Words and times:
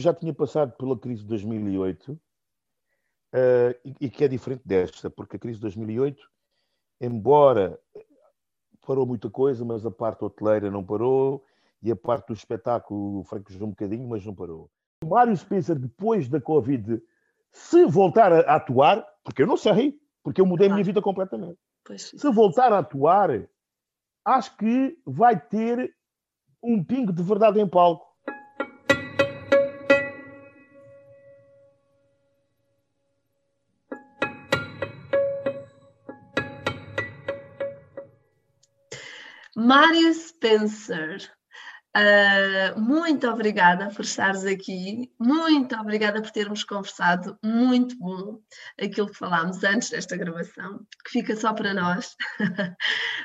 já 0.00 0.12
tinha 0.14 0.32
passado 0.32 0.72
pela 0.76 0.98
crise 0.98 1.22
de 1.22 1.28
2008 1.28 2.12
uh, 2.12 2.18
eh, 3.32 3.80
e, 3.84 3.94
e, 4.02 4.10
que 4.10 4.24
é 4.24 4.28
diferente 4.28 4.62
desta, 4.64 5.10
porque 5.10 5.36
a 5.36 5.38
crise 5.38 5.56
de 5.56 5.62
2008, 5.62 6.30
embora 7.00 7.78
parou 8.86 9.06
muita 9.06 9.30
coisa, 9.30 9.64
mas 9.64 9.84
a 9.84 9.90
parte 9.90 10.24
hoteleira 10.24 10.70
não 10.70 10.84
parou 10.84 11.44
e 11.82 11.90
a 11.90 11.96
parte 11.96 12.28
do 12.28 12.34
espetáculo 12.34 13.22
fraquejou 13.24 13.66
um 13.66 13.70
bocadinho, 13.70 14.08
mas 14.08 14.24
não 14.24 14.34
parou. 14.34 14.70
O 15.02 15.08
Mário 15.08 15.36
Spencer, 15.36 15.78
depois 15.78 16.28
da 16.28 16.40
Covid, 16.40 17.02
se 17.52 17.84
voltar 17.86 18.32
a 18.32 18.56
atuar, 18.56 19.06
porque 19.22 19.42
eu 19.42 19.46
não 19.46 19.56
sei, 19.56 19.98
porque 20.22 20.40
eu 20.40 20.46
mudei 20.46 20.68
a 20.68 20.72
minha 20.72 20.84
vida 20.84 21.02
completamente. 21.02 21.58
Se 21.96 22.30
voltar 22.30 22.72
a 22.72 22.78
atuar, 22.78 23.46
acho 24.24 24.56
que 24.56 24.98
vai 25.04 25.38
ter 25.38 25.94
um 26.62 26.82
pingo 26.82 27.12
de 27.12 27.22
verdade 27.22 27.60
em 27.60 27.68
palco. 27.68 28.13
Mário 39.64 40.12
Spencer, 40.12 41.32
uh, 41.96 42.78
muito 42.78 43.26
obrigada 43.26 43.88
por 43.88 44.04
estares 44.04 44.44
aqui, 44.44 45.10
muito 45.18 45.74
obrigada 45.76 46.20
por 46.20 46.30
termos 46.30 46.62
conversado, 46.62 47.38
muito 47.42 47.96
bom 47.96 48.42
aquilo 48.78 49.08
que 49.08 49.16
falámos 49.16 49.64
antes 49.64 49.88
desta 49.88 50.18
gravação, 50.18 50.80
que 51.02 51.12
fica 51.12 51.34
só 51.34 51.54
para 51.54 51.72
nós, 51.72 52.14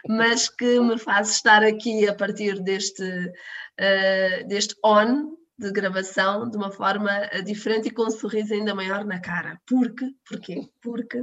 mas 0.08 0.48
que 0.48 0.80
me 0.80 0.98
faz 0.98 1.32
estar 1.32 1.62
aqui 1.62 2.08
a 2.08 2.16
partir 2.16 2.64
deste, 2.64 3.04
uh, 3.04 4.48
deste 4.48 4.76
on 4.82 5.36
de 5.58 5.74
gravação 5.74 6.50
de 6.50 6.56
uma 6.56 6.72
forma 6.72 7.12
diferente 7.44 7.90
e 7.90 7.92
com 7.92 8.04
um 8.04 8.12
sorriso 8.12 8.54
ainda 8.54 8.74
maior 8.74 9.04
na 9.04 9.20
cara. 9.20 9.60
Porque, 9.68 10.06
porquê? 10.26 10.70
Porque 10.82 11.22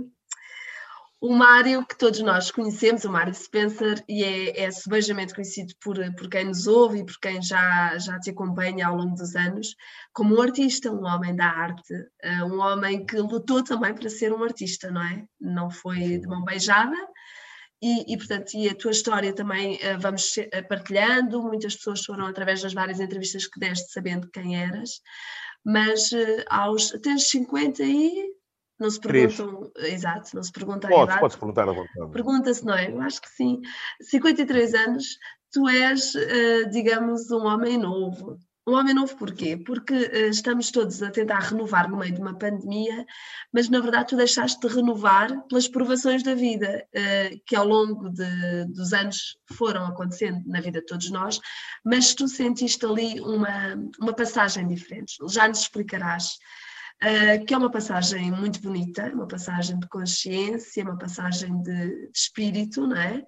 o 1.21 1.33
Mário, 1.33 1.85
que 1.87 1.97
todos 1.97 2.21
nós 2.21 2.51
conhecemos, 2.51 3.05
o 3.05 3.11
Mário 3.11 3.35
Spencer, 3.35 4.05
e 4.07 4.23
é, 4.23 4.65
é 4.65 4.71
subejamente 4.71 5.35
conhecido 5.35 5.73
por, 5.81 5.97
por 6.15 6.29
quem 6.29 6.45
nos 6.45 6.67
ouve 6.67 6.99
e 6.99 7.07
por 7.07 7.19
quem 7.19 7.41
já, 7.41 7.97
já 7.99 8.19
te 8.21 8.31
acompanha 8.31 8.87
ao 8.87 8.97
longo 8.97 9.15
dos 9.17 9.35
anos, 9.35 9.75
como 10.13 10.37
um 10.37 10.43
artista, 10.43 10.93
um 10.93 11.05
homem 11.05 11.35
da 11.35 11.47
arte, 11.47 11.95
uh, 11.95 12.45
um 12.45 12.61
homem 12.61 13.07
que 13.07 13.17
lutou 13.17 13.65
também 13.65 13.95
para 13.95 14.11
ser 14.11 14.33
um 14.33 14.45
artista, 14.45 14.91
não 14.91 15.03
é? 15.03 15.25
Não 15.41 15.71
foi 15.71 16.19
de 16.19 16.27
mão 16.27 16.45
beijada, 16.45 16.97
e, 17.83 18.13
e, 18.13 18.17
portanto, 18.17 18.55
e 18.55 18.69
a 18.69 18.75
tua 18.75 18.91
história 18.91 19.33
também 19.35 19.77
uh, 19.77 19.99
vamos 19.99 20.35
partilhando, 20.69 21.43
muitas 21.43 21.77
pessoas 21.77 22.05
foram 22.05 22.27
através 22.27 22.61
das 22.61 22.75
várias 22.75 23.01
entrevistas 23.01 23.47
que 23.47 23.59
deste 23.59 23.91
sabendo 23.91 24.29
quem 24.31 24.61
eras, 24.61 25.01
mas 25.65 26.11
aos, 26.49 26.91
tens 27.03 27.29
50 27.29 27.83
e 27.83 28.36
não 28.79 28.91
se 28.91 29.01
perguntam, 29.01 29.71
Três. 29.75 29.95
exato, 29.95 30.37
não 30.37 30.43
se 30.43 30.53
pergunta 30.53 30.87
a 30.87 30.91
Pode, 30.91 31.05
idade. 31.05 31.21
Podes 31.21 31.37
perguntar 31.37 31.69
a 31.69 31.73
vontade. 31.73 32.13
Pergunta-se, 32.13 32.65
não 32.65 32.75
é? 32.75 32.91
Eu 32.91 33.01
acho 33.01 33.23
que 33.23 33.31
sim. 33.31 33.61
53 34.01 34.75
anos, 34.75 35.19
tu 35.51 35.69
és, 35.69 36.15
uh, 36.15 36.71
digamos, 36.71 37.31
um 37.31 37.47
homem 37.47 37.79
novo. 37.79 38.39
Um 38.69 38.75
homem 38.75 38.93
novo 38.93 39.17
porquê? 39.17 39.57
Porque 39.57 39.95
uh, 39.95 40.29
estamos 40.29 40.71
todos 40.71 41.03
a 41.03 41.11
tentar 41.11 41.39
renovar 41.39 41.89
no 41.89 41.97
meio 41.97 42.13
de 42.13 42.21
uma 42.21 42.37
pandemia, 42.37 43.07
mas 43.51 43.69
na 43.71 43.81
verdade 43.81 44.09
tu 44.09 44.17
deixaste 44.17 44.61
de 44.61 44.75
renovar 44.75 45.41
pelas 45.47 45.69
provações 45.69 46.23
da 46.23 46.35
vida, 46.35 46.85
uh, 46.95 47.41
que 47.47 47.57
ao 47.57 47.67
longo 47.67 48.11
de, 48.11 48.65
dos 48.67 48.93
anos 48.93 49.39
foram 49.55 49.87
acontecendo 49.87 50.43
na 50.47 50.61
vida 50.61 50.81
de 50.81 50.87
todos 50.87 51.11
nós, 51.11 51.41
mas 51.83 52.15
tu 52.15 52.29
sentiste 52.29 52.85
ali 52.85 53.21
uma, 53.21 53.77
uma 53.99 54.13
passagem 54.13 54.67
diferente. 54.67 55.15
Já 55.31 55.49
nos 55.49 55.61
explicarás 55.61 56.37
uh, 57.03 57.45
que 57.45 57.55
é 57.55 57.59
uma 57.59 57.71
passagem 57.71 58.31
muito 58.31 58.61
bonita, 58.61 59.13
uma 59.13 59.29
passagem 59.29 59.79
de 59.79 59.89
consciência, 59.89 60.85
uma 60.85 60.99
passagem 60.99 61.63
de, 61.63 62.11
de 62.11 62.19
espírito, 62.19 62.87
não 62.87 62.97
é? 62.97 63.25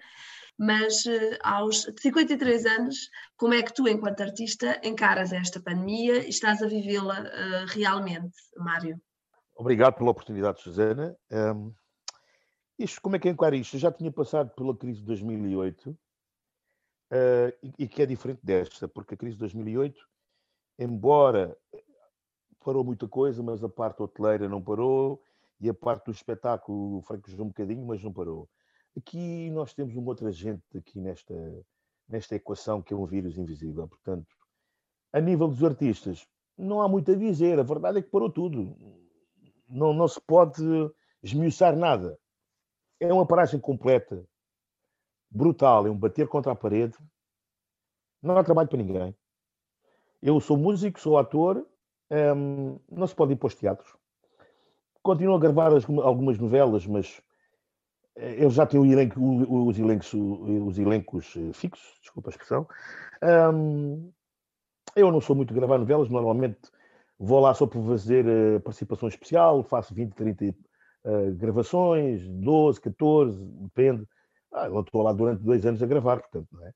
Mas 0.59 1.05
uh, 1.07 1.39
aos 1.43 1.83
53 1.83 2.67
anos, 2.67 3.11
como 3.37 3.55
é 3.55 3.63
que 3.63 3.73
tu, 3.73 3.89
enquanto 3.89 4.21
artista, 4.23 4.81
encaras 4.83 5.33
esta 5.33 5.61
pandemia 5.61 6.25
e 6.25 6.31
estás 6.31 6.63
a 6.63 6.67
vivê-la 6.67 7.21
uh, 7.21 7.67
realmente, 7.69 8.37
Mário? 8.57 9.01
Obrigado 9.55 9.95
pela 9.95 10.11
oportunidade, 10.11 10.61
Susana. 10.61 11.17
Um, 11.31 11.73
isto, 12.79 13.01
como 13.01 13.17
é 13.17 13.19
que 13.19 13.29
encaro 13.29 13.57
isto? 13.57 13.75
Eu 13.75 13.81
já 13.81 13.93
tinha 13.93 14.11
passado 14.11 14.51
pela 14.55 14.77
crise 14.77 15.01
de 15.01 15.07
2008 15.07 15.91
uh, 15.91 15.97
e, 17.63 17.75
e, 17.79 17.89
que 17.89 18.03
é 18.03 18.07
diferente 18.07 18.41
desta, 18.43 18.87
porque 18.87 19.15
a 19.15 19.17
crise 19.17 19.35
de 19.35 19.41
2008, 19.41 20.01
embora 20.79 21.57
parou 22.69 22.85
muita 22.85 23.09
coisa, 23.09 23.43
mas 23.43 23.65
a 23.65 23.69
parte 23.69 24.03
hoteleira 24.03 24.47
não 24.47 24.63
parou 24.63 25.23
e 25.59 25.71
a 25.71 25.75
parte 25.75 26.05
do 26.05 26.11
espetáculo 26.11 27.01
fraquejou 27.01 27.47
um 27.47 27.49
bocadinho, 27.49 27.87
mas 27.87 28.05
não 28.05 28.13
parou. 28.13 28.47
Aqui 28.95 29.49
nós 29.53 29.73
temos 29.73 29.97
uma 29.97 30.09
outra 30.09 30.31
gente 30.31 30.77
aqui 30.77 31.01
nesta, 31.01 31.35
nesta 32.07 32.35
equação 32.35 32.83
que 32.83 32.93
é 32.93 32.97
um 32.97 33.07
vírus 33.07 33.39
invisível. 33.39 33.89
Portanto, 33.89 34.29
a 35.15 35.19
nível 35.19 35.49
dos 35.49 35.65
artistas, 35.65 36.29
não 36.59 36.83
há 36.83 36.89
muito 36.91 37.11
a 37.11 37.15
dizer. 37.15 37.59
A 37.59 37.63
verdade 37.63 38.01
é 38.01 38.03
que 38.03 38.11
parou 38.11 38.31
tudo. 38.31 38.77
Não, 39.67 39.95
não 39.95 40.07
se 40.07 40.21
pode 40.21 40.63
esmiuçar 41.23 41.75
nada. 41.75 42.19
É 43.01 43.11
uma 43.11 43.27
paragem 43.27 43.59
completa, 43.59 44.29
brutal, 45.31 45.87
é 45.87 45.91
um 45.91 45.97
bater 45.97 46.29
contra 46.29 46.53
a 46.53 46.55
parede. 46.55 46.99
Não 48.21 48.37
há 48.37 48.45
trabalho 48.45 48.69
para 48.69 48.77
ninguém. 48.77 49.17
Eu 50.21 50.39
sou 50.39 50.59
músico, 50.59 51.01
sou 51.01 51.17
ator, 51.17 51.67
um, 52.11 52.79
não 52.91 53.07
se 53.07 53.15
pode 53.15 53.33
ir 53.33 53.37
para 53.37 53.47
os 53.47 53.55
teatros. 53.55 53.95
Continuo 55.03 55.37
a 55.37 55.39
gravar 55.39 55.75
as, 55.75 55.89
algumas 55.89 56.39
novelas, 56.39 56.87
mas 56.87 57.21
eh, 58.17 58.45
eu 58.45 58.51
já 58.51 58.67
tenho 58.67 58.85
elenco, 58.85 59.21
os, 59.21 59.79
elencos, 59.79 60.13
os 60.13 60.79
elencos 60.79 61.35
eh, 61.37 61.53
fixos, 61.53 61.99
desculpa 62.01 62.29
a 62.29 62.33
expressão. 62.33 62.67
Um, 63.55 64.13
eu 64.97 65.13
não 65.13 65.21
sou 65.21 65.37
muito 65.37 65.49
de 65.49 65.55
gravar 65.55 65.79
novelas, 65.79 66.09
normalmente 66.09 66.59
vou 67.19 67.41
lá 67.41 67.55
só 67.55 67.67
para 67.67 67.81
fazer 67.83 68.25
uh, 68.27 68.61
participação 68.61 69.09
especial, 69.09 69.63
faço 69.63 69.95
20, 69.95 70.15
30 70.15 70.45
uh, 71.05 71.35
gravações, 71.35 72.27
12, 72.29 72.81
14, 72.81 73.45
depende. 73.45 74.07
Ah, 74.53 74.67
eu 74.67 74.81
estou 74.81 75.03
lá 75.03 75.13
durante 75.13 75.43
dois 75.43 75.67
anos 75.67 75.83
a 75.83 75.87
gravar, 75.87 76.21
portanto, 76.21 76.49
não 76.53 76.65
é? 76.65 76.71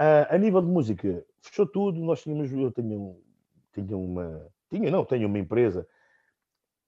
Uh, 0.00 0.26
a 0.30 0.38
nível 0.38 0.62
de 0.62 0.68
música, 0.68 1.24
fechou 1.42 1.66
tudo, 1.66 2.00
nós 2.00 2.22
tínhamos, 2.22 2.52
eu 2.52 2.70
tenho, 2.70 3.20
tinha 3.74 3.96
uma, 3.96 4.46
tinha, 4.70 4.90
não, 4.90 5.04
tenho 5.04 5.28
uma 5.28 5.38
empresa 5.38 5.86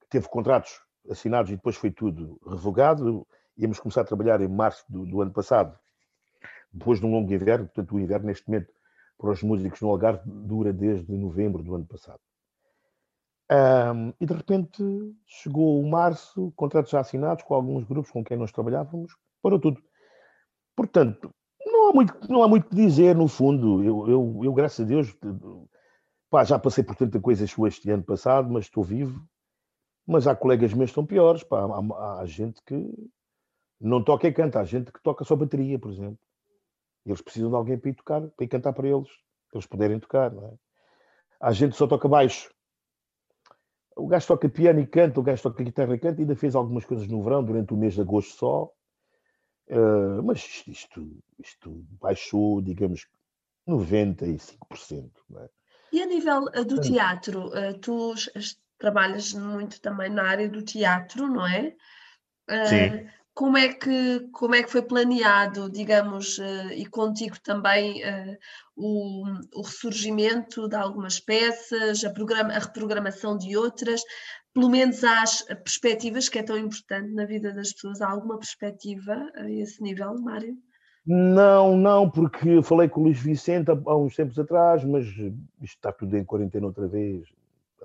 que 0.00 0.08
teve 0.08 0.28
contratos 0.28 0.80
assinados 1.08 1.50
e 1.50 1.56
depois 1.56 1.76
foi 1.76 1.90
tudo 1.90 2.40
revogado. 2.46 3.26
Íamos 3.56 3.80
começar 3.80 4.02
a 4.02 4.04
trabalhar 4.04 4.40
em 4.40 4.48
março 4.48 4.84
do, 4.88 5.06
do 5.06 5.20
ano 5.20 5.32
passado, 5.32 5.78
depois 6.72 7.00
de 7.00 7.06
um 7.06 7.12
longo 7.12 7.32
inverno. 7.32 7.66
Portanto, 7.66 7.94
o 7.94 8.00
inverno, 8.00 8.26
neste 8.26 8.48
momento, 8.48 8.72
para 9.18 9.30
os 9.30 9.42
músicos 9.42 9.80
no 9.80 9.88
Algarve, 9.90 10.22
dura 10.24 10.72
desde 10.72 11.12
novembro 11.12 11.62
do 11.62 11.74
ano 11.74 11.86
passado. 11.86 12.20
Um, 13.52 14.12
e 14.20 14.26
de 14.26 14.32
repente 14.32 14.80
chegou 15.26 15.80
o 15.80 15.90
março, 15.90 16.52
contratos 16.54 16.92
já 16.92 17.00
assinados 17.00 17.42
com 17.42 17.52
alguns 17.52 17.84
grupos 17.84 18.12
com 18.12 18.22
quem 18.22 18.36
nós 18.36 18.52
trabalhávamos, 18.52 19.12
parou 19.42 19.58
tudo. 19.58 19.82
Portanto, 20.76 21.34
não 21.66 21.88
há 21.88 21.92
muito, 21.92 22.32
não 22.32 22.42
há 22.44 22.48
muito 22.48 22.68
que 22.68 22.76
dizer, 22.76 23.16
no 23.16 23.26
fundo. 23.26 23.82
Eu, 23.82 24.08
eu, 24.08 24.40
eu 24.44 24.52
graças 24.54 24.80
a 24.80 24.88
Deus, 24.88 25.14
Pá, 26.30 26.44
já 26.44 26.60
passei 26.60 26.84
por 26.84 26.94
tanta 26.94 27.20
coisa 27.20 27.44
este 27.44 27.90
ano 27.90 28.04
passado, 28.04 28.48
mas 28.48 28.66
estou 28.66 28.84
vivo. 28.84 29.20
Mas 30.06 30.28
há 30.28 30.34
colegas 30.34 30.72
meus 30.72 30.90
que 30.90 30.92
estão 30.92 31.04
piores. 31.04 31.42
Pá. 31.42 31.64
Há, 31.64 32.20
há, 32.20 32.26
gente 32.26 32.62
que 32.64 33.10
não 33.80 34.02
toca 34.02 34.28
e 34.28 34.32
canta. 34.32 34.60
Há 34.60 34.64
gente 34.64 34.92
que 34.92 35.02
toca 35.02 35.24
só 35.24 35.34
bateria, 35.34 35.76
por 35.76 35.90
exemplo. 35.90 36.18
Eles 37.04 37.20
precisam 37.20 37.50
de 37.50 37.56
alguém 37.56 37.76
para 37.76 37.90
ir 37.90 37.94
tocar, 37.94 38.20
para 38.20 38.44
ir 38.44 38.48
cantar 38.48 38.72
para 38.72 38.88
eles, 38.88 39.08
para 39.50 39.58
eles 39.58 39.66
poderem 39.66 39.98
tocar. 39.98 40.30
Não 40.30 40.46
é? 40.46 40.54
Há 41.40 41.52
gente 41.52 41.72
que 41.72 41.78
só 41.78 41.88
toca 41.88 42.06
baixo. 42.06 42.48
O 43.96 44.06
gajo 44.06 44.28
toca 44.28 44.48
piano 44.48 44.78
e 44.80 44.86
canta, 44.86 45.18
o 45.18 45.22
gajo 45.22 45.42
toca 45.42 45.64
guitarra 45.64 45.94
e 45.94 45.98
canta, 45.98 46.20
ainda 46.22 46.36
fez 46.36 46.54
algumas 46.54 46.84
coisas 46.84 47.08
no 47.08 47.22
verão, 47.22 47.44
durante 47.44 47.74
o 47.74 47.76
mês 47.76 47.94
de 47.94 48.00
agosto 48.00 48.36
só. 48.36 48.72
Uh, 49.68 50.22
mas 50.22 50.38
isto, 50.38 50.70
isto, 50.70 51.22
isto 51.38 51.84
baixou, 52.00 52.62
digamos, 52.62 53.08
95%. 53.68 55.10
Não 55.28 55.40
é? 55.40 55.48
E 55.92 56.02
a 56.02 56.06
nível 56.06 56.44
uh, 56.44 56.64
do 56.64 56.80
teatro, 56.80 57.48
uh, 57.48 57.78
tu 57.80 58.14
trabalhas 58.78 59.32
muito 59.34 59.80
também 59.80 60.10
na 60.10 60.24
área 60.24 60.48
do 60.48 60.62
teatro, 60.62 61.28
não 61.28 61.46
é? 61.46 61.74
Sim. 62.66 63.08
Como 63.32 63.56
é, 63.56 63.72
que, 63.72 64.28
como 64.32 64.54
é 64.54 64.62
que 64.62 64.70
foi 64.70 64.82
planeado, 64.82 65.70
digamos, 65.70 66.38
e 66.74 66.84
contigo 66.86 67.38
também, 67.40 68.02
o, 68.76 69.24
o 69.54 69.62
ressurgimento 69.62 70.68
de 70.68 70.74
algumas 70.74 71.20
peças, 71.20 72.04
a, 72.04 72.10
programa, 72.10 72.52
a 72.52 72.58
reprogramação 72.58 73.38
de 73.38 73.56
outras, 73.56 74.02
pelo 74.52 74.68
menos 74.68 75.04
às 75.04 75.42
perspectivas, 75.42 76.28
que 76.28 76.38
é 76.38 76.42
tão 76.42 76.58
importante 76.58 77.14
na 77.14 77.24
vida 77.24 77.52
das 77.54 77.72
pessoas, 77.72 78.00
há 78.00 78.10
alguma 78.10 78.38
perspectiva 78.38 79.30
a 79.36 79.48
esse 79.48 79.80
nível, 79.80 80.14
Mário? 80.20 80.56
Não, 81.06 81.76
não, 81.76 82.10
porque 82.10 82.62
falei 82.62 82.88
com 82.88 83.00
o 83.00 83.04
Luís 83.04 83.18
Vicente 83.18 83.70
há, 83.70 83.96
uns 83.96 84.14
tempos 84.14 84.38
atrás, 84.38 84.84
mas 84.84 85.06
isto 85.06 85.34
está 85.62 85.90
tudo 85.90 86.16
em 86.16 86.24
quarentena 86.24 86.66
outra 86.66 86.86
vez. 86.86 87.28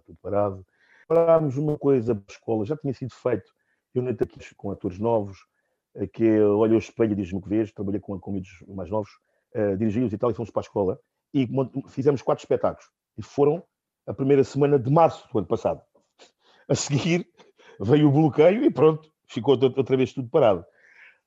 tudo 0.05 0.17
parado. 0.21 0.65
Parámos 1.07 1.57
uma 1.57 1.77
coisa 1.77 2.13
para 2.13 2.23
a 2.27 2.31
escola, 2.31 2.65
já 2.65 2.75
tinha 2.75 2.93
sido 2.93 3.13
feito, 3.13 3.51
eu 3.93 4.01
nem 4.01 4.15
com 4.57 4.71
atores 4.71 4.99
novos, 4.99 5.37
eh, 5.95 6.07
que 6.07 6.41
Olha 6.41 6.75
o 6.75 6.77
Espelho 6.77 7.13
e 7.13 7.15
Diz-me 7.15 7.41
que 7.41 7.47
vês, 7.47 7.71
trabalhei 7.71 7.99
com, 7.99 8.19
com 8.19 8.41
mais 8.69 8.89
novos, 8.89 9.11
uh, 9.53 9.77
dirigi-os 9.77 10.11
e 10.11 10.17
tal, 10.17 10.31
e 10.31 10.33
fomos 10.33 10.49
para 10.49 10.61
a 10.61 10.65
escola, 10.65 10.99
e 11.33 11.47
fizemos 11.89 12.21
quatro 12.21 12.43
espetáculos, 12.43 12.89
e 13.17 13.21
foram 13.21 13.63
a 14.05 14.13
primeira 14.13 14.43
semana 14.43 14.77
de 14.79 14.89
março 14.91 15.27
do 15.31 15.39
ano 15.39 15.47
passado. 15.47 15.81
A 16.67 16.73
seguir 16.73 17.27
veio 17.79 18.09
o 18.09 18.11
bloqueio 18.11 18.63
e 18.63 18.71
pronto, 18.71 19.11
ficou 19.27 19.57
outra 19.61 19.95
vez 19.95 20.11
tudo 20.13 20.27
parado. 20.27 20.65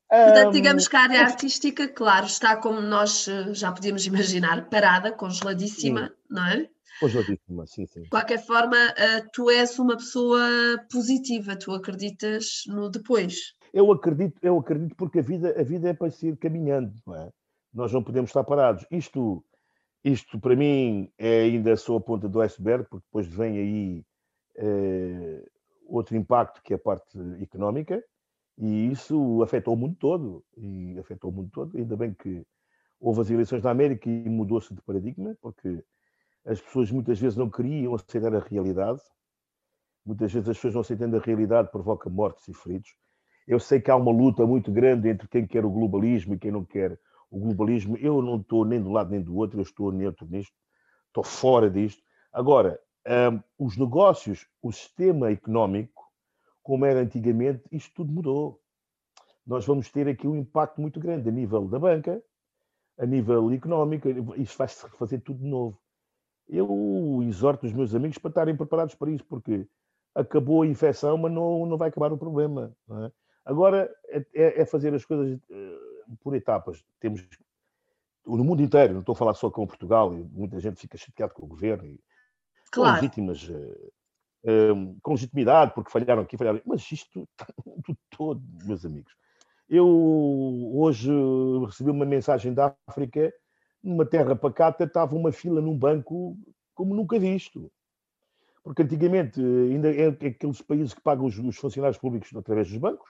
Portanto, 0.08 0.52
digamos 0.52 0.88
que 0.88 0.96
a 0.96 1.02
área 1.02 1.20
artística, 1.20 1.86
claro, 1.86 2.24
está 2.24 2.56
como 2.56 2.80
nós 2.80 3.28
eh, 3.28 3.52
já 3.52 3.70
podíamos 3.70 4.06
imaginar, 4.06 4.68
parada, 4.70 5.12
congeladíssima, 5.12 6.08
sim. 6.08 6.14
não 6.30 6.46
é? 6.46 6.68
Congeladíssima, 6.98 7.66
sim, 7.66 7.86
sim. 7.86 8.02
De 8.02 8.08
qualquer 8.08 8.44
forma, 8.44 8.76
eh, 8.96 9.20
tu 9.32 9.50
és 9.50 9.78
uma 9.78 9.96
pessoa 9.96 10.40
positiva, 10.90 11.56
tu 11.56 11.72
acreditas 11.72 12.62
no 12.66 12.90
depois. 12.90 13.54
Eu 13.72 13.92
acredito, 13.92 14.38
eu 14.42 14.58
acredito 14.58 14.96
porque 14.96 15.18
a 15.18 15.22
vida, 15.22 15.54
a 15.58 15.62
vida 15.62 15.90
é 15.90 15.92
para 15.92 16.10
ser 16.10 16.38
caminhando, 16.38 16.94
não 17.06 17.14
é? 17.14 17.30
Nós 17.74 17.92
não 17.92 18.02
podemos 18.02 18.30
estar 18.30 18.44
parados. 18.44 18.86
Isto, 18.90 19.44
isto 20.02 20.40
para 20.40 20.56
mim 20.56 21.12
é 21.18 21.42
ainda 21.42 21.76
só 21.76 21.96
a 21.96 22.00
ponta 22.00 22.26
do 22.26 22.40
iceberg, 22.40 22.86
porque 22.88 23.04
depois 23.06 23.26
vem 23.26 23.58
aí 23.58 24.04
é, 24.56 25.44
outro 25.86 26.16
impacto 26.16 26.62
que 26.62 26.72
é 26.72 26.76
a 26.76 26.78
parte 26.78 27.18
económica, 27.42 28.02
e 28.58 28.90
isso 28.90 29.40
afetou 29.42 29.74
o 29.74 29.76
mundo 29.76 29.96
todo, 29.98 30.44
e 30.56 30.98
afetou 30.98 31.30
o 31.30 31.32
mundo 31.32 31.50
todo. 31.52 31.76
Ainda 31.76 31.96
bem 31.96 32.12
que 32.12 32.44
houve 32.98 33.20
as 33.20 33.30
eleições 33.30 33.62
na 33.62 33.70
América 33.70 34.10
e 34.10 34.28
mudou-se 34.28 34.74
de 34.74 34.82
paradigma, 34.82 35.36
porque 35.40 35.84
as 36.44 36.60
pessoas 36.60 36.90
muitas 36.90 37.20
vezes 37.20 37.38
não 37.38 37.48
queriam 37.48 37.94
aceitar 37.94 38.34
a 38.34 38.40
realidade. 38.40 39.00
Muitas 40.04 40.32
vezes 40.32 40.48
as 40.48 40.56
pessoas 40.56 40.74
não 40.74 40.80
aceitando 40.80 41.16
a 41.16 41.20
realidade 41.20 41.70
provoca 41.70 42.10
mortes 42.10 42.48
e 42.48 42.54
feridos. 42.54 42.90
Eu 43.46 43.60
sei 43.60 43.80
que 43.80 43.90
há 43.90 43.96
uma 43.96 44.10
luta 44.10 44.44
muito 44.44 44.72
grande 44.72 45.08
entre 45.08 45.28
quem 45.28 45.46
quer 45.46 45.64
o 45.64 45.70
globalismo 45.70 46.34
e 46.34 46.38
quem 46.38 46.50
não 46.50 46.64
quer 46.64 46.98
o 47.30 47.38
globalismo. 47.38 47.96
Eu 47.96 48.20
não 48.20 48.40
estou 48.40 48.64
nem 48.64 48.82
do 48.82 48.90
lado 48.90 49.10
nem 49.10 49.22
do 49.22 49.36
outro, 49.36 49.58
eu 49.58 49.62
estou 49.62 49.92
neutro 49.92 50.26
nisto, 50.26 50.54
estou 51.06 51.22
fora 51.22 51.70
disto. 51.70 52.02
Agora, 52.32 52.80
um, 53.06 53.40
os 53.66 53.76
negócios, 53.76 54.46
o 54.60 54.72
sistema 54.72 55.30
económico, 55.30 55.97
como 56.68 56.84
era 56.84 57.00
antigamente, 57.00 57.62
isto 57.72 57.94
tudo 57.94 58.12
mudou. 58.12 58.60
Nós 59.46 59.64
vamos 59.64 59.90
ter 59.90 60.06
aqui 60.06 60.28
um 60.28 60.36
impacto 60.36 60.82
muito 60.82 61.00
grande 61.00 61.26
a 61.26 61.32
nível 61.32 61.66
da 61.66 61.78
banca, 61.78 62.22
a 62.98 63.06
nível 63.06 63.50
económico, 63.52 64.06
isto 64.36 64.58
vai-se 64.58 64.84
refazer 64.84 65.22
tudo 65.22 65.38
de 65.38 65.46
novo. 65.46 65.80
Eu 66.46 67.20
exorto 67.22 67.64
os 67.64 67.72
meus 67.72 67.94
amigos 67.94 68.18
para 68.18 68.28
estarem 68.28 68.54
preparados 68.54 68.94
para 68.94 69.10
isso, 69.10 69.24
porque 69.24 69.66
acabou 70.14 70.60
a 70.60 70.66
infecção, 70.66 71.16
mas 71.16 71.32
não, 71.32 71.64
não 71.64 71.78
vai 71.78 71.88
acabar 71.88 72.12
o 72.12 72.18
problema. 72.18 72.76
É? 72.90 73.12
Agora 73.46 73.90
é, 74.08 74.18
é, 74.34 74.60
é, 74.60 74.66
fazer 74.66 74.92
as 74.92 75.06
coisas 75.06 75.38
uh, 75.38 76.16
por 76.20 76.34
etapas. 76.34 76.84
Temos 77.00 77.26
no 78.26 78.44
mundo 78.44 78.62
inteiro, 78.62 78.92
não 78.92 79.00
estou 79.00 79.14
a 79.14 79.16
falar 79.16 79.32
só 79.32 79.50
com 79.50 79.66
Portugal, 79.66 80.10
muita 80.10 80.60
gente 80.60 80.78
fica 80.78 80.98
chateada 80.98 81.32
com 81.32 81.46
o 81.46 81.48
governo 81.48 81.86
e 81.86 81.98
claro. 82.70 82.90
com 82.90 83.00
legítimas 83.00 83.48
uh, 84.44 84.96
com 85.02 85.12
legitimidade, 85.12 85.72
porque 85.74 85.90
falharam 85.90 86.22
aqui, 86.22 86.36
falharam. 86.36 86.60
Mas 86.64 86.90
isto, 86.90 87.28
tudo 87.84 87.98
todo, 88.16 88.42
meus 88.64 88.84
amigos. 88.84 89.12
Eu 89.68 89.86
hoje 90.74 91.10
recebi 91.66 91.90
uma 91.90 92.06
mensagem 92.06 92.54
da 92.54 92.74
África, 92.86 93.32
numa 93.82 94.06
terra 94.06 94.34
pacata, 94.34 94.84
estava 94.84 95.14
uma 95.14 95.30
fila 95.30 95.60
num 95.60 95.76
banco 95.76 96.36
como 96.74 96.94
nunca 96.94 97.18
visto. 97.18 97.70
Porque 98.62 98.82
antigamente, 98.82 99.40
ainda 99.40 99.94
é 99.94 100.08
aqueles 100.08 100.62
países 100.62 100.94
que 100.94 101.00
pagam 101.00 101.26
os, 101.26 101.38
os 101.38 101.56
funcionários 101.56 101.98
públicos 101.98 102.34
através 102.36 102.68
dos 102.68 102.78
bancos, 102.78 103.08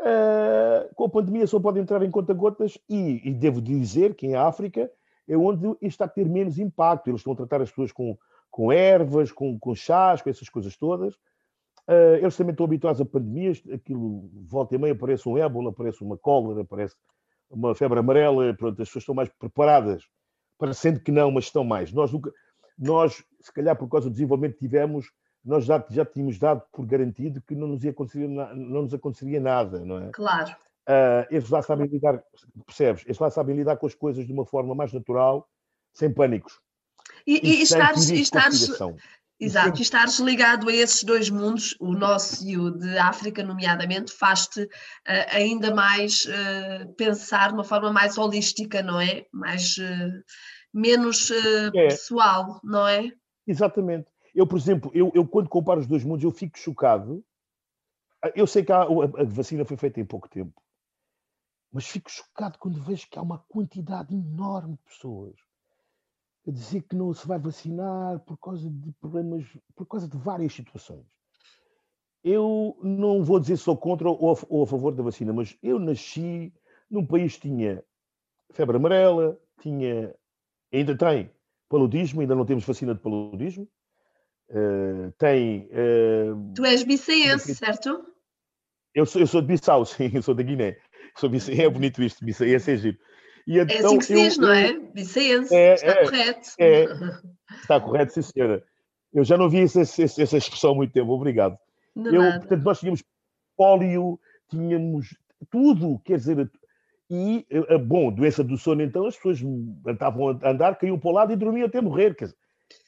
uh, 0.00 0.94
com 0.94 1.04
a 1.04 1.08
pandemia 1.08 1.46
só 1.46 1.58
podem 1.58 1.82
entrar 1.82 2.02
em 2.02 2.10
conta-gotas 2.10 2.78
e, 2.88 3.20
e, 3.28 3.32
devo 3.32 3.60
dizer 3.60 4.14
que 4.14 4.26
em 4.26 4.34
África 4.34 4.90
é 5.28 5.36
onde 5.36 5.66
isto 5.66 5.84
está 5.84 6.04
a 6.04 6.08
ter 6.08 6.28
menos 6.28 6.58
impacto. 6.58 7.08
Eles 7.08 7.20
estão 7.20 7.32
a 7.32 7.36
tratar 7.36 7.62
as 7.62 7.70
pessoas 7.70 7.92
com, 7.92 8.18
com 8.54 8.70
ervas, 8.70 9.32
com, 9.32 9.58
com 9.58 9.74
chás, 9.74 10.22
com 10.22 10.30
essas 10.30 10.48
coisas 10.48 10.76
todas. 10.76 11.16
Uh, 11.88 12.22
eles 12.22 12.36
também 12.36 12.52
estão 12.52 12.64
habituados 12.64 13.00
a 13.00 13.04
pandemias, 13.04 13.60
aquilo 13.72 14.30
volta 14.46 14.76
e 14.76 14.78
meia 14.78 14.92
aparece 14.92 15.28
um 15.28 15.36
ébola, 15.36 15.70
aparece 15.70 16.04
uma 16.04 16.16
cólera, 16.16 16.60
aparece 16.60 16.94
uma 17.50 17.74
febre 17.74 17.98
amarela, 17.98 18.54
pronto, 18.54 18.80
as 18.80 18.86
pessoas 18.88 19.02
estão 19.02 19.14
mais 19.14 19.28
preparadas, 19.28 20.04
parecendo 20.56 21.00
que 21.00 21.10
não, 21.10 21.32
mas 21.32 21.46
estão 21.46 21.64
mais. 21.64 21.92
Nós, 21.92 22.12
nunca, 22.12 22.30
nós 22.78 23.24
se 23.40 23.52
calhar 23.52 23.76
por 23.76 23.88
causa 23.88 24.08
do 24.08 24.12
desenvolvimento 24.12 24.54
que 24.54 24.68
tivemos, 24.68 25.10
nós 25.44 25.64
já, 25.64 25.84
já 25.90 26.06
tínhamos 26.06 26.38
dado 26.38 26.62
por 26.72 26.86
garantido 26.86 27.42
que 27.42 27.56
não 27.56 27.66
nos, 27.66 27.82
ia 27.82 27.90
acontecer, 27.90 28.28
não 28.28 28.82
nos 28.82 28.94
aconteceria 28.94 29.40
nada, 29.40 29.84
não 29.84 29.98
é? 29.98 30.10
Claro. 30.12 30.52
Uh, 30.88 31.26
eles 31.28 31.50
lá 31.50 31.60
sabem 31.60 31.88
lidar, 31.88 32.22
percebes? 32.64 33.02
Eles 33.04 33.18
lá 33.18 33.30
sabem 33.30 33.56
lidar 33.56 33.78
com 33.78 33.86
as 33.86 33.96
coisas 33.96 34.24
de 34.24 34.32
uma 34.32 34.46
forma 34.46 34.76
mais 34.76 34.92
natural, 34.92 35.48
sem 35.92 36.14
pânicos. 36.14 36.62
E, 37.26 37.40
e, 37.42 37.60
e 37.60 37.62
estares, 37.62 38.10
e 38.10 38.20
estares, 38.20 38.68
exato, 39.40 39.80
estares 39.82 40.18
ligado 40.18 40.68
a 40.68 40.72
esses 40.72 41.02
dois 41.04 41.30
mundos, 41.30 41.76
o 41.80 41.92
nosso 41.92 42.46
e 42.46 42.56
o 42.58 42.70
de 42.70 42.98
África, 42.98 43.42
nomeadamente, 43.42 44.12
faz-te 44.12 44.62
uh, 44.64 44.68
ainda 45.30 45.74
mais 45.74 46.26
uh, 46.26 46.92
pensar 46.94 47.48
de 47.48 47.54
uma 47.54 47.64
forma 47.64 47.92
mais 47.92 48.18
holística, 48.18 48.82
não 48.82 49.00
é? 49.00 49.26
Mais, 49.32 49.76
uh, 49.78 50.22
menos 50.72 51.30
é. 51.30 51.70
pessoal, 51.70 52.60
não 52.62 52.86
é? 52.86 53.10
Exatamente. 53.46 54.10
Eu, 54.34 54.46
por 54.46 54.58
exemplo, 54.58 54.90
eu, 54.94 55.10
eu 55.14 55.26
quando 55.26 55.48
comparo 55.48 55.80
os 55.80 55.86
dois 55.86 56.04
mundos, 56.04 56.24
eu 56.24 56.32
fico 56.32 56.58
chocado. 56.58 57.24
Eu 58.34 58.46
sei 58.46 58.64
que 58.64 58.72
há, 58.72 58.82
a, 58.82 58.84
a 58.84 59.24
vacina 59.24 59.64
foi 59.64 59.76
feita 59.76 60.00
em 60.00 60.04
pouco 60.04 60.28
tempo, 60.28 60.60
mas 61.70 61.86
fico 61.86 62.10
chocado 62.10 62.58
quando 62.58 62.82
vejo 62.82 63.06
que 63.08 63.18
há 63.18 63.22
uma 63.22 63.38
quantidade 63.48 64.14
enorme 64.14 64.76
de 64.76 64.82
pessoas 64.82 65.34
a 66.46 66.50
dizer 66.50 66.82
que 66.82 66.94
não 66.94 67.12
se 67.12 67.26
vai 67.26 67.38
vacinar 67.38 68.20
por 68.20 68.36
causa 68.38 68.70
de 68.70 68.92
problemas, 69.00 69.44
por 69.74 69.86
causa 69.86 70.08
de 70.08 70.16
várias 70.16 70.52
situações. 70.52 71.04
Eu 72.22 72.78
não 72.82 73.22
vou 73.22 73.38
dizer 73.38 73.56
sou 73.56 73.76
contra 73.76 74.08
ou 74.08 74.32
a, 74.32 74.36
ou 74.48 74.62
a 74.62 74.66
favor 74.66 74.94
da 74.94 75.02
vacina, 75.02 75.32
mas 75.32 75.56
eu 75.62 75.78
nasci 75.78 76.52
num 76.90 77.06
país 77.06 77.34
que 77.34 77.48
tinha 77.48 77.82
febre 78.52 78.76
amarela, 78.76 79.38
tinha, 79.60 80.14
ainda 80.72 80.96
tem 80.96 81.30
paludismo, 81.68 82.20
ainda 82.20 82.34
não 82.34 82.44
temos 82.44 82.64
vacina 82.64 82.94
de 82.94 83.00
paludismo. 83.00 83.68
Uh, 84.50 85.10
tem. 85.18 85.68
Uh, 85.72 86.52
tu 86.54 86.64
és 86.64 86.82
bicense, 86.82 87.54
certo? 87.54 88.04
Eu 88.94 89.06
sou, 89.06 89.20
eu 89.20 89.26
sou 89.26 89.40
de 89.40 89.48
Bissau, 89.48 89.84
sim, 89.86 90.10
eu 90.14 90.22
sou 90.22 90.34
da 90.34 90.42
Guiné. 90.42 90.78
Sou 91.16 91.30
é 91.30 91.68
bonito 91.68 92.02
isto, 92.02 92.24
bicense 92.24 92.70
é 92.70 92.76
giro. 92.76 92.98
E 93.46 93.58
então, 93.58 93.76
é 93.76 93.78
assim 93.80 93.98
que 93.98 94.04
se 94.04 94.14
diz, 94.14 94.38
não 94.38 94.52
é? 94.52 94.78
Vicense, 94.94 95.54
é, 95.54 95.74
está 95.74 95.90
é, 95.90 96.04
correto. 96.04 96.48
É, 96.58 96.84
está 97.60 97.80
correto, 97.80 98.12
sim, 98.12 98.22
senhora. 98.22 98.64
Eu 99.12 99.24
já 99.24 99.36
não 99.36 99.48
vi 99.48 99.60
essa, 99.60 99.82
essa, 99.82 100.02
essa 100.22 100.36
expressão 100.36 100.72
há 100.72 100.74
muito 100.74 100.92
tempo, 100.92 101.12
obrigado. 101.12 101.56
eu, 101.94 102.22
portanto, 102.40 102.62
nós 102.62 102.80
tínhamos 102.80 103.04
pólio, 103.56 104.18
tínhamos 104.50 105.16
tudo, 105.50 106.00
quer 106.04 106.16
dizer, 106.16 106.50
e, 107.10 107.46
eh, 107.50 107.78
bom, 107.78 108.10
doença 108.10 108.42
do 108.42 108.56
sono, 108.56 108.82
então 108.82 109.06
as 109.06 109.16
pessoas 109.16 109.40
estavam 109.86 110.30
a 110.30 110.50
andar, 110.50 110.76
caíam 110.76 110.98
para 110.98 111.10
o 111.10 111.12
lado 111.12 111.32
e 111.32 111.36
dormiam 111.36 111.66
até 111.66 111.80
morrer. 111.80 112.14
Quer 112.14 112.26
dizer, 112.26 112.38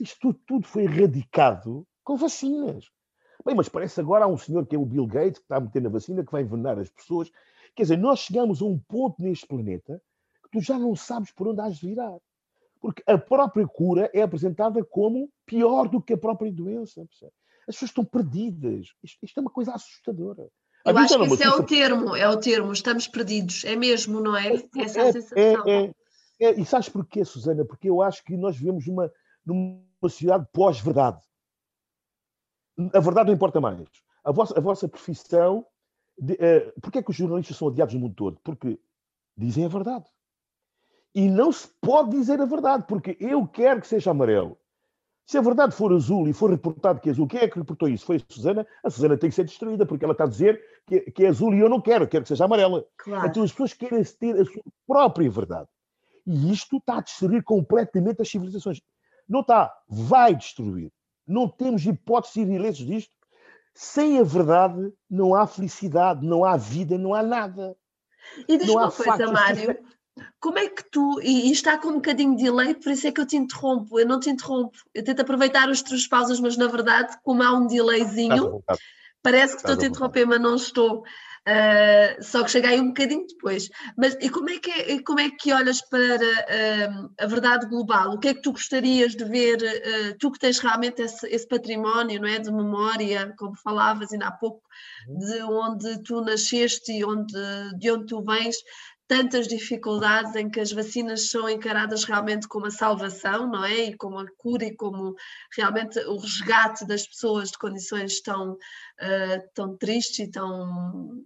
isto 0.01 0.19
tudo, 0.21 0.41
tudo 0.47 0.67
foi 0.67 0.85
erradicado 0.85 1.87
com 2.03 2.17
vacinas. 2.17 2.91
Bem, 3.45 3.55
mas 3.55 3.69
parece 3.69 4.01
agora 4.01 4.25
há 4.25 4.29
um 4.29 4.37
senhor 4.37 4.67
que 4.67 4.75
é 4.75 4.79
o 4.79 4.87
Bill 4.87 5.07
Gates, 5.07 5.39
que 5.39 5.45
está 5.45 5.57
a 5.57 5.61
meter 5.61 5.83
na 5.83 5.91
vacina, 5.91 6.25
que 6.25 6.33
vai 6.33 6.43
envenenar 6.43 6.79
as 6.79 6.91
pessoas. 6.91 7.31
Quer 7.75 7.83
dizer, 7.83 7.99
nós 7.99 8.21
chegamos 8.21 8.63
a 8.63 8.65
um 8.65 8.79
ponto 8.79 9.23
neste 9.23 9.47
planeta 9.47 10.01
tu 10.57 10.61
já 10.65 10.79
não 10.79 10.97
sabes 10.97 11.31
por 11.33 11.49
onde 11.49 11.61
has 11.61 11.77
de 11.77 11.89
virar. 11.89 12.17
Porque 12.81 13.03
a 13.07 13.19
própria 13.19 13.67
cura 13.67 14.11
é 14.15 14.23
apresentada 14.23 14.83
como 14.85 15.31
pior 15.45 15.89
do 15.89 16.01
que 16.01 16.15
a 16.15 16.19
própria 16.19 16.51
doença. 16.53 17.03
As 17.69 17.75
pessoas 17.75 17.91
estão 17.91 18.05
perdidas. 18.05 18.87
Isto, 19.03 19.19
isto 19.23 19.39
é 19.39 19.41
uma 19.41 19.51
coisa 19.51 19.73
assustadora. 19.75 20.49
Eu 20.85 20.97
acho 20.97 21.19
que 21.19 21.27
isso 21.27 21.43
é 21.43 21.49
o 21.49 21.63
termo, 21.65 22.15
é 22.15 22.29
o 22.29 22.37
termo, 22.37 22.73
estamos 22.73 23.09
perdidos, 23.09 23.65
é 23.65 23.75
mesmo, 23.75 24.21
não 24.21 24.37
é? 24.37 24.55
é 24.55 24.83
Essa 24.83 25.01
é, 25.01 25.09
a 25.09 25.13
sensação. 25.13 25.69
É, 25.69 25.93
é, 26.41 26.61
e 26.61 26.65
sabes 26.65 26.89
porquê, 26.89 27.25
Susana? 27.25 27.65
Porque 27.65 27.91
eu 27.91 28.01
acho 28.01 28.23
que 28.23 28.37
nós 28.37 28.57
vivemos 28.57 28.87
numa, 28.87 29.11
numa 29.45 29.83
sociedade 30.01 30.47
pós-verdade. 30.53 31.21
A 32.95 33.01
verdade 33.01 33.29
não 33.29 33.35
importa 33.35 33.61
mais. 33.61 33.81
A 34.25 34.31
vossa, 34.31 34.57
a 34.57 34.61
vossa 34.61 34.89
profissão. 34.89 35.67
De, 36.17 36.35
uh, 36.35 36.81
porquê 36.81 36.99
é 36.99 37.03
que 37.03 37.11
os 37.11 37.17
jornalistas 37.17 37.57
são 37.57 37.69
odiados 37.69 37.95
no 37.95 38.01
mundo 38.01 38.15
todo? 38.15 38.39
Porque 38.45 38.79
dizem 39.37 39.65
a 39.65 39.69
verdade. 39.69 40.07
E 41.17 41.31
não 41.31 41.51
se 41.51 41.67
pode 41.81 42.11
dizer 42.11 42.39
a 42.43 42.45
verdade, 42.45 42.85
porque 42.87 43.17
eu 43.19 43.49
quero 43.49 43.81
que 43.81 43.87
seja 43.87 44.11
amarelo. 44.11 44.59
Se 45.25 45.39
a 45.39 45.41
verdade 45.41 45.75
for 45.75 45.91
azul 45.91 46.29
e 46.29 46.35
for 46.35 46.51
reportado 46.51 47.01
que 47.01 47.09
é 47.09 47.13
azul, 47.13 47.27
quem 47.27 47.41
é 47.41 47.49
que 47.49 47.59
reportou 47.59 47.89
isso? 47.89 48.05
Foi 48.05 48.17
a 48.17 48.21
Susana. 48.29 48.67
A 48.85 48.91
Susana 48.91 49.17
tem 49.17 49.31
que 49.31 49.35
ser 49.35 49.45
destruída, 49.45 49.87
porque 49.87 50.05
ela 50.05 50.13
está 50.13 50.25
a 50.25 50.29
dizer 50.29 50.63
que, 50.87 51.01
que 51.11 51.25
é 51.25 51.29
azul 51.29 51.55
e 51.55 51.59
eu 51.59 51.71
não 51.71 51.81
quero, 51.81 52.07
quero 52.07 52.23
que 52.23 52.29
seja 52.29 52.45
amarela. 52.45 52.87
Claro. 52.99 53.27
Então 53.27 53.43
as 53.43 53.51
pessoas 53.51 53.73
querem 53.73 54.05
ter 54.05 54.39
a 54.39 54.45
sua 54.45 54.63
própria 54.87 55.31
verdade. 55.31 55.67
E 56.27 56.53
isto 56.53 56.77
está 56.77 56.99
a 56.99 57.01
destruir 57.01 57.43
completamente 57.43 58.21
as 58.21 58.29
civilizações. 58.29 58.83
Não 59.27 59.41
está, 59.41 59.75
vai 59.89 60.35
destruir. 60.35 60.93
Não 61.27 61.49
temos 61.49 61.87
hipótese 61.87 62.45
de 62.45 62.53
ilesos 62.53 62.85
disto. 62.85 63.13
Sem 63.75 64.21
a 64.21 64.23
verdade 64.23 64.93
não 65.09 65.35
há 65.35 65.47
felicidade, 65.47 66.27
não 66.27 66.45
há 66.45 66.59
vida, 66.59 66.99
não 66.99 67.15
há 67.15 67.23
nada. 67.23 67.75
E 68.47 68.59
diz 68.59 68.69
uma 68.69 68.91
coisa, 68.91 69.33
Mário, 69.33 69.79
como 70.47 70.61
é 70.61 70.69
que 70.69 70.89
tu, 70.93 71.21
e, 71.25 71.49
e, 71.49 71.51
está 71.51 71.77
com 71.77 71.89
um 71.89 71.95
bocadinho 71.95 72.37
de 72.37 72.45
delay, 72.45 72.73
por 72.73 72.93
isso 72.93 73.05
é 73.05 73.11
que 73.11 73.21
eu 73.21 73.27
te 73.27 73.37
interrompo, 73.37 73.99
eu 73.99 74.07
não 74.07 74.21
te 74.21 74.31
interrompo, 74.31 74.79
eu 74.95 75.03
tento 75.03 75.19
aproveitar 75.19 75.69
as 75.69 75.83
tuas 75.83 76.07
pausas, 76.07 76.39
mas 76.39 76.57
na 76.57 76.69
verdade, 76.69 77.19
como 77.25 77.43
há 77.43 77.53
um 77.53 77.67
delayzinho, 77.67 78.63
parece 79.21 79.55
que 79.55 79.63
estou 79.63 79.75
a 79.75 79.77
te 79.77 79.87
interromper, 79.87 80.25
mas 80.25 80.41
não 80.41 80.55
estou. 80.55 81.03
Uh, 81.49 82.23
só 82.23 82.45
que 82.45 82.51
cheguei 82.51 82.81
um 82.81 82.89
bocadinho 82.89 83.27
depois. 83.27 83.69
Mas 83.97 84.17
e 84.21 84.29
como 84.29 84.51
é 84.51 84.59
que, 84.59 84.71
é, 84.71 85.03
como 85.03 85.21
é 85.21 85.31
que 85.31 85.53
olhas 85.53 85.81
para 85.81 86.17
uh, 86.17 87.11
a 87.19 87.27
verdade 87.27 87.67
global? 87.67 88.13
O 88.13 88.19
que 88.19 88.29
é 88.29 88.35
que 88.35 88.43
tu 88.43 88.53
gostarias 88.53 89.17
de 89.17 89.25
ver, 89.25 89.59
uh, 89.59 90.19
tu 90.19 90.31
que 90.31 90.41
tens 90.41 90.59
realmente 90.61 91.03
esse, 91.03 91.27
esse, 91.29 91.47
património 91.47 92.21
não 92.21 92.29
é, 92.29 92.39
de 92.39 92.53
memória, 92.53 93.33
como 93.37 93.57
falavas 93.57 94.13
ainda 94.13 94.27
há 94.27 94.33
pouco, 94.33 94.63
uhum. 95.09 95.19
de 95.19 95.43
onde 95.43 96.03
tu 96.03 96.21
nasceste 96.21 96.93
e 96.93 97.05
onde, 97.05 97.33
de 97.79 97.91
onde 97.93 98.07
tu 98.07 98.23
vens, 98.23 98.57
tantas 99.09 99.47
dificuldades 99.47 100.35
em 100.35 100.51
que 100.51 100.61
as 100.61 100.73
vacinas 100.73 101.31
são 101.31 101.49
encaradas 101.49 102.05
realmente 102.05 102.49
como 102.49 102.67
a 102.67 102.71
salvação, 102.71 103.49
não 103.49 103.65
é? 103.65 103.87
E 103.87 103.97
como 103.97 104.19
a 104.19 104.27
cura 104.37 104.65
e 104.65 104.75
como 104.75 105.15
realmente 105.57 105.99
o 106.01 106.17
resgate 106.17 106.87
das 106.87 107.07
pessoas 107.07 107.51
de 107.51 107.59
condições 107.59 108.21
tão, 108.21 108.53
uh, 108.53 109.51
tão 109.55 109.77
tristes 109.77 110.27
e 110.27 110.31
tão 110.31 111.25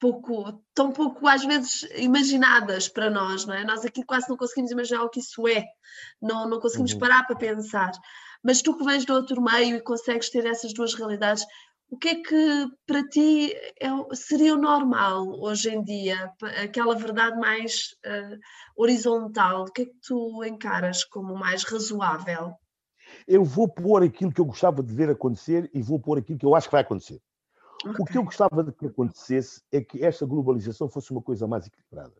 pouco, 0.00 0.60
tão 0.74 0.90
pouco 0.90 1.28
às 1.28 1.44
vezes 1.44 1.86
imaginadas 1.96 2.88
para 2.88 3.10
nós, 3.10 3.44
não 3.44 3.54
é? 3.54 3.64
Nós 3.64 3.84
aqui 3.84 4.02
quase 4.02 4.28
não 4.28 4.36
conseguimos 4.36 4.72
imaginar 4.72 5.02
o 5.02 5.10
que 5.10 5.20
isso 5.20 5.46
é, 5.46 5.64
não, 6.20 6.48
não 6.48 6.58
conseguimos 6.58 6.92
uhum. 6.94 6.98
parar 6.98 7.24
para 7.26 7.36
pensar. 7.36 7.92
Mas 8.42 8.62
tu 8.62 8.76
que 8.76 8.84
vens 8.84 9.04
do 9.04 9.12
outro 9.12 9.40
meio 9.42 9.76
e 9.76 9.82
consegues 9.82 10.30
ter 10.30 10.46
essas 10.46 10.72
duas 10.72 10.94
realidades, 10.94 11.44
o 11.90 11.96
que 11.96 12.08
é 12.08 12.22
que 12.22 12.68
para 12.86 13.06
ti 13.08 13.52
é, 13.80 14.14
seria 14.14 14.54
o 14.54 14.60
normal 14.60 15.26
hoje 15.40 15.70
em 15.70 15.82
dia, 15.82 16.32
aquela 16.62 16.94
verdade 16.94 17.36
mais 17.38 17.96
uh, 18.06 18.38
horizontal? 18.76 19.62
O 19.64 19.72
que 19.72 19.82
é 19.82 19.84
que 19.86 19.96
tu 20.06 20.44
encaras 20.44 21.04
como 21.04 21.34
mais 21.34 21.64
razoável? 21.64 22.54
Eu 23.26 23.44
vou 23.44 23.68
pôr 23.68 24.04
aquilo 24.04 24.32
que 24.32 24.40
eu 24.40 24.44
gostava 24.44 24.84
de 24.84 24.94
ver 24.94 25.10
acontecer 25.10 25.68
e 25.74 25.82
vou 25.82 25.98
pôr 25.98 26.18
aquilo 26.18 26.38
que 26.38 26.46
eu 26.46 26.54
acho 26.54 26.68
que 26.68 26.72
vai 26.72 26.82
acontecer. 26.82 27.20
Okay. 27.84 27.96
O 27.98 28.04
que 28.04 28.18
eu 28.18 28.22
gostava 28.22 28.62
de 28.62 28.72
que 28.72 28.86
acontecesse 28.86 29.62
é 29.72 29.80
que 29.80 30.04
esta 30.04 30.24
globalização 30.24 30.88
fosse 30.88 31.10
uma 31.10 31.22
coisa 31.22 31.48
mais 31.48 31.66
equilibrada. 31.66 32.14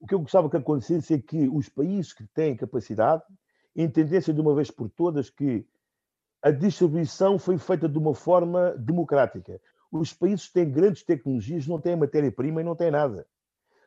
O 0.00 0.06
que 0.06 0.14
eu 0.14 0.20
gostava 0.20 0.48
que 0.48 0.56
acontecesse 0.56 1.12
é 1.12 1.18
que 1.18 1.48
os 1.50 1.68
países 1.68 2.14
que 2.14 2.24
têm 2.28 2.56
capacidade 2.56 3.22
entendessem 3.76 4.34
de 4.34 4.40
uma 4.40 4.54
vez 4.54 4.70
por 4.70 4.88
todas 4.88 5.28
que 5.28 5.66
a 6.42 6.50
distribuição 6.50 7.38
foi 7.38 7.58
feita 7.58 7.88
de 7.88 7.98
uma 7.98 8.14
forma 8.14 8.74
democrática. 8.78 9.60
Os 9.92 10.12
países 10.12 10.50
têm 10.50 10.70
grandes 10.70 11.02
tecnologias 11.02 11.66
não 11.66 11.80
têm 11.80 11.96
matéria-prima 11.96 12.60
e 12.60 12.64
não 12.64 12.76
têm 12.76 12.90
nada. 12.90 13.26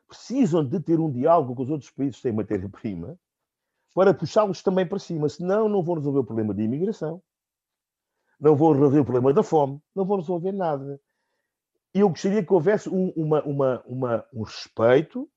Precisam 0.08 0.64
de 0.64 0.80
ter 0.80 1.00
um 1.00 1.12
diálogo 1.12 1.56
com 1.56 1.64
os 1.64 1.70
outros 1.70 1.90
países 1.90 2.18
que 2.18 2.24
têm 2.24 2.32
matéria-prima 2.32 3.18
para 3.96 4.14
puxá-los 4.14 4.62
também 4.62 4.86
para 4.86 5.00
cima. 5.00 5.30
Senão, 5.30 5.70
não 5.70 5.82
vão 5.82 5.96
resolver 5.96 6.20
o 6.20 6.24
problema 6.24 6.54
de 6.54 6.64
imigração, 6.64 7.22
não 8.40 8.56
vão 8.56 8.74
resolver 8.74 9.00
o 9.00 9.06
problema 9.06 9.34
da 9.34 9.44
fome, 9.44 9.82
não 9.96 10.06
vão 10.06 10.18
resolver 10.18 10.52
nada. 10.52 11.00
Eu 11.94 12.10
gostaria 12.10 12.44
que 12.44 12.54
houvesse 12.54 12.90
um, 12.90 13.10
uma, 13.16 13.44
uma, 13.44 13.84
uma, 13.86 14.26
um 14.34 14.44
respeito. 14.44 15.30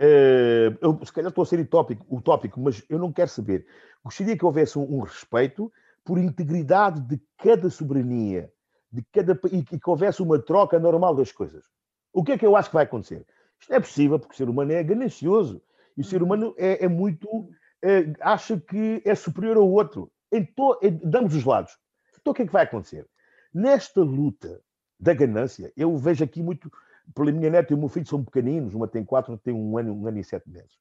Uh, 0.00 0.76
eu, 0.80 1.04
se 1.04 1.12
calhar 1.12 1.30
estou 1.30 1.42
a 1.42 1.46
ser 1.46 1.58
utópico, 1.58 2.06
utópico, 2.14 2.60
mas 2.60 2.84
eu 2.88 2.98
não 2.98 3.12
quero 3.12 3.30
saber. 3.30 3.66
Gostaria 4.04 4.36
que 4.36 4.44
houvesse 4.44 4.78
um, 4.78 4.82
um 4.82 5.00
respeito 5.00 5.72
por 6.06 6.18
integridade 6.18 7.00
de 7.00 7.20
cada 7.36 7.68
soberania, 7.68 8.50
de 8.90 9.04
cada 9.12 9.38
e 9.50 9.62
que 9.62 9.78
houvesse 9.84 10.22
uma 10.22 10.38
troca 10.38 10.78
normal 10.78 11.16
das 11.16 11.32
coisas. 11.32 11.64
O 12.12 12.22
que 12.22 12.32
é 12.32 12.38
que 12.38 12.46
eu 12.46 12.56
acho 12.56 12.70
que 12.70 12.76
vai 12.76 12.84
acontecer? 12.84 13.26
Isto 13.60 13.74
é 13.74 13.80
possível 13.80 14.18
porque 14.18 14.32
o 14.32 14.36
ser 14.36 14.48
humano 14.48 14.72
é 14.72 14.82
ganancioso 14.84 15.60
e 15.96 16.02
o 16.02 16.04
ser 16.04 16.22
uhum. 16.22 16.26
humano 16.26 16.54
é, 16.56 16.84
é 16.84 16.88
muito 16.88 17.50
é, 17.82 18.12
acha 18.20 18.58
que 18.58 19.02
é 19.04 19.14
superior 19.16 19.56
ao 19.56 19.68
outro. 19.68 20.10
Então, 20.30 20.78
damos 21.02 21.34
os 21.34 21.44
lados. 21.44 21.76
Então 22.20 22.30
o 22.30 22.34
que 22.34 22.42
é 22.42 22.46
que 22.46 22.52
vai 22.52 22.62
acontecer? 22.62 23.04
Nesta 23.52 24.00
luta 24.00 24.60
da 24.98 25.12
ganância, 25.12 25.72
eu 25.76 25.96
vejo 25.96 26.22
aqui 26.22 26.40
muito, 26.40 26.70
pela 27.14 27.32
minha 27.32 27.50
neta 27.50 27.72
e 27.72 27.76
o 27.76 27.78
meu 27.78 27.88
filho 27.88 28.06
são 28.06 28.24
pequeninos, 28.24 28.74
uma 28.74 28.86
tem 28.86 29.04
quatro, 29.04 29.32
outra 29.32 29.44
tem 29.44 29.54
um 29.54 29.76
ano, 29.76 29.92
um 29.92 30.06
ano 30.06 30.18
e 30.18 30.24
sete 30.24 30.48
meses. 30.48 30.78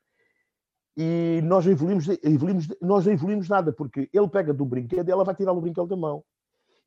E 0.97 1.41
nós 1.43 1.65
não 1.65 1.73
evoluímos, 1.73 2.07
evoluímos, 2.23 2.67
nós 2.81 3.05
não 3.05 3.13
evoluímos 3.13 3.49
nada, 3.49 3.73
porque 3.73 4.09
ele 4.13 4.29
pega 4.29 4.53
de 4.53 4.61
um 4.61 4.65
brinquedo 4.65 5.07
e 5.07 5.11
ela 5.11 5.23
vai 5.23 5.35
tirar 5.35 5.51
o 5.51 5.59
brinquedo 5.59 5.87
da 5.87 5.95
mão. 5.95 6.23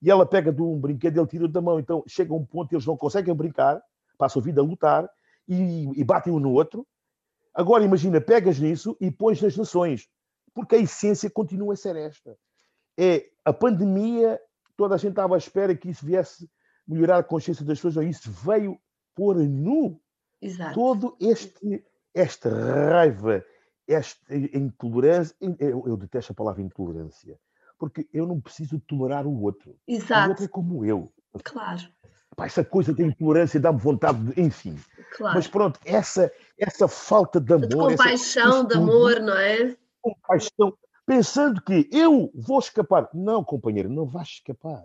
E 0.00 0.10
ela 0.10 0.24
pega 0.24 0.52
de 0.52 0.62
um 0.62 0.78
brinquedo 0.78 1.16
e 1.16 1.20
ele 1.20 1.26
tira 1.26 1.48
da 1.48 1.60
mão. 1.60 1.78
Então 1.78 2.02
chega 2.06 2.32
um 2.32 2.44
ponto 2.44 2.72
eles 2.72 2.86
não 2.86 2.96
conseguem 2.96 3.34
brincar, 3.34 3.82
passam 4.16 4.40
a 4.40 4.44
vida 4.44 4.60
a 4.60 4.64
lutar 4.64 5.08
e, 5.46 5.88
e 5.94 6.04
batem 6.04 6.32
um 6.32 6.38
no 6.38 6.52
outro. 6.52 6.86
Agora 7.52 7.84
imagina, 7.84 8.20
pegas 8.20 8.58
nisso 8.58 8.96
e 9.00 9.10
pões 9.10 9.42
nas 9.42 9.56
nações, 9.56 10.08
porque 10.54 10.76
a 10.76 10.78
essência 10.78 11.28
continua 11.28 11.74
a 11.74 11.76
ser 11.76 11.96
esta. 11.96 12.36
É 12.96 13.28
a 13.44 13.52
pandemia, 13.52 14.40
toda 14.76 14.94
a 14.94 14.98
gente 14.98 15.10
estava 15.10 15.34
à 15.34 15.38
espera 15.38 15.74
que 15.74 15.90
isso 15.90 16.06
viesse 16.06 16.48
melhorar 16.86 17.18
a 17.18 17.22
consciência 17.22 17.64
das 17.64 17.78
pessoas, 17.78 17.96
não, 17.96 18.02
isso 18.02 18.30
veio 18.30 18.78
pôr 19.14 19.36
nu 19.36 20.00
Exato. 20.40 20.74
todo 20.74 21.16
este 21.20 21.84
esta 22.14 22.48
raiva, 22.48 23.44
esta 23.88 24.36
intolerância, 24.36 25.34
eu, 25.58 25.82
eu, 25.86 25.96
detesto 25.96 26.32
a 26.32 26.34
palavra 26.34 26.62
intolerância, 26.62 27.38
porque 27.78 28.06
eu 28.12 28.26
não 28.26 28.40
preciso 28.40 28.78
tolerar 28.80 29.26
o 29.26 29.42
outro. 29.42 29.76
Exato. 29.88 30.26
O 30.26 30.30
outro 30.30 30.44
é 30.44 30.48
como 30.48 30.84
eu. 30.84 31.12
Claro. 31.42 31.88
Pá, 32.36 32.46
essa 32.46 32.62
coisa 32.62 32.92
da 32.92 33.02
intolerância 33.02 33.58
dá-me 33.58 33.80
vontade 33.80 34.18
de, 34.18 34.40
enfim. 34.40 34.76
Claro. 35.16 35.36
Mas 35.36 35.48
pronto, 35.48 35.80
essa, 35.84 36.30
essa 36.58 36.86
falta 36.86 37.40
de 37.40 37.52
amor. 37.52 37.66
De 37.66 37.76
compaixão, 37.76 38.58
essa, 38.58 38.64
de 38.64 38.74
amor, 38.76 39.20
não 39.20 39.36
é? 39.36 39.76
Compaixão. 40.02 40.76
Pensando 41.06 41.62
que 41.62 41.88
eu 41.90 42.30
vou 42.34 42.58
escapar. 42.58 43.08
Não, 43.14 43.42
companheiro, 43.42 43.88
não 43.88 44.04
vais 44.04 44.28
escapar. 44.28 44.84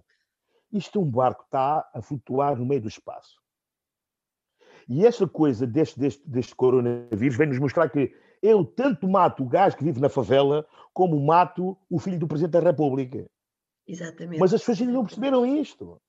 Isto 0.72 0.98
é 0.98 1.01
um 1.01 1.12
barco 1.12 1.41
que 1.41 1.48
está 1.48 1.88
a 1.93 2.01
flutuar 2.01 2.57
no 2.57 2.65
meio 2.65 2.81
do 2.81 2.88
espaço. 2.88 3.43
E 4.88 5.05
essa 5.05 5.27
coisa 5.27 5.67
deste, 5.67 6.00
deste, 6.00 6.27
deste 6.27 6.55
coronavírus 6.55 7.38
vem 7.38 7.48
nos 7.48 7.60
mostrar 7.60 7.89
que 7.89 8.13
eu 8.43 8.65
tanto 8.65 9.07
mato 9.07 9.41
o 9.41 9.47
gajo 9.47 9.77
que 9.77 9.85
vive 9.85 10.01
na 10.01 10.09
favela, 10.09 10.67
como 10.93 11.17
mato 11.25 11.77
o 11.89 11.97
filho 11.97 12.19
do 12.19 12.27
Presidente 12.27 12.51
da 12.51 12.59
República. 12.59 13.25
Exatamente. 13.88 14.38
Mas 14.38 14.53
as 14.53 14.59
pessoas 14.59 14.81
ainda 14.81 14.91
não 14.91 15.05
perceberam 15.05 15.45
isto. 15.45 16.01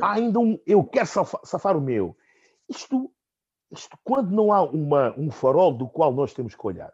Há 0.00 0.14
ainda 0.14 0.40
um 0.40 0.58
eu 0.66 0.82
quero 0.82 1.06
safar, 1.06 1.40
safar 1.44 1.76
o 1.76 1.80
meu. 1.80 2.16
Isto, 2.66 3.12
isto, 3.70 3.96
quando 4.02 4.30
não 4.32 4.50
há 4.50 4.62
uma, 4.62 5.14
um 5.18 5.30
farol 5.30 5.76
do 5.76 5.86
qual 5.86 6.10
nós 6.10 6.32
temos 6.32 6.54
que 6.54 6.66
olhar, 6.66 6.92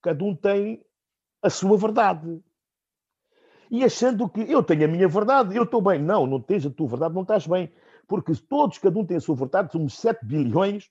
cada 0.00 0.24
um 0.24 0.36
tem 0.36 0.80
a 1.42 1.50
sua 1.50 1.76
verdade. 1.76 2.40
E 3.70 3.84
achando 3.84 4.28
que 4.28 4.40
eu 4.40 4.62
tenho 4.62 4.84
a 4.84 4.88
minha 4.88 5.08
verdade, 5.08 5.56
eu 5.56 5.64
estou 5.64 5.82
bem. 5.82 6.00
Não, 6.00 6.26
não 6.26 6.40
tens 6.40 6.64
a 6.64 6.70
tua 6.70 6.86
verdade, 6.86 7.14
não 7.14 7.22
estás 7.22 7.44
bem. 7.44 7.72
Porque 8.06 8.32
todos, 8.48 8.78
cada 8.78 8.98
um 8.98 9.04
tem 9.04 9.16
a 9.16 9.20
sua 9.20 9.34
verdade, 9.34 9.72
somos 9.72 9.98
7 9.98 10.24
bilhões, 10.24 10.88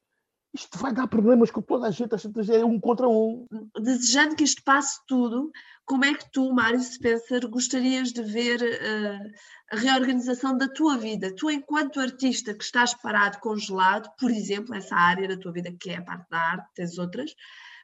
isto 0.58 0.78
vai 0.80 0.92
dar 0.92 1.08
problemas 1.08 1.52
com 1.52 1.62
toda 1.62 1.88
a 1.88 1.92
gente, 1.92 2.14
a 2.14 2.18
gente 2.18 2.52
é 2.52 2.66
um 2.66 2.80
contra 2.80 3.08
um. 3.08 3.46
Desejando 3.80 4.36
que 4.36 4.44
isto 4.44 4.64
passe 4.64 5.00
tudo, 5.08 5.52
como 5.86 6.04
é 6.04 6.14
que 6.14 6.30
tu, 6.32 6.52
Mário 6.52 6.82
Spencer, 6.82 7.48
gostarias 7.48 8.12
de 8.12 8.24
ver 8.24 8.62
uh, 8.62 9.32
a 9.72 9.78
reorganização 9.78 10.58
da 10.58 10.68
tua 10.68 10.98
vida? 10.98 11.34
Tu, 11.36 11.50
enquanto 11.52 12.00
artista 12.00 12.54
que 12.54 12.64
estás 12.64 12.94
parado, 12.94 13.40
congelado, 13.40 14.10
por 14.20 14.32
exemplo, 14.32 14.76
essa 14.76 14.96
área 14.96 15.28
da 15.28 15.38
tua 15.38 15.54
vida 15.54 15.72
que 15.80 15.92
é 15.92 15.98
a 15.98 16.04
parte 16.04 16.30
da 16.30 16.40
arte, 16.40 16.68
tens 16.76 16.98
outras, 16.98 17.34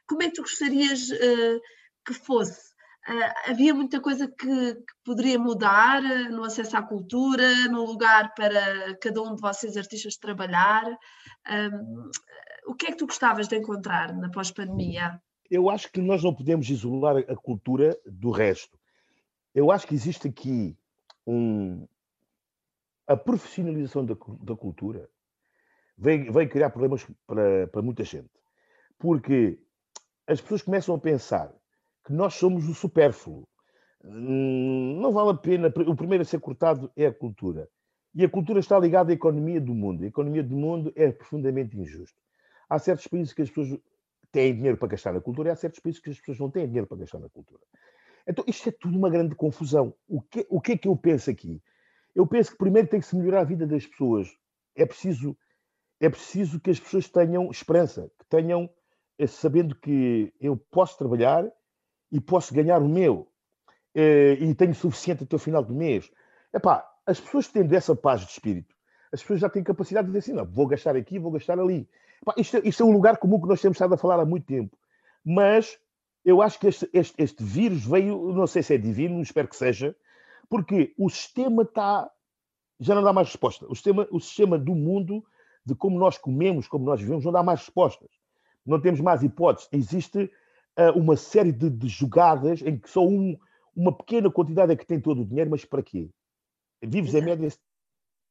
como 0.06 0.22
é 0.22 0.26
que 0.26 0.34
tu 0.34 0.42
gostarias 0.42 1.08
uh, 1.10 1.60
que 2.04 2.12
fosse? 2.12 2.74
Uh, 3.08 3.50
havia 3.50 3.74
muita 3.74 4.00
coisa 4.00 4.26
que, 4.26 4.74
que 4.74 4.94
poderia 5.04 5.38
mudar 5.38 6.02
uh, 6.02 6.30
no 6.30 6.44
acesso 6.44 6.76
à 6.76 6.82
cultura, 6.82 7.68
no 7.68 7.84
lugar 7.84 8.34
para 8.34 8.96
cada 9.00 9.22
um 9.22 9.34
de 9.34 9.40
vocês 9.40 9.76
artistas 9.76 10.16
trabalhar. 10.16 10.84
O 12.66 12.74
que 12.74 12.86
é 12.86 12.90
que 12.90 12.98
tu 12.98 13.06
gostavas 13.06 13.48
de 13.48 13.56
encontrar 13.56 14.14
na 14.14 14.30
pós-pandemia? 14.30 15.20
Eu 15.50 15.68
acho 15.68 15.90
que 15.92 16.00
nós 16.00 16.22
não 16.22 16.34
podemos 16.34 16.68
isolar 16.68 17.18
a 17.28 17.36
cultura 17.36 17.98
do 18.06 18.30
resto. 18.30 18.78
Eu 19.54 19.70
acho 19.70 19.86
que 19.86 19.94
existe 19.94 20.28
aqui 20.28 20.76
um, 21.26 21.86
a 23.06 23.16
profissionalização 23.16 24.04
da, 24.04 24.14
da 24.40 24.56
cultura 24.56 25.08
vem, 25.96 26.30
vem 26.30 26.48
criar 26.48 26.70
problemas 26.70 27.06
para, 27.26 27.66
para 27.68 27.82
muita 27.82 28.04
gente. 28.04 28.30
Porque 28.98 29.58
as 30.26 30.40
pessoas 30.40 30.62
começam 30.62 30.94
a 30.94 30.98
pensar 30.98 31.52
que 32.04 32.12
nós 32.12 32.34
somos 32.34 32.68
o 32.68 32.74
supérfluo. 32.74 33.46
Hum, 34.02 34.98
não 35.00 35.12
vale 35.12 35.30
a 35.30 35.34
pena. 35.34 35.68
O 35.86 35.94
primeiro 35.94 36.22
a 36.22 36.24
ser 36.24 36.40
cortado 36.40 36.90
é 36.96 37.06
a 37.06 37.14
cultura. 37.14 37.68
E 38.14 38.24
a 38.24 38.28
cultura 38.28 38.60
está 38.60 38.78
ligada 38.78 39.12
à 39.12 39.14
economia 39.14 39.60
do 39.60 39.74
mundo. 39.74 40.04
A 40.04 40.06
economia 40.06 40.42
do 40.42 40.54
mundo 40.54 40.92
é 40.94 41.10
profundamente 41.10 41.76
injusta. 41.76 42.23
Há 42.68 42.78
certos 42.78 43.06
países 43.06 43.32
que 43.32 43.42
as 43.42 43.48
pessoas 43.48 43.78
têm 44.32 44.54
dinheiro 44.54 44.76
para 44.76 44.88
gastar 44.88 45.12
na 45.12 45.20
cultura 45.20 45.48
e 45.48 45.52
há 45.52 45.56
certos 45.56 45.80
países 45.80 46.00
que 46.00 46.10
as 46.10 46.18
pessoas 46.18 46.38
não 46.38 46.50
têm 46.50 46.66
dinheiro 46.66 46.86
para 46.86 46.98
gastar 46.98 47.18
na 47.18 47.28
cultura. 47.28 47.62
Então, 48.26 48.44
isto 48.48 48.68
é 48.68 48.72
tudo 48.72 48.96
uma 48.98 49.10
grande 49.10 49.34
confusão. 49.34 49.94
O 50.08 50.20
que, 50.20 50.46
o 50.48 50.60
que 50.60 50.72
é 50.72 50.78
que 50.78 50.88
eu 50.88 50.96
penso 50.96 51.30
aqui? 51.30 51.62
Eu 52.14 52.26
penso 52.26 52.52
que 52.52 52.58
primeiro 52.58 52.88
tem 52.88 53.00
que 53.00 53.06
se 53.06 53.16
melhorar 53.16 53.40
a 53.40 53.44
vida 53.44 53.66
das 53.66 53.86
pessoas. 53.86 54.28
É 54.74 54.86
preciso, 54.86 55.36
é 56.00 56.08
preciso 56.08 56.60
que 56.60 56.70
as 56.70 56.80
pessoas 56.80 57.08
tenham 57.08 57.50
esperança, 57.50 58.10
que 58.18 58.26
tenham, 58.26 58.70
eh, 59.18 59.26
sabendo 59.26 59.74
que 59.74 60.32
eu 60.40 60.56
posso 60.56 60.96
trabalhar 60.96 61.44
e 62.10 62.20
posso 62.20 62.54
ganhar 62.54 62.80
o 62.80 62.88
meu, 62.88 63.28
eh, 63.94 64.38
e 64.40 64.54
tenho 64.54 64.74
suficiente 64.74 65.24
até 65.24 65.36
o 65.36 65.38
final 65.38 65.62
do 65.62 65.74
mês. 65.74 66.10
Epá, 66.52 66.88
as 67.06 67.20
pessoas 67.20 67.48
tendo 67.48 67.74
essa 67.74 67.94
paz 67.94 68.22
de 68.22 68.30
espírito, 68.30 68.74
as 69.12 69.20
pessoas 69.20 69.40
já 69.40 69.50
têm 69.50 69.62
capacidade 69.62 70.06
de 70.06 70.12
dizer 70.12 70.18
assim, 70.18 70.32
não, 70.32 70.46
vou 70.50 70.66
gastar 70.66 70.96
aqui, 70.96 71.18
vou 71.18 71.30
gastar 71.30 71.58
ali. 71.58 71.88
Epá, 72.24 72.34
isto, 72.38 72.56
é, 72.56 72.62
isto 72.64 72.82
é 72.82 72.86
um 72.86 72.92
lugar 72.92 73.18
comum 73.18 73.38
que 73.38 73.46
nós 73.46 73.60
temos 73.60 73.76
estado 73.76 73.92
a 73.92 73.98
falar 73.98 74.18
há 74.18 74.24
muito 74.24 74.46
tempo. 74.46 74.74
Mas 75.22 75.78
eu 76.24 76.40
acho 76.40 76.58
que 76.58 76.68
este, 76.68 76.88
este, 76.90 77.14
este 77.22 77.44
vírus 77.44 77.84
veio, 77.84 78.32
não 78.32 78.46
sei 78.46 78.62
se 78.62 78.74
é 78.74 78.78
divino, 78.78 79.20
espero 79.20 79.46
que 79.46 79.56
seja, 79.56 79.94
porque 80.48 80.94
o 80.96 81.10
sistema 81.10 81.62
está. 81.62 82.10
Já 82.80 82.94
não 82.94 83.02
dá 83.02 83.12
mais 83.12 83.28
resposta. 83.28 83.66
O 83.68 83.74
sistema, 83.74 84.08
o 84.10 84.18
sistema 84.18 84.58
do 84.58 84.74
mundo, 84.74 85.22
de 85.66 85.74
como 85.74 85.98
nós 85.98 86.16
comemos, 86.16 86.66
como 86.66 86.86
nós 86.86 86.98
vivemos, 86.98 87.24
não 87.24 87.32
dá 87.32 87.42
mais 87.42 87.60
respostas. 87.60 88.08
Não 88.64 88.80
temos 88.80 89.00
mais 89.00 89.22
hipóteses. 89.22 89.68
Existe 89.70 90.30
uh, 90.78 90.98
uma 90.98 91.16
série 91.16 91.52
de, 91.52 91.68
de, 91.68 91.88
jogadas 91.88 92.62
em 92.62 92.78
que 92.78 92.88
só 92.88 93.06
um, 93.06 93.38
uma 93.76 93.92
pequena 93.92 94.30
quantidade 94.30 94.72
é 94.72 94.76
que 94.76 94.86
tem 94.86 94.98
todo 94.98 95.20
o 95.22 95.26
dinheiro, 95.26 95.50
mas 95.50 95.64
para 95.64 95.82
quê? 95.82 96.08
Vives 96.82 97.14
em 97.14 97.22
média 97.22 97.48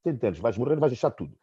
70 0.03 0.27
anos, 0.27 0.39
vais 0.39 0.57
morrer, 0.57 0.75
vais 0.77 0.91
deixar 0.91 1.11
tudo. 1.11 1.33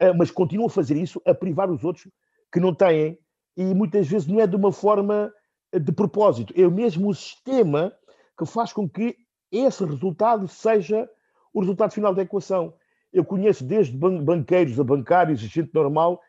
Uh, 0.00 0.14
mas 0.16 0.30
continuam 0.30 0.66
a 0.66 0.70
fazer 0.70 0.96
isso, 0.96 1.20
a 1.26 1.34
privar 1.34 1.70
os 1.70 1.84
outros 1.84 2.08
que 2.52 2.60
não 2.60 2.74
têm, 2.74 3.18
e 3.56 3.74
muitas 3.74 4.08
vezes 4.08 4.26
não 4.26 4.40
é 4.40 4.46
de 4.46 4.56
uma 4.56 4.72
forma 4.72 5.32
de 5.72 5.92
propósito. 5.92 6.52
É 6.56 6.66
o 6.66 6.70
mesmo 6.70 7.12
sistema 7.14 7.92
que 8.36 8.46
faz 8.46 8.72
com 8.72 8.88
que 8.88 9.16
esse 9.52 9.84
resultado 9.84 10.48
seja 10.48 11.08
o 11.52 11.60
resultado 11.60 11.92
final 11.92 12.14
da 12.14 12.22
equação. 12.22 12.74
Eu 13.12 13.24
conheço 13.24 13.64
desde 13.64 13.96
banqueiros 13.96 14.78
a 14.78 14.84
bancários, 14.84 15.40
gente 15.40 15.74
normal, 15.74 16.20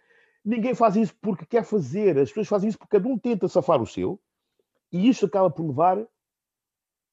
ninguém 0.44 0.74
faz 0.74 0.96
isso 0.96 1.16
porque 1.22 1.46
quer 1.46 1.64
fazer, 1.64 2.18
as 2.18 2.30
pessoas 2.30 2.48
fazem 2.48 2.70
isso 2.70 2.78
porque 2.78 2.98
cada 2.98 3.08
um 3.08 3.18
tenta 3.18 3.48
safar 3.48 3.82
o 3.82 3.88
seu, 3.88 4.20
e 4.92 5.08
isso 5.08 5.26
acaba 5.26 5.50
por 5.50 5.66
levar 5.66 6.06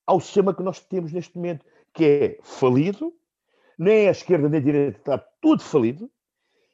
ao 0.07 0.21
sistema 0.21 0.55
que 0.55 0.63
nós 0.63 0.81
temos 0.81 1.13
neste 1.13 1.37
momento, 1.37 1.65
que 1.93 2.05
é 2.05 2.39
falido, 2.43 3.15
nem 3.79 4.09
a 4.09 4.11
esquerda 4.11 4.49
nem 4.49 4.61
a 4.61 4.63
direita, 4.63 4.99
está 4.99 5.19
tudo 5.41 5.63
falido, 5.63 6.11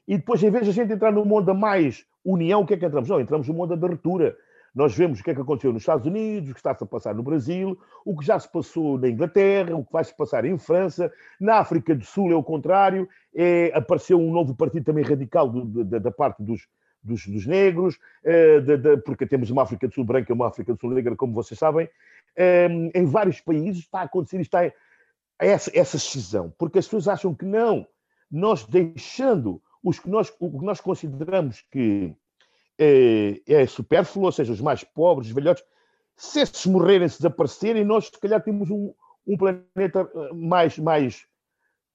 e 0.06 0.16
depois, 0.16 0.42
em 0.42 0.50
vez 0.50 0.64
de 0.64 0.70
a 0.70 0.72
gente 0.72 0.92
entrar 0.92 1.12
num 1.12 1.24
mundo 1.24 1.54
mais 1.54 2.04
união, 2.24 2.62
o 2.62 2.66
que 2.66 2.74
é 2.74 2.76
que 2.76 2.86
entramos? 2.86 3.08
Não, 3.08 3.20
entramos 3.20 3.48
num 3.48 3.54
mundo 3.54 3.76
de 3.76 3.84
abertura, 3.84 4.36
nós 4.74 4.94
vemos 4.94 5.20
o 5.20 5.22
que 5.22 5.30
é 5.30 5.34
que 5.34 5.40
aconteceu 5.40 5.72
nos 5.72 5.82
Estados 5.82 6.04
Unidos, 6.04 6.50
o 6.50 6.52
que 6.52 6.58
está-se 6.58 6.82
a 6.82 6.86
passar 6.86 7.14
no 7.14 7.22
Brasil, 7.22 7.78
o 8.04 8.16
que 8.16 8.26
já 8.26 8.38
se 8.38 8.50
passou 8.50 8.98
na 8.98 9.08
Inglaterra, 9.08 9.76
o 9.76 9.84
que 9.84 9.92
vai 9.92 10.02
se 10.02 10.14
passar 10.16 10.44
em 10.44 10.58
França. 10.58 11.12
Na 11.40 11.58
África 11.58 11.94
do 11.94 12.04
Sul 12.04 12.32
é 12.32 12.34
o 12.34 12.42
contrário, 12.42 13.08
é, 13.34 13.70
apareceu 13.72 14.18
um 14.18 14.32
novo 14.32 14.54
partido 14.54 14.84
também 14.84 15.04
radical 15.04 15.48
do, 15.48 15.84
da, 15.84 15.98
da, 15.98 16.10
parte 16.10 16.42
dos, 16.42 16.66
dos, 17.00 17.24
dos 17.24 17.46
negros, 17.46 17.98
é, 18.24 18.60
de, 18.60 18.76
de, 18.76 18.96
porque 18.98 19.26
temos 19.26 19.48
uma 19.48 19.62
África 19.62 19.86
do 19.86 19.94
Sul 19.94 20.04
branca 20.04 20.32
e 20.32 20.34
uma 20.34 20.48
África 20.48 20.74
do 20.74 20.80
Sul 20.80 20.90
negra, 20.90 21.14
como 21.14 21.32
vocês 21.32 21.58
sabem. 21.58 21.88
É, 22.36 22.66
em 22.92 23.04
vários 23.04 23.40
países 23.40 23.84
está 23.84 24.00
a 24.00 24.04
acontecer 24.04 24.40
está 24.40 24.58
essa, 25.46 25.70
essa 25.74 25.98
cisão, 25.98 26.52
porque 26.58 26.78
as 26.78 26.86
pessoas 26.86 27.08
acham 27.08 27.34
que 27.34 27.44
não, 27.44 27.86
nós 28.30 28.64
deixando 28.64 29.62
os 29.82 29.98
que 29.98 30.08
nós, 30.08 30.32
o 30.40 30.58
que 30.58 30.64
nós 30.64 30.80
consideramos 30.80 31.64
que 31.70 32.14
é, 32.78 33.40
é 33.46 33.66
supérfluo, 33.66 34.26
ou 34.26 34.32
seja, 34.32 34.52
os 34.52 34.60
mais 34.60 34.82
pobres, 34.82 35.28
os 35.28 35.34
velhotes, 35.34 35.64
se 36.16 36.40
esses 36.40 36.66
morrerem, 36.66 37.08
se 37.08 37.18
desaparecerem, 37.18 37.84
nós 37.84 38.06
se 38.06 38.18
calhar 38.18 38.42
temos 38.42 38.70
um, 38.70 38.92
um 39.26 39.36
planeta 39.36 40.08
eh, 40.14 40.32
mais, 40.32 40.78
mais 40.78 41.26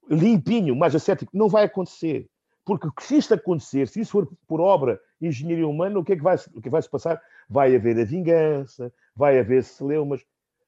limpinho, 0.10 0.76
mais 0.76 0.94
ascético. 0.96 1.32
Não 1.36 1.48
vai 1.48 1.66
acontecer. 1.66 2.28
Porque 2.66 2.88
se 3.00 3.18
isto 3.18 3.34
acontecer, 3.34 3.88
se 3.88 4.02
isso 4.02 4.12
for 4.12 4.30
por 4.48 4.60
obra 4.60 5.00
engenharia 5.22 5.68
humana, 5.68 6.00
o 6.00 6.04
que 6.04 6.14
é 6.14 6.16
que 6.16 6.22
vai, 6.22 6.36
o 6.54 6.62
que 6.62 6.70
vai 6.70 6.82
se 6.82 6.90
passar? 6.90 7.22
Vai 7.50 7.76
haver 7.76 7.98
a 8.00 8.04
vingança, 8.04 8.94
vai 9.16 9.40
haver 9.40 9.64
celeumas. 9.64 10.22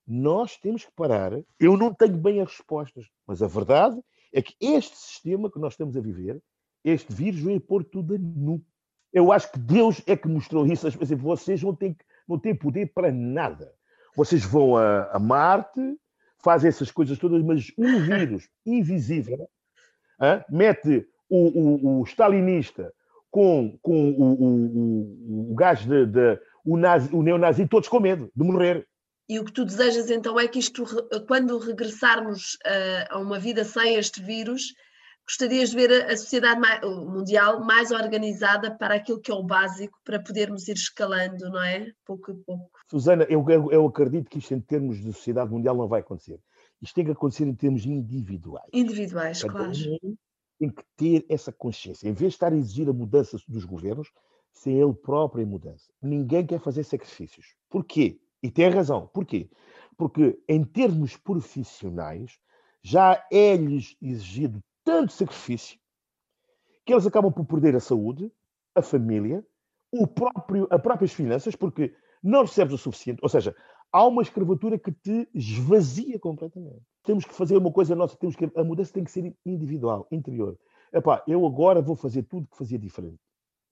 Nós 0.07 0.57
temos 0.57 0.85
que 0.85 0.91
parar. 0.95 1.31
Eu 1.59 1.77
não 1.77 1.93
tenho 1.93 2.17
bem 2.17 2.41
as 2.41 2.49
respostas, 2.49 3.05
mas 3.25 3.41
a 3.41 3.47
verdade 3.47 3.99
é 4.33 4.41
que 4.41 4.55
este 4.59 4.97
sistema 4.97 5.51
que 5.51 5.59
nós 5.59 5.73
estamos 5.73 5.95
a 5.95 6.01
viver, 6.01 6.41
este 6.83 7.13
vírus, 7.13 7.41
vai 7.41 7.59
pôr 7.59 7.83
tudo 7.83 8.15
a 8.15 8.17
nu. 8.17 8.63
Eu 9.13 9.31
acho 9.31 9.51
que 9.51 9.59
Deus 9.59 10.01
é 10.07 10.15
que 10.15 10.27
mostrou 10.27 10.65
isso. 10.65 10.87
Vocês 11.17 11.61
não 11.61 11.75
têm, 11.75 11.95
não 12.27 12.39
têm 12.39 12.55
poder 12.55 12.91
para 12.93 13.11
nada. 13.11 13.73
Vocês 14.15 14.43
vão 14.43 14.77
a, 14.77 15.09
a 15.11 15.19
Marte, 15.19 15.97
fazem 16.43 16.69
essas 16.69 16.91
coisas 16.91 17.17
todas, 17.17 17.43
mas 17.43 17.71
um 17.77 17.99
vírus 17.99 18.49
invisível 18.65 19.49
mete 20.49 21.07
o, 21.29 21.37
o, 21.37 22.01
o, 22.01 22.03
stalinista 22.03 22.93
com, 23.29 23.77
com 23.81 24.11
o, 24.11 24.33
o, 24.33 25.51
o 25.51 25.55
gajo 25.55 25.87
de, 25.87 26.05
de, 26.05 26.39
o, 26.65 26.77
nazi, 26.77 27.13
o 27.15 27.23
neonazi, 27.23 27.67
todos 27.67 27.89
com 27.89 27.99
medo 27.99 28.29
de 28.35 28.43
morrer. 28.43 28.87
E 29.31 29.39
o 29.39 29.45
que 29.45 29.53
tu 29.53 29.63
desejas 29.63 30.11
então 30.11 30.37
é 30.37 30.45
que 30.45 30.59
isto, 30.59 30.83
quando 31.25 31.57
regressarmos 31.57 32.57
a, 32.65 33.15
a 33.15 33.17
uma 33.17 33.39
vida 33.39 33.63
sem 33.63 33.95
este 33.95 34.21
vírus, 34.21 34.73
gostarias 35.25 35.69
de 35.69 35.77
ver 35.77 36.03
a, 36.03 36.17
sociedade 36.17 36.59
mundial 36.85 37.63
mais 37.63 37.91
organizada 37.91 38.77
para 38.77 38.95
aquilo 38.95 39.21
que 39.21 39.31
é 39.31 39.33
o 39.33 39.41
básico, 39.41 39.97
para 40.03 40.21
podermos 40.21 40.67
ir 40.67 40.73
escalando, 40.73 41.49
não 41.49 41.63
é? 41.63 41.93
Pouco 42.05 42.33
a 42.33 42.35
pouco. 42.45 42.71
Susana, 42.89 43.25
eu, 43.29 43.45
eu 43.71 43.85
acredito 43.85 44.29
que 44.29 44.39
isto 44.39 44.53
em 44.53 44.59
termos 44.59 45.01
de 45.01 45.13
sociedade 45.13 45.49
mundial 45.49 45.77
não 45.77 45.87
vai 45.87 46.01
acontecer. 46.01 46.37
Isto 46.81 46.95
tem 46.95 47.05
que 47.05 47.11
acontecer 47.11 47.45
em 47.45 47.55
termos 47.55 47.85
individuais. 47.85 48.67
Individuais, 48.73 49.41
Cada 49.43 49.53
claro. 49.53 49.71
Um 50.03 50.15
tem 50.59 50.69
que 50.69 50.83
ter 50.97 51.25
essa 51.29 51.53
consciência. 51.53 52.05
Em 52.05 52.13
vez 52.13 52.31
de 52.31 52.35
estar 52.35 52.51
a 52.51 52.57
exigir 52.57 52.89
a 52.89 52.93
mudança 52.93 53.37
dos 53.47 53.63
governos, 53.63 54.11
ser 54.51 54.71
ele 54.71 54.93
próprio 54.93 55.41
em 55.41 55.47
mudança. 55.47 55.89
Ninguém 56.01 56.45
quer 56.45 56.59
fazer 56.59 56.83
sacrifícios. 56.83 57.55
Porquê? 57.69 58.19
E 58.41 58.49
tem 58.49 58.69
razão. 58.69 59.07
Porquê? 59.13 59.49
Porque 59.97 60.39
em 60.47 60.63
termos 60.63 61.15
profissionais 61.17 62.39
já 62.81 63.23
é-lhes 63.31 63.95
exigido 64.01 64.63
tanto 64.83 65.13
sacrifício 65.13 65.79
que 66.85 66.93
eles 66.93 67.05
acabam 67.05 67.31
por 67.31 67.45
perder 67.45 67.75
a 67.75 67.79
saúde, 67.79 68.31
a 68.75 68.81
família, 68.81 69.45
o 69.91 70.07
próprio, 70.07 70.67
as 70.71 70.81
próprias 70.81 71.13
finanças, 71.13 71.55
porque 71.55 71.93
não 72.23 72.41
recebes 72.41 72.73
o 72.73 72.77
suficiente. 72.77 73.19
Ou 73.21 73.29
seja, 73.29 73.55
há 73.91 74.05
uma 74.05 74.21
escravatura 74.21 74.79
que 74.79 74.91
te 74.91 75.27
esvazia 75.33 76.17
completamente. 76.19 76.81
Temos 77.03 77.25
que 77.25 77.33
fazer 77.33 77.57
uma 77.57 77.71
coisa 77.71 77.95
nossa, 77.95 78.17
temos 78.17 78.35
que, 78.35 78.49
a 78.55 78.63
mudança 78.63 78.93
tem 78.93 79.03
que 79.03 79.11
ser 79.11 79.35
individual, 79.45 80.07
interior. 80.11 80.57
Epá, 80.93 81.23
eu 81.27 81.45
agora 81.45 81.81
vou 81.81 81.95
fazer 81.95 82.23
tudo 82.23 82.47
que 82.47 82.57
fazia 82.57 82.79
diferente. 82.79 83.19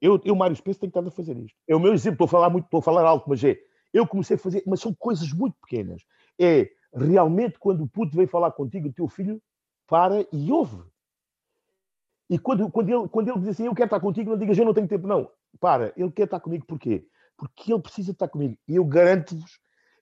Eu, 0.01 0.19
eu 0.23 0.35
Mário 0.35 0.53
Espesso, 0.53 0.79
tenho 0.79 0.89
estar 0.89 1.05
a 1.05 1.11
fazer 1.11 1.37
isto. 1.37 1.57
É 1.67 1.75
o 1.75 1.79
meu 1.79 1.93
exemplo, 1.93 2.15
estou 2.15 2.25
a 2.25 2.29
falar 2.29 2.49
muito, 2.49 2.65
estou 2.65 2.79
a 2.79 2.83
falar 2.83 3.05
alto, 3.05 3.29
mas 3.29 3.43
é, 3.43 3.57
eu 3.93 4.07
comecei 4.07 4.35
a 4.35 4.39
fazer, 4.39 4.63
mas 4.65 4.79
são 4.79 4.93
coisas 4.93 5.31
muito 5.31 5.55
pequenas. 5.61 6.03
É 6.39 6.69
realmente 6.93 7.59
quando 7.59 7.83
o 7.83 7.87
puto 7.87 8.15
vem 8.15 8.27
falar 8.27 8.51
contigo, 8.51 8.87
o 8.87 8.93
teu 8.93 9.07
filho 9.07 9.41
para 9.87 10.25
e 10.31 10.51
ouve. 10.51 10.83
E 12.29 12.37
quando, 12.37 12.69
quando, 12.69 12.89
ele, 12.89 13.07
quando 13.07 13.29
ele 13.29 13.39
diz 13.39 13.49
assim, 13.49 13.65
eu 13.65 13.73
quero 13.73 13.87
estar 13.87 13.99
contigo, 13.99 14.29
não 14.29 14.37
digas, 14.37 14.57
eu 14.57 14.65
não 14.65 14.73
tenho 14.73 14.87
tempo. 14.87 15.07
Não, 15.07 15.29
para, 15.59 15.91
ele 15.97 16.11
quer 16.11 16.25
estar 16.25 16.39
comigo 16.39 16.65
porquê? 16.65 17.07
Porque 17.35 17.73
ele 17.73 17.81
precisa 17.81 18.11
estar 18.11 18.27
comigo. 18.27 18.55
E 18.67 18.75
eu 18.75 18.85
garanto-vos 18.85 19.59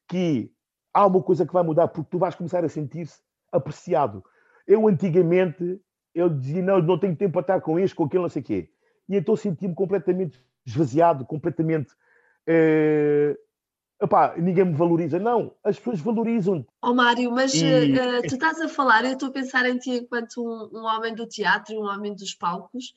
que 0.08 0.52
há 0.94 1.06
uma 1.06 1.22
coisa 1.22 1.46
que 1.46 1.54
vai 1.54 1.64
mudar, 1.64 1.88
porque 1.88 2.10
tu 2.10 2.18
vais 2.18 2.36
começar 2.36 2.66
a 2.66 2.70
sentir-se 2.70 3.22
apreciado. 3.52 4.24
Eu 4.66 4.88
antigamente, 4.88 5.80
eu 6.14 6.30
dizia, 6.30 6.62
não, 6.62 6.82
não 6.82 7.00
tenho 7.00 7.16
tempo 7.16 7.34
para 7.34 7.42
estar 7.42 7.62
com 7.62 7.80
este, 7.80 7.96
com 7.96 8.04
aquele, 8.04 8.24
não 8.24 8.30
sei 8.30 8.42
o 8.42 8.46
quê. 8.46 8.70
E 9.08 9.16
então 9.16 9.36
senti-me 9.36 9.74
completamente 9.74 10.44
esvaziado, 10.66 11.26
completamente 11.26 11.94
eh, 12.46 13.38
Epá, 14.02 14.36
ninguém 14.38 14.66
me 14.66 14.74
valoriza. 14.74 15.20
Não, 15.20 15.54
as 15.64 15.78
pessoas 15.78 16.00
valorizam-te. 16.00 16.68
Oh, 16.84 16.94
Mário, 16.94 17.32
mas 17.32 17.54
e... 17.56 17.66
uh, 17.66 18.22
tu 18.28 18.36
estás 18.36 18.62
a 18.62 18.68
falar, 18.68 19.04
eu 19.06 19.14
estou 19.14 19.30
a 19.30 19.32
pensar 19.32 19.68
em 19.68 19.78
ti 19.78 19.92
enquanto 19.92 20.38
um, 20.38 20.80
um 20.80 20.86
homem 20.86 21.16
do 21.16 21.28
teatro, 21.28 21.76
um 21.76 21.86
homem 21.86 22.14
dos 22.14 22.36
palcos, 22.36 22.94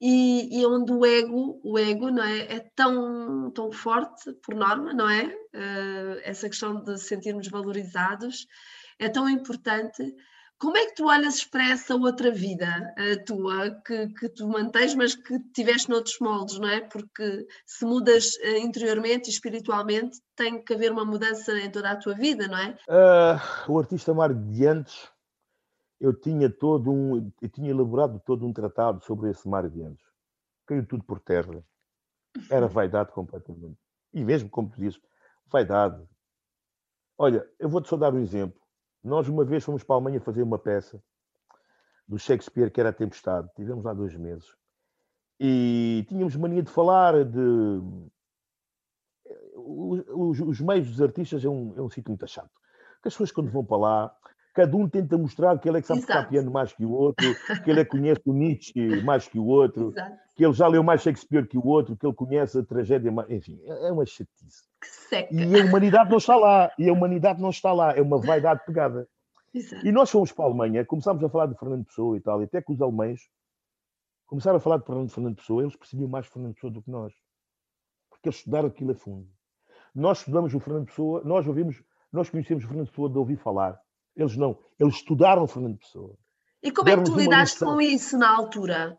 e, 0.00 0.60
e, 0.60 0.64
onde 0.64 0.92
o 0.92 1.04
ego, 1.04 1.60
o 1.62 1.78
ego 1.78 2.10
não 2.10 2.22
é, 2.22 2.54
é 2.54 2.60
tão, 2.74 3.50
tão 3.50 3.70
forte, 3.72 4.32
por 4.44 4.54
norma, 4.54 4.94
não 4.94 5.10
é? 5.10 5.24
Uh, 5.26 6.20
essa 6.22 6.48
questão 6.48 6.82
de 6.82 6.96
sentirmos 6.98 7.48
valorizados 7.48 8.46
é 8.98 9.08
tão 9.08 9.28
importante 9.28 10.14
como 10.58 10.76
é 10.76 10.86
que 10.86 10.96
tu 10.96 11.06
olhas 11.06 11.44
para 11.44 11.70
essa 11.70 11.94
outra 11.94 12.32
vida, 12.32 12.66
a 12.96 13.24
tua, 13.24 13.70
que, 13.86 14.08
que 14.08 14.28
tu 14.28 14.48
mantens, 14.48 14.94
mas 14.94 15.14
que 15.14 15.38
tiveste 15.52 15.88
noutros 15.88 16.18
moldes, 16.20 16.58
não 16.58 16.68
é? 16.68 16.80
Porque 16.80 17.46
se 17.64 17.84
mudas 17.84 18.36
eh, 18.40 18.58
interiormente 18.58 19.28
e 19.28 19.30
espiritualmente, 19.30 20.20
tem 20.34 20.62
que 20.62 20.74
haver 20.74 20.90
uma 20.90 21.04
mudança 21.04 21.56
em 21.58 21.70
toda 21.70 21.90
a 21.90 21.96
tua 21.96 22.14
vida, 22.14 22.48
não 22.48 22.58
é? 22.58 22.76
Uh, 22.88 23.72
o 23.72 23.78
artista 23.78 24.12
Mário 24.12 24.34
de 24.34 24.66
antes, 24.66 25.08
eu 26.00 26.12
tinha 26.12 26.50
todo 26.50 26.90
um, 26.90 27.32
eu 27.40 27.48
tinha 27.48 27.70
elaborado 27.70 28.20
todo 28.26 28.44
um 28.44 28.52
tratado 28.52 29.04
sobre 29.04 29.30
esse 29.30 29.48
Mário 29.48 29.70
de 29.70 29.82
antes. 29.82 30.04
Caiu 30.66 30.84
tudo 30.84 31.04
por 31.04 31.20
terra. 31.20 31.64
Era 32.50 32.66
vaidade 32.66 33.12
completamente. 33.12 33.78
E 34.12 34.24
mesmo, 34.24 34.50
como 34.50 34.70
tu 34.70 34.80
dizes, 34.80 35.00
vaidade. 35.46 36.02
Olha, 37.16 37.48
eu 37.58 37.68
vou-te 37.68 37.88
só 37.88 37.96
dar 37.96 38.12
um 38.12 38.20
exemplo. 38.20 38.60
Nós 39.08 39.28
uma 39.28 39.44
vez 39.44 39.64
fomos 39.64 39.82
para 39.82 39.94
a 39.94 39.96
Alemanha 39.96 40.20
fazer 40.20 40.42
uma 40.42 40.58
peça 40.58 41.02
do 42.06 42.18
Shakespeare 42.18 42.70
que 42.70 42.80
era 42.80 42.90
a 42.90 42.92
Tempestade. 42.92 43.48
Tivemos 43.56 43.84
lá 43.84 43.92
dois 43.92 44.14
meses. 44.14 44.54
E 45.40 46.04
tínhamos 46.08 46.36
mania 46.36 46.62
de 46.62 46.70
falar 46.70 47.24
de... 47.24 47.80
Os, 49.54 50.40
os 50.40 50.60
meios 50.60 50.88
dos 50.88 51.02
artistas 51.02 51.44
é 51.44 51.48
um, 51.48 51.74
é 51.76 51.82
um 51.82 51.90
sítio 51.90 52.10
muito 52.10 52.26
chato. 52.26 52.50
Porque 52.94 53.08
as 53.08 53.14
pessoas 53.14 53.32
quando 53.32 53.50
vão 53.50 53.64
para 53.64 53.76
lá 53.76 54.16
cada 54.58 54.76
um 54.76 54.88
tenta 54.88 55.16
mostrar 55.16 55.56
que 55.60 55.68
ele 55.68 55.78
é 55.78 55.80
que 55.80 55.86
sabe 55.86 56.00
tocar 56.00 56.28
piano 56.28 56.50
mais 56.50 56.72
que 56.72 56.84
o 56.84 56.90
outro, 56.90 57.32
que 57.62 57.70
ele 57.70 57.78
é 57.78 57.84
que 57.84 57.92
conhece 57.92 58.20
o 58.24 58.32
Nietzsche 58.32 59.02
mais 59.04 59.28
que 59.28 59.38
o 59.38 59.46
outro, 59.46 59.90
Exato. 59.90 60.16
que 60.34 60.44
ele 60.44 60.52
já 60.52 60.66
leu 60.66 60.82
mais 60.82 61.00
Shakespeare 61.00 61.46
que 61.46 61.56
o 61.56 61.64
outro, 61.64 61.96
que 61.96 62.04
ele 62.04 62.12
conhece 62.12 62.58
a 62.58 62.64
tragédia 62.64 63.12
mais... 63.12 63.30
Enfim, 63.30 63.60
é, 63.64 63.86
é 63.86 63.92
uma 63.92 64.04
chatice. 64.04 64.64
E 65.30 65.60
a 65.60 65.64
humanidade 65.64 66.10
não 66.10 66.18
está 66.18 66.34
lá. 66.34 66.72
E 66.76 66.88
a 66.88 66.92
humanidade 66.92 67.40
não 67.40 67.50
está 67.50 67.72
lá. 67.72 67.96
É 67.96 68.02
uma 68.02 68.18
vaidade 68.18 68.64
pegada. 68.66 69.08
Exato. 69.54 69.86
E 69.86 69.92
nós 69.92 70.10
fomos 70.10 70.32
para 70.32 70.44
a 70.44 70.48
Alemanha, 70.48 70.84
começámos 70.84 71.22
a 71.22 71.28
falar 71.28 71.46
de 71.46 71.56
Fernando 71.56 71.84
Pessoa 71.84 72.16
e 72.16 72.20
tal, 72.20 72.40
e 72.40 72.46
até 72.46 72.60
que 72.60 72.72
os 72.72 72.82
alemães 72.82 73.20
começaram 74.26 74.56
a 74.56 74.60
falar 74.60 74.78
de 74.78 74.86
Fernando, 74.86 75.10
Fernando 75.10 75.36
Pessoa, 75.36 75.62
eles 75.62 75.76
percebiam 75.76 76.08
mais 76.08 76.26
Fernando 76.26 76.54
Pessoa 76.54 76.72
do 76.72 76.82
que 76.82 76.90
nós. 76.90 77.14
Porque 78.10 78.28
eles 78.28 78.38
estudaram 78.38 78.66
aquilo 78.66 78.90
a 78.90 78.94
fundo. 78.96 79.28
Nós 79.94 80.18
estudamos 80.18 80.52
o 80.52 80.58
Fernando 80.58 80.86
Pessoa, 80.86 81.22
nós 81.24 81.46
ouvimos, 81.46 81.80
nós 82.12 82.28
conhecemos 82.28 82.64
o 82.64 82.66
Fernando 82.66 82.88
Pessoa 82.88 83.08
de 83.08 83.18
ouvir 83.18 83.36
falar 83.36 83.80
eles 84.18 84.36
não. 84.36 84.58
Eles 84.78 84.96
estudaram 84.96 85.46
Fernando 85.46 85.78
Pessoa. 85.78 86.14
E 86.62 86.72
como 86.72 86.88
é 86.88 86.96
que 86.96 87.04
tu 87.04 87.16
lidaste 87.16 87.60
com 87.60 87.80
isso 87.80 88.18
na 88.18 88.36
altura? 88.36 88.98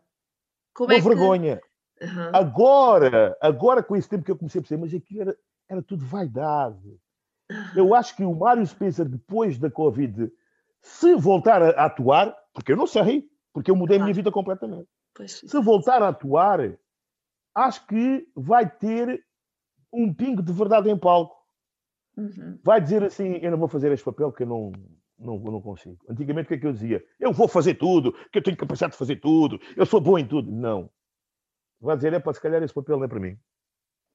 Como 0.74 0.90
uma 0.90 0.98
é 0.98 1.00
vergonha. 1.00 1.60
Que... 1.98 2.06
Uhum. 2.06 2.30
Agora, 2.32 3.36
agora 3.40 3.82
com 3.82 3.94
esse 3.94 4.08
tempo 4.08 4.24
que 4.24 4.30
eu 4.30 4.38
comecei 4.38 4.58
a 4.58 4.62
perceber, 4.62 4.80
mas 4.80 4.94
aquilo 4.94 5.20
era, 5.20 5.36
era 5.68 5.82
tudo 5.82 6.04
vaidade. 6.06 6.98
Eu 7.76 7.94
acho 7.94 8.16
que 8.16 8.24
o 8.24 8.34
Mário 8.34 8.66
Spencer, 8.66 9.06
depois 9.06 9.58
da 9.58 9.70
Covid, 9.70 10.32
se 10.80 11.14
voltar 11.16 11.62
a 11.62 11.84
atuar, 11.84 12.34
porque 12.54 12.72
eu 12.72 12.76
não 12.76 12.86
sei, 12.86 13.28
porque 13.52 13.70
eu 13.70 13.76
mudei 13.76 13.98
a 13.98 14.02
minha 14.02 14.14
vida 14.14 14.30
completamente. 14.30 14.88
Pois. 15.14 15.40
Se 15.40 15.60
voltar 15.60 16.02
a 16.02 16.08
atuar, 16.08 16.60
acho 17.54 17.86
que 17.86 18.26
vai 18.34 18.70
ter 18.70 19.22
um 19.92 20.14
pingo 20.14 20.42
de 20.42 20.52
verdade 20.52 20.88
em 20.88 20.96
palco. 20.96 21.36
Uhum. 22.16 22.58
Vai 22.62 22.80
dizer 22.80 23.02
assim: 23.04 23.34
eu 23.42 23.50
não 23.50 23.58
vou 23.58 23.68
fazer 23.68 23.92
este 23.92 24.04
papel 24.04 24.30
porque 24.30 24.44
eu 24.44 24.48
não, 24.48 24.72
não, 25.20 25.38
não 25.38 25.60
consigo. 25.60 25.98
Antigamente 26.08 26.46
o 26.46 26.48
que 26.48 26.54
é 26.54 26.58
que 26.58 26.66
eu 26.66 26.72
dizia? 26.72 27.04
Eu 27.18 27.32
vou 27.32 27.46
fazer 27.46 27.74
tudo, 27.74 28.12
que 28.32 28.38
eu 28.38 28.42
tenho 28.42 28.56
capacidade 28.56 28.92
de 28.92 28.98
fazer 28.98 29.16
tudo, 29.16 29.60
eu 29.76 29.84
sou 29.84 30.00
bom 30.00 30.18
em 30.18 30.26
tudo. 30.26 30.50
Não. 30.50 30.90
Vai 31.80 31.96
dizer, 31.96 32.12
é 32.12 32.18
para 32.18 32.32
se 32.32 32.40
calhar 32.40 32.62
esse 32.62 32.74
papel 32.74 32.96
não 32.96 33.04
é 33.04 33.08
para 33.08 33.20
mim. 33.20 33.38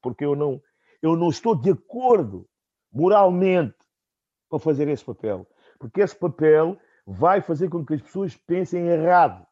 Porque 0.02 0.26
eu 0.26 0.36
não, 0.36 0.62
eu 1.02 1.16
não 1.16 1.30
estou 1.30 1.56
de 1.56 1.72
acordo 1.72 2.48
moralmente 2.92 3.76
para 4.50 4.60
fazer 4.60 4.88
esse 4.88 5.06
papel. 5.06 5.48
Porque 5.80 6.02
esse 6.02 6.16
papel 6.16 6.78
vai 7.06 7.42
fazer 7.42 7.70
com 7.70 7.86
que 7.86 7.94
as 7.94 8.02
pessoas 8.02 8.36
pensem 8.36 8.88
errado. 8.88 9.46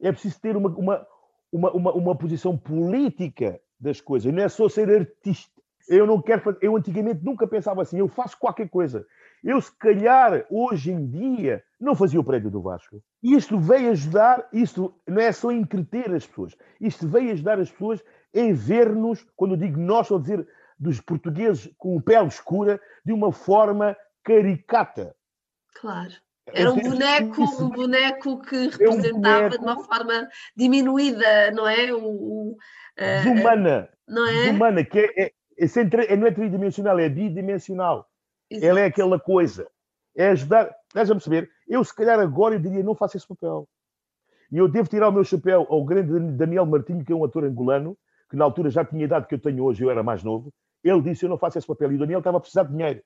É 0.00 0.12
preciso 0.12 0.40
ter 0.40 0.56
uma, 0.56 0.68
uma, 0.70 1.06
uma, 1.50 1.72
uma, 1.72 1.92
uma 1.92 2.16
posição 2.16 2.56
política 2.56 3.60
das 3.78 4.00
coisas, 4.00 4.32
não 4.32 4.42
é 4.42 4.48
só 4.48 4.68
ser 4.68 4.90
artista. 4.90 5.55
Eu 5.88 6.06
não 6.06 6.20
quero 6.20 6.42
fazer. 6.42 6.58
Eu 6.62 6.76
antigamente 6.76 7.24
nunca 7.24 7.46
pensava 7.46 7.82
assim, 7.82 7.98
eu 7.98 8.08
faço 8.08 8.38
qualquer 8.38 8.68
coisa. 8.68 9.06
Eu, 9.42 9.60
se 9.60 9.70
calhar, 9.78 10.44
hoje 10.50 10.90
em 10.90 11.06
dia, 11.06 11.62
não 11.80 11.94
fazia 11.94 12.18
o 12.18 12.24
prédio 12.24 12.50
do 12.50 12.60
Vasco. 12.60 13.02
E 13.22 13.34
isto 13.34 13.58
veio 13.58 13.90
ajudar, 13.90 14.48
isto 14.52 14.94
não 15.06 15.20
é 15.20 15.30
só 15.30 15.52
entreter 15.52 16.12
as 16.12 16.26
pessoas, 16.26 16.56
isto 16.80 17.06
veio 17.06 17.32
ajudar 17.32 17.60
as 17.60 17.70
pessoas 17.70 18.02
em 18.34 18.52
ver-nos, 18.52 19.24
quando 19.36 19.54
eu 19.54 19.58
digo 19.58 19.78
nós, 19.78 20.02
estou 20.02 20.18
a 20.18 20.20
dizer 20.20 20.48
dos 20.78 21.00
portugueses 21.00 21.70
com 21.78 22.00
pele 22.00 22.26
escura, 22.26 22.80
de 23.04 23.12
uma 23.12 23.32
forma 23.32 23.96
caricata. 24.22 25.14
Claro. 25.80 26.12
Era 26.52 26.70
um 26.70 26.80
boneco, 26.80 27.42
um 27.42 27.70
boneco 27.70 28.40
que 28.42 28.68
representava 28.68 29.06
é 29.06 29.12
um 29.12 29.20
boneco, 29.20 29.58
de 29.58 29.64
uma 29.64 29.84
forma 29.84 30.28
diminuída, 30.56 31.50
não 31.50 31.66
é? 31.66 31.92
O, 31.92 32.04
o, 32.04 32.50
uh, 32.52 33.24
desumana. 33.24 33.88
Não 34.06 34.28
é? 34.28 34.44
Desumana, 34.44 34.84
que 34.84 34.98
é, 34.98 35.24
é, 35.24 35.32
é, 35.58 36.16
não 36.16 36.26
é 36.26 36.30
tridimensional, 36.30 36.98
é 36.98 37.08
bidimensional. 37.08 38.08
Exato. 38.50 38.66
Ela 38.66 38.80
é 38.80 38.84
aquela 38.84 39.18
coisa. 39.18 39.68
É 40.16 40.28
ajudar. 40.28 40.74
Estás 40.88 41.10
a 41.10 41.14
perceber? 41.14 41.50
Eu, 41.66 41.82
se 41.84 41.94
calhar, 41.94 42.18
agora 42.20 42.54
eu 42.54 42.60
diria: 42.60 42.82
não 42.82 42.94
faço 42.94 43.16
esse 43.16 43.26
papel. 43.26 43.68
E 44.50 44.58
eu 44.58 44.68
devo 44.68 44.88
tirar 44.88 45.08
o 45.08 45.12
meu 45.12 45.24
chapéu 45.24 45.66
ao 45.68 45.84
grande 45.84 46.18
Daniel 46.36 46.66
Martinho, 46.66 47.04
que 47.04 47.12
é 47.12 47.16
um 47.16 47.24
ator 47.24 47.44
angolano, 47.44 47.98
que 48.30 48.36
na 48.36 48.44
altura 48.44 48.70
já 48.70 48.84
tinha 48.84 49.02
a 49.02 49.06
idade 49.06 49.26
que 49.26 49.34
eu 49.34 49.40
tenho 49.40 49.64
hoje, 49.64 49.82
eu 49.82 49.90
era 49.90 50.02
mais 50.02 50.22
novo. 50.22 50.52
Ele 50.84 51.02
disse: 51.02 51.24
Eu 51.24 51.30
não 51.30 51.38
faço 51.38 51.58
esse 51.58 51.66
papel. 51.66 51.92
E 51.92 51.96
o 51.96 51.98
Daniel 51.98 52.20
estava 52.20 52.38
a 52.38 52.40
precisar 52.40 52.62
de 52.64 52.72
dinheiro. 52.72 53.02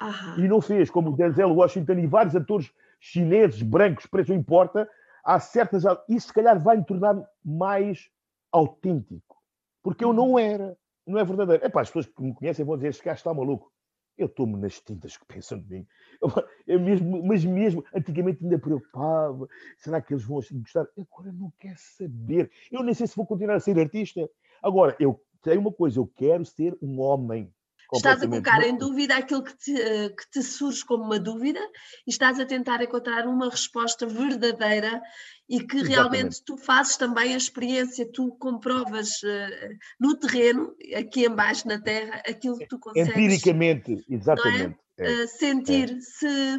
Aham. 0.00 0.38
E 0.38 0.48
não 0.48 0.60
fez, 0.60 0.90
como 0.90 1.10
o 1.10 1.16
Denzel 1.16 1.54
Washington 1.54 1.94
e 1.94 2.06
vários 2.06 2.36
atores 2.36 2.70
chineses, 3.00 3.62
brancos, 3.62 4.06
pretos, 4.06 4.30
não 4.30 4.36
importa. 4.36 4.88
Há 5.24 5.40
certas. 5.40 5.84
Isso, 6.08 6.28
se 6.28 6.32
calhar, 6.32 6.62
vai 6.62 6.76
me 6.76 6.84
tornar 6.84 7.16
mais 7.44 8.10
autêntico. 8.52 9.36
Porque 9.82 10.04
eu 10.04 10.12
não 10.12 10.38
era. 10.38 10.76
Não 11.06 11.18
é 11.18 11.24
verdadeiro. 11.24 11.64
É 11.64 11.68
para 11.68 11.82
as 11.82 11.88
pessoas 11.88 12.06
que 12.06 12.22
me 12.22 12.34
conhecem 12.34 12.64
vão 12.64 12.76
dizer: 12.76 12.88
Este 12.88 13.04
gajo 13.04 13.18
está 13.18 13.32
maluco. 13.32 13.72
Eu 14.18 14.26
estou-me 14.26 14.56
nas 14.56 14.80
tintas 14.80 15.16
que 15.16 15.26
pensam 15.26 15.60
de 15.60 15.68
mim. 15.68 15.86
Eu, 16.22 16.28
eu, 16.66 16.80
mesmo, 16.80 17.22
mas 17.24 17.44
mesmo, 17.44 17.84
antigamente 17.94 18.42
ainda 18.42 18.58
preocupava. 18.58 19.46
Será 19.76 20.00
que 20.00 20.14
eles 20.14 20.24
vão 20.24 20.40
gostar? 20.52 20.86
Agora 20.98 21.32
não 21.32 21.52
quero 21.58 21.78
saber. 21.78 22.50
Eu 22.72 22.82
nem 22.82 22.94
sei 22.94 23.06
se 23.06 23.16
vou 23.16 23.26
continuar 23.26 23.56
a 23.56 23.60
ser 23.60 23.78
artista. 23.78 24.28
Agora, 24.62 24.96
eu 24.98 25.20
tenho 25.42 25.60
uma 25.60 25.72
coisa, 25.72 25.98
eu 25.98 26.06
quero 26.06 26.44
ser 26.44 26.76
um 26.80 26.98
homem. 26.98 27.52
Estás 27.94 28.22
a 28.22 28.28
colocar 28.28 28.62
em 28.66 28.76
dúvida 28.76 29.16
aquilo 29.16 29.44
que 29.44 29.56
te, 29.56 29.80
eh, 29.80 30.08
que 30.08 30.30
te 30.30 30.42
surge 30.42 30.84
como 30.84 31.04
uma 31.04 31.20
dúvida 31.20 31.60
e 32.06 32.10
estás 32.10 32.40
a 32.40 32.44
tentar 32.44 32.82
encontrar 32.82 33.26
uma 33.28 33.48
resposta 33.48 34.06
verdadeira 34.06 35.00
e 35.48 35.60
que 35.60 35.76
Exatamente. 35.76 35.88
realmente 35.88 36.44
tu 36.44 36.56
fazes 36.56 36.96
também 36.96 37.34
a 37.34 37.36
experiência, 37.36 38.10
tu 38.12 38.34
comprovas 38.38 39.22
uh, 39.22 39.76
no 40.00 40.18
terreno, 40.18 40.74
aqui 40.96 41.24
embaixo 41.24 41.68
na 41.68 41.80
terra, 41.80 42.20
aquilo 42.28 42.58
que 42.58 42.66
tu 42.66 42.78
consegues. 42.80 43.10
Empiricamente, 43.10 44.04
exatamente. 44.08 44.76
É? 44.98 45.12
É. 45.12 45.24
Uh, 45.24 45.28
sentir 45.28 45.96
é. 45.96 46.00
se 46.00 46.58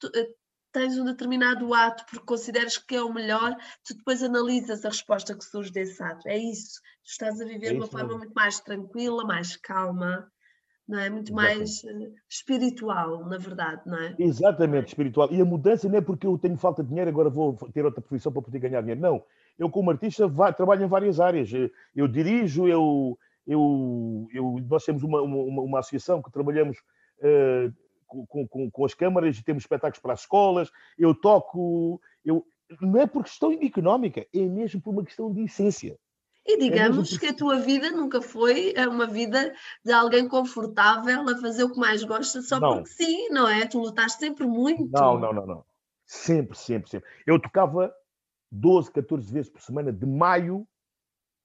tu, 0.00 0.08
uh, 0.08 0.34
tens 0.72 0.98
um 0.98 1.04
determinado 1.04 1.72
ato 1.72 2.04
porque 2.10 2.26
consideras 2.26 2.76
que 2.76 2.96
é 2.96 3.02
o 3.02 3.12
melhor, 3.12 3.56
tu 3.84 3.94
depois 3.94 4.22
analisas 4.22 4.84
a 4.84 4.88
resposta 4.88 5.36
que 5.36 5.44
surge 5.44 5.70
desse 5.70 6.02
ato. 6.02 6.28
É 6.28 6.36
isso. 6.36 6.80
Tu 7.04 7.10
estás 7.10 7.40
a 7.40 7.44
viver 7.44 7.68
é 7.68 7.70
de 7.70 7.76
uma 7.76 7.86
forma 7.86 8.18
muito 8.18 8.34
mais 8.34 8.58
tranquila, 8.58 9.24
mais 9.24 9.56
calma 9.56 10.28
não 10.88 10.98
é? 10.98 11.10
Muito 11.10 11.32
mais 11.32 11.82
uh, 11.84 12.12
espiritual, 12.28 13.24
na 13.26 13.38
verdade, 13.38 13.82
não 13.86 13.98
é? 13.98 14.14
Exatamente, 14.18 14.88
espiritual. 14.88 15.28
E 15.32 15.40
a 15.40 15.44
mudança 15.44 15.88
não 15.88 15.98
é 15.98 16.00
porque 16.00 16.26
eu 16.26 16.38
tenho 16.38 16.56
falta 16.56 16.82
de 16.82 16.88
dinheiro, 16.88 17.10
agora 17.10 17.28
vou 17.28 17.54
ter 17.72 17.84
outra 17.84 18.00
profissão 18.00 18.32
para 18.32 18.42
poder 18.42 18.58
ganhar 18.58 18.80
dinheiro. 18.80 19.00
Não. 19.00 19.22
Eu, 19.58 19.70
como 19.70 19.90
artista, 19.90 20.30
trabalho 20.56 20.84
em 20.84 20.88
várias 20.88 21.18
áreas. 21.18 21.52
Eu, 21.52 21.70
eu 21.94 22.06
dirijo, 22.06 22.68
eu, 22.68 23.18
eu, 23.46 24.28
eu, 24.32 24.56
nós 24.68 24.84
temos 24.84 25.02
uma, 25.02 25.20
uma, 25.22 25.62
uma 25.62 25.78
associação 25.78 26.22
que 26.22 26.30
trabalhamos 26.30 26.78
uh, 27.18 27.72
com, 28.06 28.46
com, 28.46 28.70
com, 28.70 28.84
as 28.84 28.94
câmaras 28.94 29.36
e 29.36 29.44
temos 29.44 29.62
espetáculos 29.62 30.00
para 30.00 30.12
as 30.12 30.20
escolas. 30.20 30.70
Eu 30.98 31.14
toco. 31.14 32.00
Eu, 32.24 32.46
não 32.80 33.00
é 33.00 33.06
por 33.06 33.24
questão 33.24 33.52
económica, 33.52 34.26
é 34.34 34.40
mesmo 34.40 34.80
por 34.80 34.90
uma 34.90 35.04
questão 35.04 35.32
de 35.32 35.42
essência. 35.42 35.96
E 36.46 36.58
digamos 36.58 37.18
que 37.18 37.26
a 37.26 37.34
tua 37.34 37.58
vida 37.58 37.90
nunca 37.90 38.22
foi 38.22 38.72
eh, 38.76 38.86
uma 38.86 39.06
vida 39.06 39.52
de 39.84 39.92
alguém 39.92 40.28
confortável 40.28 41.28
a 41.28 41.36
fazer 41.38 41.64
o 41.64 41.72
que 41.72 41.78
mais 41.78 42.04
gosta 42.04 42.40
só 42.40 42.60
não. 42.60 42.76
porque 42.76 42.90
sim, 42.90 43.28
não 43.30 43.48
é? 43.48 43.66
Tu 43.66 43.78
lutaste 43.78 44.20
sempre 44.20 44.46
muito. 44.46 44.88
Não, 44.92 45.18
não, 45.18 45.32
não, 45.32 45.46
não. 45.46 45.64
Sempre, 46.06 46.56
sempre, 46.56 46.88
sempre. 46.88 47.10
Eu 47.26 47.40
tocava 47.40 47.92
12, 48.52 48.92
14 48.92 49.32
vezes 49.32 49.50
por 49.50 49.60
semana, 49.60 49.92
de 49.92 50.06
maio 50.06 50.66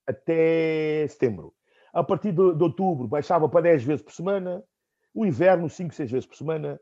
até 0.08 1.08
setembro. 1.08 1.54
A 1.92 2.04
partir 2.04 2.32
de, 2.32 2.54
de 2.54 2.64
outubro 2.64 3.08
baixava 3.08 3.50
para 3.50 3.62
10 3.62 3.84
vezes 3.84 4.02
por 4.04 4.14
semana. 4.14 4.64
O 5.14 5.26
inverno, 5.26 5.68
5, 5.68 5.94
6 5.94 6.12
vezes 6.12 6.28
por 6.28 6.38
semana. 6.38 6.80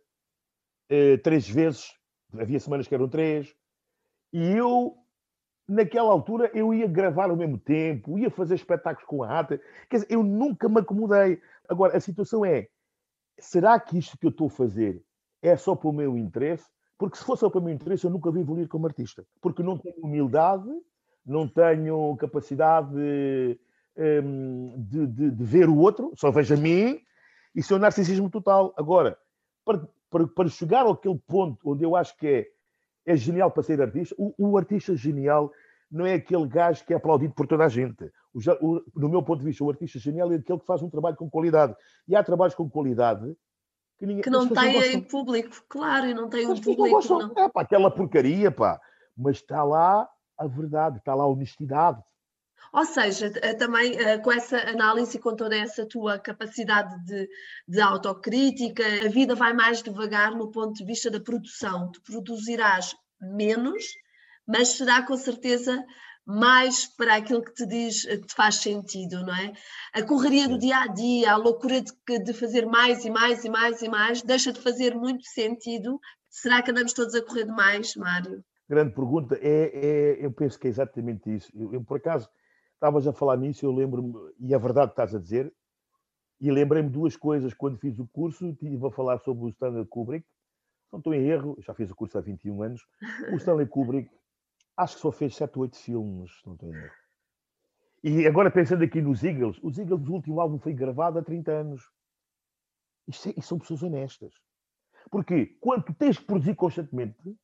Uh, 0.92 1.18
três 1.24 1.50
vezes. 1.50 1.94
Havia 2.38 2.60
semanas 2.60 2.88
que 2.88 2.94
eram 2.94 3.08
três. 3.08 3.56
E 4.34 4.52
eu 4.52 4.99
naquela 5.70 6.12
altura 6.12 6.50
eu 6.54 6.74
ia 6.74 6.88
gravar 6.88 7.30
ao 7.30 7.36
mesmo 7.36 7.58
tempo, 7.58 8.18
ia 8.18 8.30
fazer 8.30 8.56
espetáculos 8.56 9.08
com 9.08 9.24
a 9.24 9.40
ata. 9.40 9.62
Quer 9.90 9.98
dizer, 9.98 10.08
eu 10.10 10.24
nunca 10.24 10.68
me 10.68 10.80
acomodei. 10.80 11.40
Agora, 11.68 11.96
a 11.96 12.00
situação 12.00 12.44
é: 12.44 12.68
será 13.38 13.80
que 13.80 13.98
isto 13.98 14.18
que 14.18 14.26
eu 14.26 14.32
estou 14.32 14.48
a 14.48 14.52
fazer 14.52 15.02
é 15.42 15.56
só 15.56 15.76
para 15.76 15.90
o 15.90 15.94
meu 15.94 16.18
interesse? 16.18 16.66
Porque 16.98 17.18
se 17.18 17.24
fosse 17.24 17.42
só 17.42 17.50
para 17.50 17.60
o 17.60 17.64
meu 17.64 17.74
interesse, 17.74 18.04
eu 18.04 18.12
nunca 18.12 18.30
vou 18.30 18.42
evoluir 18.42 18.68
como 18.68 18.88
artista. 18.88 19.26
Porque 19.40 19.64
não 19.64 19.78
tenho 19.78 19.96
humildade, 20.04 20.70
não 21.26 21.48
tenho 21.48 22.16
capacidade 22.18 22.94
hum, 24.24 24.76
de, 24.78 25.08
de, 25.08 25.32
de, 25.32 25.44
ver 25.44 25.70
o 25.70 25.78
outro, 25.78 26.12
só 26.16 26.30
vejo 26.30 26.56
a 26.56 26.58
mim, 26.58 27.00
e 27.56 27.64
sou 27.64 27.80
narcisismo 27.80 28.30
total. 28.30 28.74
Agora, 28.76 29.18
para, 29.64 29.88
para, 30.10 30.28
para 30.28 30.50
chegar 30.50 30.86
àquele 30.86 31.18
ponto 31.20 31.72
onde 31.72 31.86
eu 31.86 31.96
acho 31.96 32.18
que 32.18 32.28
é 32.28 32.48
é 33.06 33.16
genial 33.16 33.52
para 33.52 33.64
ser 33.64 33.82
artista. 33.82 34.16
O, 34.18 34.34
o, 34.38 34.58
artista 34.58 34.96
genial 34.96 35.52
não 35.92 36.06
é 36.06 36.16
aquele 36.16 36.48
gajo 36.48 36.86
que 36.86 36.94
é 36.94 36.98
aplaudido 36.98 37.34
por 37.34 37.48
toda 37.48 37.66
a 37.66 37.70
gente. 37.70 38.12
O, 38.34 38.40
o, 38.62 38.84
no 38.96 39.10
meu 39.10 39.24
ponto 39.24 39.40
de 39.40 39.46
vista, 39.46 39.64
o 39.64 39.70
artista 39.70 40.00
genial 40.00 40.32
é 40.32 40.36
aquele 40.36 40.60
que 40.60 40.66
faz 40.66 40.82
um 40.82 40.90
trabalho 40.90 41.16
com 41.16 41.30
qualidade. 41.30 41.76
E 42.08 42.16
há 42.16 42.24
trabalhos 42.24 42.56
com 42.56 42.70
qualidade 42.70 43.36
que, 43.98 44.06
ninguém, 44.06 44.24
que 44.24 44.30
não 44.30 44.48
tem 44.48 44.94
em 44.94 45.02
público, 45.02 45.50
claro, 45.68 46.08
e 46.08 46.14
não 46.14 46.30
tem 46.30 46.48
um 46.48 46.56
público. 46.56 46.84
Não 46.84 46.92
gostam, 46.92 47.20
não. 47.20 47.44
É, 47.44 47.50
pá, 47.50 47.62
aquela 47.62 47.92
porcaria, 47.92 48.50
pá. 48.50 48.80
Mas 49.16 49.38
está 49.38 49.64
lá 49.64 50.08
a 50.38 50.48
verdade, 50.48 51.00
está 51.00 51.14
lá 51.14 51.24
a 51.24 51.28
honestidade. 51.28 52.02
Ou 52.74 52.86
seja, 52.86 53.32
eh, 53.42 53.54
também 53.54 53.98
eh, 53.98 54.18
com 54.20 54.32
essa 54.32 54.58
análise 54.58 55.18
e 55.18 55.20
com 55.20 55.36
toda 55.36 55.56
essa 55.56 55.86
tua 55.86 56.20
capacidade 56.20 57.04
de, 57.06 57.28
de, 57.68 57.82
autocrítica, 57.82 58.84
a 59.06 59.10
vida 59.10 59.36
vai 59.36 59.54
mais 59.54 59.82
devagar 59.82 60.36
no 60.36 60.52
ponto 60.52 60.74
de 60.74 60.86
vista 60.86 61.10
da 61.10 61.20
produção. 61.20 61.92
Tu 61.92 62.02
produzirás 62.02 62.96
menos, 63.20 63.84
mas 64.48 64.70
será 64.70 65.02
com 65.02 65.18
certeza 65.18 65.84
mais 66.26 66.86
para 66.86 67.16
aquilo 67.16 67.44
que 67.44 67.54
te 67.54 67.66
diz, 67.66 68.06
que 68.06 68.28
te 68.28 68.36
faz 68.36 68.56
sentido, 68.58 69.26
não 69.26 69.36
é? 69.36 69.52
A 69.94 70.04
correria 70.04 70.48
do 70.48 70.60
dia 70.60 70.78
a 70.78 70.88
dia, 70.88 71.34
a 71.34 71.38
loucura 71.38 71.82
de, 71.82 72.24
de 72.24 72.34
fazer 72.34 72.68
mais 72.68 73.04
e 73.04 73.10
mais 73.10 73.44
e 73.44 73.50
mais 73.50 73.82
e 73.82 73.90
mais, 73.90 74.22
deixa 74.22 74.54
de 74.54 74.62
fazer 74.62 74.94
muito 74.94 75.24
sentido. 75.26 76.00
Será 76.30 76.62
que 76.62 76.70
andamos 76.70 76.94
todos 76.94 77.16
a 77.16 77.26
correr 77.26 77.46
demais, 77.46 77.96
Mário? 77.96 78.44
Grande 78.70 78.94
pergunta. 78.94 79.36
É, 79.42 79.72
é, 79.74 80.26
eu 80.26 80.32
penso 80.32 80.60
que 80.60 80.68
é 80.68 80.70
exatamente 80.70 81.36
isso. 81.36 81.52
Eu, 81.56 81.74
eu 81.74 81.84
por 81.84 81.98
acaso, 81.98 82.30
estavas 82.80 83.06
a 83.06 83.12
falar 83.12 83.36
nisso, 83.36 83.66
eu 83.66 83.74
lembro-me, 83.74 84.14
e 84.40 84.54
é 84.54 84.58
verdade 84.58 84.88
que 84.88 84.94
estás 84.94 85.14
a 85.14 85.20
dizer, 85.20 85.54
e 86.40 86.50
lembrei-me 86.50 86.90
duas 86.90 87.18
coisas 87.18 87.54
quando 87.54 87.78
fiz 87.78 88.00
o 88.00 88.08
curso, 88.08 88.48
estive 88.48 88.88
a 88.88 88.90
falar 88.90 89.20
sobre 89.20 89.46
o 89.46 89.50
Stanley 89.50 89.86
Kubrick, 89.86 90.26
não 90.92 91.00
estou 91.00 91.14
em 91.14 91.28
erro, 91.28 91.58
já 91.60 91.74
fiz 91.74 91.92
o 91.92 91.96
curso 91.96 92.18
há 92.18 92.22
21 92.22 92.64
anos, 92.64 92.82
o 93.34 93.36
Stanley 93.36 93.68
Kubrick 93.68 94.10
acho 94.78 94.96
que 94.96 95.02
só 95.02 95.12
fez 95.12 95.36
7 95.36 95.58
ou 95.58 95.64
8 95.64 95.78
filmes, 95.78 96.32
não 96.46 96.54
estou 96.54 96.74
em 96.74 96.78
erro. 96.78 96.94
E 98.02 98.26
agora 98.26 98.50
pensando 98.50 98.82
aqui 98.82 99.02
nos 99.02 99.22
Eagles, 99.24 99.60
os 99.62 99.78
Eagles, 99.78 100.08
o 100.08 100.14
último 100.14 100.40
álbum 100.40 100.58
foi 100.58 100.74
gravado 100.74 101.20
há 101.20 101.22
30 101.22 101.52
anos. 101.52 101.92
Isto, 103.06 103.28
é, 103.28 103.32
isto 103.32 103.42
são 103.50 103.60
pessoas 103.60 103.84
honestas. 103.84 104.34
Porque 105.12 105.58
quando 105.60 105.84
tu 105.84 105.94
tens 105.94 106.18
que 106.18 106.24
produzir 106.24 106.56
constantemente, 106.56 107.38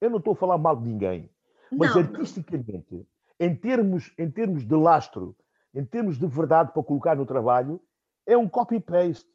eu 0.00 0.10
não 0.10 0.18
estou 0.18 0.32
a 0.32 0.36
falar 0.36 0.58
mal 0.58 0.74
de 0.74 0.88
ninguém, 0.88 1.30
mas 1.70 1.94
não, 1.94 2.02
artisticamente, 2.02 2.86
não. 2.90 3.06
Em, 3.40 3.56
termos, 3.56 4.12
em 4.18 4.30
termos 4.30 4.66
de 4.66 4.74
lastro, 4.74 5.34
em 5.74 5.84
termos 5.84 6.18
de 6.18 6.26
verdade 6.26 6.72
para 6.72 6.82
colocar 6.82 7.16
no 7.16 7.24
trabalho, 7.24 7.80
é 8.26 8.36
um 8.36 8.48
copy-paste. 8.48 9.26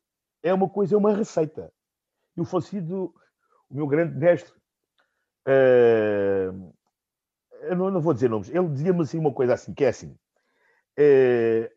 É 0.43 0.53
uma 0.53 0.69
coisa, 0.69 0.93
é 0.93 0.97
uma 0.97 1.11
receita. 1.11 1.73
E 2.37 2.41
o 2.41 2.45
falecido, 2.45 3.13
o 3.69 3.75
meu 3.75 3.87
grande 3.87 4.15
mestre, 4.15 4.53
uh, 5.47 6.73
eu 7.61 7.75
não, 7.75 7.89
não, 7.89 7.99
vou 7.99 8.13
dizer 8.13 8.29
nomes, 8.29 8.49
ele 8.49 8.69
dizia-me 8.69 9.01
assim 9.01 9.17
uma 9.17 9.33
coisa 9.33 9.55
assim, 9.55 9.73
que 9.73 9.83
é 9.83 9.87
assim, 9.87 10.15
é, 10.97 11.71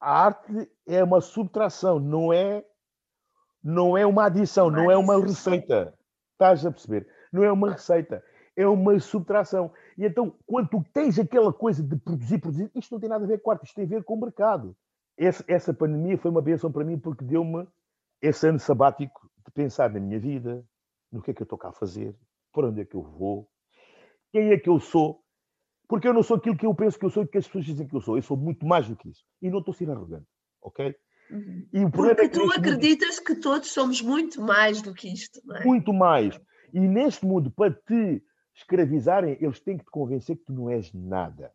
a 0.00 0.26
arte 0.26 0.70
é 0.86 1.02
uma 1.02 1.20
subtração, 1.20 1.98
não 1.98 2.32
é, 2.32 2.64
não 3.62 3.96
é 3.96 4.06
uma 4.06 4.26
adição, 4.26 4.70
não 4.70 4.90
é 4.90 4.96
uma 4.96 5.20
receita. 5.20 5.94
Estás 6.32 6.64
a 6.66 6.70
perceber? 6.70 7.08
Não 7.32 7.42
é 7.42 7.50
uma 7.50 7.72
receita, 7.72 8.22
é 8.56 8.66
uma 8.66 8.98
subtração. 9.00 9.72
E 9.96 10.04
então, 10.04 10.34
quando 10.46 10.68
tu 10.68 10.84
tens 10.92 11.18
aquela 11.18 11.52
coisa 11.52 11.82
de 11.82 11.96
produzir, 11.96 12.38
produzir, 12.38 12.70
isto 12.74 12.92
não 12.92 13.00
tem 13.00 13.08
nada 13.08 13.24
a 13.24 13.28
ver 13.28 13.40
com 13.40 13.50
arte, 13.50 13.64
isto 13.64 13.74
tem 13.74 13.84
a 13.84 13.88
ver 13.88 14.04
com 14.04 14.14
o 14.14 14.20
mercado. 14.20 14.76
Essa, 15.16 15.44
essa 15.46 15.72
pandemia 15.72 16.18
foi 16.18 16.30
uma 16.30 16.42
benção 16.42 16.72
para 16.72 16.84
mim 16.84 16.98
porque 16.98 17.24
deu-me 17.24 17.66
esse 18.20 18.48
ano 18.48 18.58
sabático 18.58 19.30
de 19.44 19.52
pensar 19.52 19.90
na 19.90 20.00
minha 20.00 20.18
vida, 20.18 20.64
no 21.12 21.22
que 21.22 21.30
é 21.30 21.34
que 21.34 21.42
eu 21.42 21.44
estou 21.44 21.58
cá 21.58 21.68
a 21.68 21.72
fazer, 21.72 22.14
para 22.52 22.68
onde 22.68 22.80
é 22.80 22.84
que 22.84 22.96
eu 22.96 23.02
vou, 23.02 23.48
quem 24.32 24.50
é 24.50 24.58
que 24.58 24.68
eu 24.68 24.80
sou, 24.80 25.22
porque 25.88 26.08
eu 26.08 26.12
não 26.12 26.22
sou 26.22 26.36
aquilo 26.36 26.56
que 26.56 26.66
eu 26.66 26.74
penso 26.74 26.98
que 26.98 27.04
eu 27.04 27.10
sou 27.10 27.22
e 27.22 27.28
que 27.28 27.38
as 27.38 27.46
pessoas 27.46 27.64
dizem 27.64 27.86
que 27.86 27.94
eu 27.94 28.00
sou. 28.00 28.16
Eu 28.16 28.22
sou 28.22 28.36
muito 28.36 28.66
mais 28.66 28.88
do 28.88 28.96
que 28.96 29.08
isso. 29.08 29.22
E 29.40 29.48
não 29.48 29.60
estou 29.60 29.72
a 29.72 29.76
ser 29.76 29.88
arrogante, 29.90 30.26
ok? 30.60 30.94
Uhum. 31.30 31.66
E 31.72 31.84
o 31.84 31.90
Porque 31.90 32.20
é 32.20 32.28
que 32.28 32.28
tu 32.30 32.52
acreditas 32.52 33.16
mundo... 33.16 33.26
que 33.26 33.36
todos 33.36 33.70
somos 33.70 34.02
muito 34.02 34.42
mais 34.42 34.82
do 34.82 34.92
que 34.92 35.12
isto, 35.12 35.40
não 35.44 35.56
é? 35.56 35.64
Muito 35.64 35.92
mais. 35.92 36.40
E 36.72 36.80
neste 36.80 37.24
mundo, 37.24 37.50
para 37.50 37.72
te 37.72 38.22
escravizarem, 38.54 39.36
eles 39.40 39.60
têm 39.60 39.76
que 39.76 39.84
te 39.84 39.90
convencer 39.90 40.36
que 40.36 40.44
tu 40.44 40.52
não 40.52 40.70
és 40.70 40.92
nada. 40.92 41.52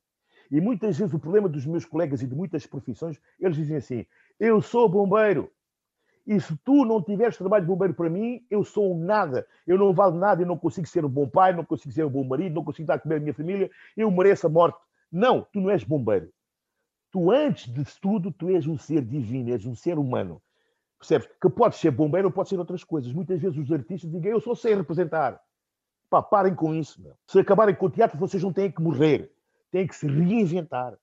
E 0.52 0.60
muitas 0.60 0.98
vezes 0.98 1.14
o 1.14 1.20
problema 1.20 1.48
dos 1.48 1.66
meus 1.66 1.86
colegas 1.86 2.22
e 2.22 2.28
de 2.28 2.36
muitas 2.36 2.66
profissões, 2.66 3.20
eles 3.40 3.56
dizem 3.56 3.78
assim: 3.78 4.06
eu 4.40 4.62
sou 4.62 4.90
bombeiro, 4.90 5.52
e 6.30 6.40
se 6.40 6.56
tu 6.58 6.86
não 6.86 7.02
tiveres 7.02 7.38
trabalho 7.38 7.64
de 7.64 7.68
bombeiro 7.68 7.94
para 7.96 8.08
mim, 8.08 8.46
eu 8.52 8.64
sou 8.64 8.94
um 8.94 9.04
nada. 9.04 9.48
Eu 9.66 9.80
não 9.80 9.92
valo 9.92 10.16
nada, 10.16 10.44
eu 10.44 10.46
não 10.46 10.58
consigo 10.58 10.88
ser 10.88 11.04
um 11.04 11.10
bom 11.10 11.28
pai, 11.28 11.54
não 11.54 11.66
consigo 11.66 11.92
ser 11.92 12.06
um 12.06 12.10
bom 12.10 12.24
marido, 12.24 12.54
não 12.54 12.64
consigo 12.64 12.88
dar 12.88 12.96
a 12.96 13.00
comer 13.00 13.16
a 13.16 13.20
minha 13.20 13.34
família, 13.34 13.72
eu 13.98 14.12
mereço 14.12 14.46
a 14.46 14.50
morte. 14.50 14.78
Não, 15.12 15.42
tu 15.52 15.60
não 15.60 15.72
és 15.72 15.84
bombeiro. 15.84 16.32
Tu, 17.12 17.32
antes 17.32 17.74
de 17.74 17.84
tudo, 18.00 18.32
tu 18.32 18.48
és 18.50 18.68
um 18.68 18.78
ser 18.78 19.02
divino, 19.04 19.52
és 19.52 19.66
um 19.66 19.74
ser 19.74 19.98
humano. 19.98 20.40
Percebes? 21.00 21.28
Que 21.42 21.50
podes 21.50 21.80
ser 21.80 21.90
bombeiro 21.90 22.28
ou 22.28 22.32
podes 22.32 22.50
ser 22.50 22.60
outras 22.60 22.84
coisas. 22.84 23.12
Muitas 23.12 23.42
vezes 23.42 23.58
os 23.58 23.72
artistas 23.72 24.12
dizem, 24.12 24.30
eu 24.30 24.40
só 24.40 24.54
sei 24.54 24.76
representar. 24.76 25.42
Pá, 26.10 26.22
parem 26.22 26.56
com 26.56 26.74
isso. 26.74 27.02
Meu. 27.02 27.16
Se 27.28 27.40
acabarem 27.40 27.76
com 27.76 27.86
o 27.86 27.90
teatro, 27.90 28.18
vocês 28.18 28.42
não 28.42 28.52
têm 28.52 28.72
que 28.72 28.82
morrer. 28.82 29.32
Têm 29.72 29.86
que 29.88 29.96
se 29.96 30.08
reinventar. 30.08 30.98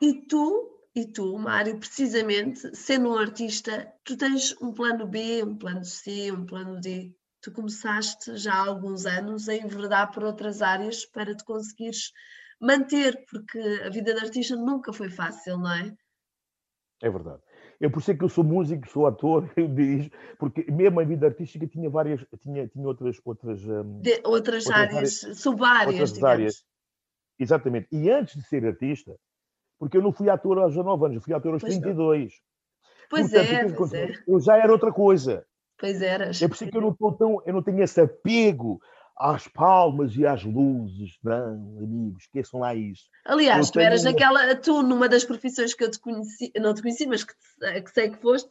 E 0.00 0.14
tu 0.26 0.76
e 0.96 1.04
tu, 1.04 1.38
Mário, 1.38 1.78
precisamente, 1.78 2.74
sendo 2.74 3.10
um 3.10 3.18
artista, 3.18 3.92
tu 4.02 4.16
tens 4.16 4.56
um 4.62 4.72
plano 4.72 5.06
B, 5.06 5.44
um 5.44 5.54
plano 5.54 5.84
C, 5.84 6.32
um 6.32 6.46
plano 6.46 6.80
D. 6.80 7.14
Tu 7.42 7.52
começaste 7.52 8.34
já 8.38 8.54
há 8.54 8.66
alguns 8.66 9.04
anos 9.04 9.46
a 9.46 9.54
enverdar 9.54 10.10
por 10.10 10.24
outras 10.24 10.62
áreas 10.62 11.04
para 11.04 11.34
te 11.34 11.44
conseguires 11.44 12.12
manter, 12.58 13.26
porque 13.30 13.58
a 13.84 13.90
vida 13.90 14.14
de 14.14 14.20
artista 14.20 14.56
nunca 14.56 14.90
foi 14.90 15.10
fácil, 15.10 15.58
não 15.58 15.70
é? 15.70 15.94
É 17.02 17.10
verdade. 17.10 17.42
Eu 17.80 17.90
por 17.90 18.02
ser 18.02 18.16
que 18.16 18.24
eu 18.24 18.28
sou 18.28 18.42
músico, 18.42 18.88
sou 18.88 19.06
ator, 19.06 19.50
eu 19.56 19.68
digo, 19.68 20.10
porque 20.38 20.70
mesmo 20.70 21.00
a 21.00 21.04
vida 21.04 21.26
artística 21.26 21.66
tinha 21.66 21.90
várias, 21.90 22.24
tinha, 22.40 22.66
tinha 22.66 22.86
outras 22.86 23.20
outras, 23.24 23.62
um, 23.64 24.00
de, 24.00 24.20
outras, 24.24 24.66
outras, 24.66 24.70
áreas, 24.70 25.24
áreas 25.24 25.38
sub-áreas, 25.38 26.00
outras 26.00 26.24
áreas. 26.24 26.64
Exatamente. 27.38 27.88
E 27.92 28.10
antes 28.10 28.34
de 28.34 28.48
ser 28.48 28.64
artista, 28.64 29.14
porque 29.78 29.96
eu 29.96 30.02
não 30.02 30.12
fui 30.12 30.30
ator 30.30 30.58
aos 30.58 30.74
19 30.74 31.04
anos, 31.04 31.16
eu 31.16 31.22
fui 31.22 31.34
ator 31.34 31.52
aos 31.52 31.62
pois 31.62 31.74
32. 31.74 32.32
Pois 33.08 33.30
Portanto, 33.30 33.52
é, 33.52 33.72
pois 33.72 33.92
é. 33.92 34.12
Eu 34.26 34.40
já 34.40 34.56
era 34.56 34.72
outra 34.72 34.92
coisa. 34.92 35.46
Pois 35.78 36.00
eras. 36.00 36.40
É 36.40 36.48
por 36.48 36.54
isso 36.54 36.66
que 36.66 36.76
eu 36.76 36.80
não, 36.80 36.90
estou 36.90 37.12
tão, 37.12 37.42
eu 37.44 37.52
não 37.52 37.62
tenho 37.62 37.82
esse 37.82 38.00
apego 38.00 38.80
às 39.18 39.48
palmas 39.48 40.16
e 40.16 40.26
às 40.26 40.44
luzes. 40.44 41.18
Não, 41.22 41.78
amigos, 41.78 42.24
esqueçam 42.24 42.60
lá 42.60 42.74
isso. 42.74 43.04
Aliás, 43.24 43.66
eu 43.66 43.72
tu 43.72 43.80
eras 43.80 44.04
naquela, 44.04 44.54
tu 44.56 44.82
numa 44.82 45.08
das 45.08 45.24
profissões 45.24 45.74
que 45.74 45.84
eu 45.84 45.90
te 45.90 45.98
conheci, 45.98 46.52
não 46.60 46.74
te 46.74 46.82
conheci, 46.82 47.06
mas 47.06 47.24
que, 47.24 47.34
que 47.82 47.90
sei 47.90 48.10
que 48.10 48.18
foste, 48.18 48.50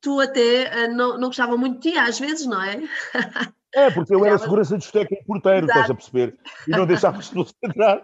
tu 0.00 0.20
até 0.20 0.84
eh, 0.84 0.88
não, 0.88 1.18
não 1.18 1.28
gostava 1.28 1.56
muito 1.56 1.80
de 1.80 1.90
ti, 1.90 1.98
às 1.98 2.18
vezes, 2.18 2.46
não 2.46 2.62
é? 2.62 2.82
É, 3.74 3.90
porque 3.90 4.14
eu 4.14 4.24
era 4.24 4.38
segurança 4.38 4.74
de 4.74 4.80
discoteca 4.80 5.14
e 5.14 5.24
porteiro, 5.24 5.66
Exato. 5.66 5.80
estás 5.80 5.90
a 5.90 5.94
perceber? 5.94 6.38
E 6.66 6.70
não 6.70 6.86
deixava 6.86 7.18
as 7.18 7.28
pessoas 7.28 7.54
entrar. 7.62 8.02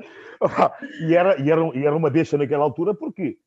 E 1.00 1.14
era, 1.14 1.40
e, 1.40 1.50
era, 1.50 1.62
e 1.74 1.86
era 1.86 1.96
uma 1.96 2.10
besta 2.10 2.36
naquela 2.36 2.64
altura, 2.64 2.94
porque 2.94 3.38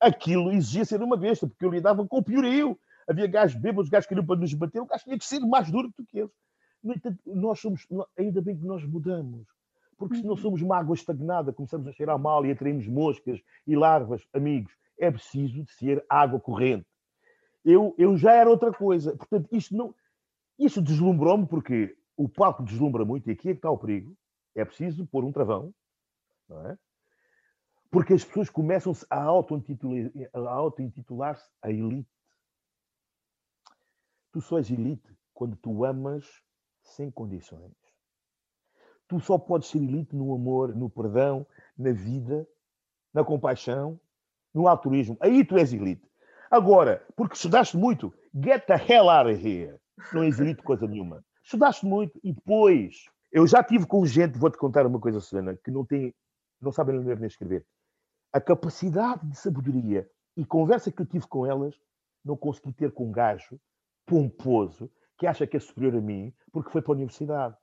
aquilo 0.00 0.50
exigia 0.50 0.84
ser 0.84 1.00
uma 1.00 1.16
besta, 1.16 1.46
porque 1.46 1.64
eu 1.64 1.70
lidava 1.70 2.04
com 2.06 2.18
o 2.18 2.22
piorio. 2.22 2.76
Havia 3.08 3.28
gajos 3.28 3.60
bêbados, 3.60 3.88
gajos 3.88 4.06
que 4.06 4.14
queriam 4.14 4.26
para 4.26 4.40
nos 4.40 4.52
bater, 4.54 4.80
o 4.80 4.86
gajo 4.86 5.04
tinha 5.04 5.18
que 5.18 5.24
ser 5.24 5.40
mais 5.40 5.70
duro 5.70 5.92
do 5.96 6.04
que 6.04 6.18
eles. 6.18 6.30
No 6.82 6.94
entanto, 6.94 7.20
nós 7.26 7.60
somos, 7.60 7.86
ainda 8.16 8.40
bem 8.40 8.56
que 8.56 8.64
nós 8.64 8.82
mudamos, 8.84 9.46
porque 9.98 10.16
se 10.16 10.22
não 10.22 10.30
uhum. 10.30 10.36
somos 10.36 10.62
uma 10.62 10.78
água 10.78 10.94
estagnada, 10.94 11.52
começamos 11.52 11.86
a 11.86 11.92
cheirar 11.92 12.18
mal 12.18 12.44
e 12.46 12.50
atraímos 12.50 12.88
moscas 12.88 13.40
e 13.66 13.76
larvas, 13.76 14.26
amigos, 14.32 14.72
é 14.98 15.10
preciso 15.10 15.62
de 15.62 15.70
ser 15.72 16.04
água 16.08 16.40
corrente. 16.40 16.86
Eu, 17.62 17.94
eu 17.98 18.16
já 18.16 18.32
era 18.32 18.48
outra 18.48 18.72
coisa. 18.72 19.14
Portanto, 19.16 19.48
isto 19.52 19.76
não, 19.76 19.94
isso 20.58 20.80
deslumbrou-me 20.80 21.46
porque 21.46 21.94
o 22.16 22.28
palco 22.28 22.62
deslumbra 22.62 23.04
muito 23.04 23.28
e 23.28 23.32
aqui 23.32 23.50
é 23.50 23.52
que 23.52 23.58
está 23.58 23.70
o 23.70 23.78
perigo. 23.78 24.16
É 24.54 24.64
preciso 24.64 25.06
pôr 25.06 25.24
um 25.24 25.32
travão, 25.32 25.74
não 26.48 26.66
é? 26.66 26.78
Porque 27.90 28.14
as 28.14 28.24
pessoas 28.24 28.48
começam-se 28.48 29.04
a 29.10 29.22
auto-intitular-se 29.22 31.50
a 31.60 31.70
elite. 31.70 32.08
Tu 34.32 34.40
só 34.40 34.58
és 34.58 34.70
elite 34.70 35.14
quando 35.34 35.56
tu 35.56 35.84
amas 35.84 36.24
sem 36.82 37.10
condições. 37.10 37.72
Tu 39.08 39.18
só 39.20 39.38
podes 39.38 39.68
ser 39.68 39.78
elite 39.78 40.14
no 40.14 40.32
amor, 40.34 40.74
no 40.74 40.88
perdão, 40.88 41.46
na 41.76 41.92
vida, 41.92 42.46
na 43.12 43.24
compaixão, 43.24 43.98
no 44.54 44.68
altruísmo. 44.68 45.16
Aí 45.20 45.44
tu 45.44 45.58
és 45.58 45.72
elite. 45.72 46.08
Agora, 46.50 47.04
porque 47.16 47.34
estudaste 47.34 47.76
muito, 47.76 48.12
get 48.34 48.66
the 48.66 48.74
hell 48.74 49.08
out 49.08 49.30
of 49.30 49.46
here 49.46 49.80
não 50.12 50.24
existe 50.24 50.62
coisa 50.62 50.86
nenhuma. 50.86 51.24
Estudaste 51.42 51.84
muito 51.84 52.18
e 52.22 52.32
depois. 52.32 53.04
Eu 53.30 53.46
já 53.46 53.62
tive 53.62 53.86
com 53.86 54.04
gente, 54.04 54.38
vou-te 54.38 54.58
contar 54.58 54.86
uma 54.86 55.00
coisa, 55.00 55.20
Susana, 55.20 55.56
que 55.56 55.70
não 55.70 55.84
tem, 55.84 56.14
não 56.60 56.72
sabem 56.72 56.98
ler 56.98 57.18
nem 57.18 57.28
escrever. 57.28 57.64
A 58.32 58.40
capacidade 58.40 59.26
de 59.26 59.36
sabedoria 59.36 60.08
e 60.36 60.44
conversa 60.44 60.90
que 60.90 61.02
eu 61.02 61.06
tive 61.06 61.26
com 61.26 61.46
elas, 61.46 61.74
não 62.24 62.36
consegui 62.36 62.72
ter 62.72 62.92
com 62.92 63.08
um 63.08 63.12
gajo 63.12 63.60
pomposo 64.06 64.90
que 65.20 65.26
acha 65.26 65.46
que 65.46 65.58
é 65.58 65.60
superior 65.60 65.94
a 65.96 66.00
mim 66.00 66.32
porque 66.50 66.70
foi 66.70 66.80
para 66.80 66.92
a 66.92 66.96
universidade. 66.96 67.54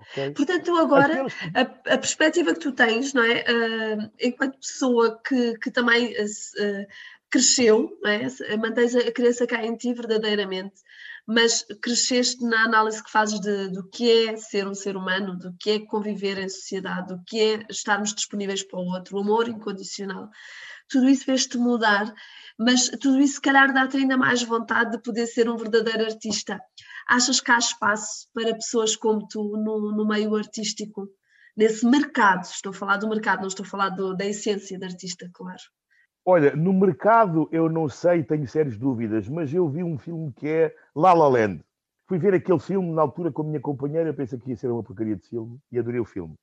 Okay? 0.00 0.30
Portanto, 0.32 0.64
tu 0.64 0.76
agora, 0.78 1.12
Aqueles... 1.12 1.34
a, 1.54 1.60
a, 1.94 1.98
perspectiva 1.98 2.54
que 2.54 2.60
tu 2.60 2.72
tens, 2.72 3.12
não 3.12 3.22
é? 3.22 3.42
Uh, 3.42 4.10
enquanto 4.18 4.58
pessoa 4.58 5.20
que, 5.22 5.56
que 5.58 5.70
também 5.70 6.12
uh, 6.12 6.86
cresceu, 7.30 7.96
não 8.02 8.10
é? 8.10 8.56
mantens 8.56 8.96
a 8.96 9.12
criança 9.12 9.46
cá 9.46 9.62
em 9.64 9.76
ti 9.76 9.92
verdadeiramente, 9.92 10.80
mas 11.26 11.64
cresceste 11.80 12.42
na 12.42 12.64
análise 12.64 13.04
que 13.04 13.10
fazes 13.10 13.38
de, 13.40 13.68
do 13.68 13.88
que 13.88 14.28
é 14.28 14.36
ser 14.36 14.66
um 14.66 14.74
ser 14.74 14.96
humano, 14.96 15.38
do 15.38 15.54
que 15.60 15.70
é 15.70 15.78
conviver 15.80 16.38
em 16.38 16.48
sociedade, 16.48 17.14
do 17.14 17.22
que 17.24 17.40
é 17.40 17.66
estarmos 17.70 18.14
disponíveis 18.14 18.62
para 18.62 18.80
o 18.80 18.86
outro, 18.86 19.18
o 19.18 19.20
amor 19.20 19.48
incondicional. 19.48 20.30
Tudo 20.88 21.08
isso 21.08 21.24
fez-te 21.24 21.56
mudar, 21.58 22.12
mas 22.58 22.88
tudo 22.88 23.20
isso, 23.20 23.34
se 23.34 23.40
calhar, 23.40 23.72
dá-te 23.72 23.98
ainda 23.98 24.16
mais 24.16 24.42
vontade 24.42 24.92
de 24.92 25.02
poder 25.02 25.26
ser 25.26 25.48
um 25.48 25.56
verdadeiro 25.56 26.04
artista. 26.04 26.60
Achas 27.08 27.40
que 27.40 27.50
há 27.50 27.58
espaço 27.58 28.28
para 28.32 28.54
pessoas 28.54 28.96
como 28.96 29.26
tu 29.28 29.56
no, 29.56 29.92
no 29.92 30.06
meio 30.06 30.34
artístico, 30.34 31.08
nesse 31.56 31.86
mercado? 31.86 32.44
Estou 32.44 32.70
a 32.70 32.74
falar 32.74 32.96
do 32.96 33.08
mercado, 33.08 33.40
não 33.40 33.48
estou 33.48 33.64
a 33.64 33.68
falar 33.68 33.90
do, 33.90 34.14
da 34.14 34.24
essência 34.24 34.78
de 34.78 34.84
artista, 34.84 35.28
claro. 35.32 35.62
Olha, 36.24 36.54
no 36.54 36.72
mercado 36.72 37.48
eu 37.50 37.68
não 37.68 37.88
sei, 37.88 38.22
tenho 38.22 38.46
sérias 38.46 38.78
dúvidas, 38.78 39.28
mas 39.28 39.52
eu 39.52 39.68
vi 39.68 39.82
um 39.82 39.98
filme 39.98 40.32
que 40.32 40.48
é 40.48 40.76
La 40.94 41.12
La 41.12 41.28
Land. 41.28 41.64
Fui 42.06 42.18
ver 42.18 42.34
aquele 42.34 42.60
filme 42.60 42.92
na 42.92 43.02
altura 43.02 43.32
com 43.32 43.42
a 43.42 43.44
minha 43.44 43.60
companheira, 43.60 44.14
pensei 44.14 44.38
que 44.38 44.50
ia 44.50 44.56
ser 44.56 44.68
uma 44.68 44.82
porcaria 44.82 45.16
de 45.16 45.26
filme 45.26 45.58
e 45.70 45.78
adorei 45.78 45.98
o 45.98 46.04
filme. 46.04 46.36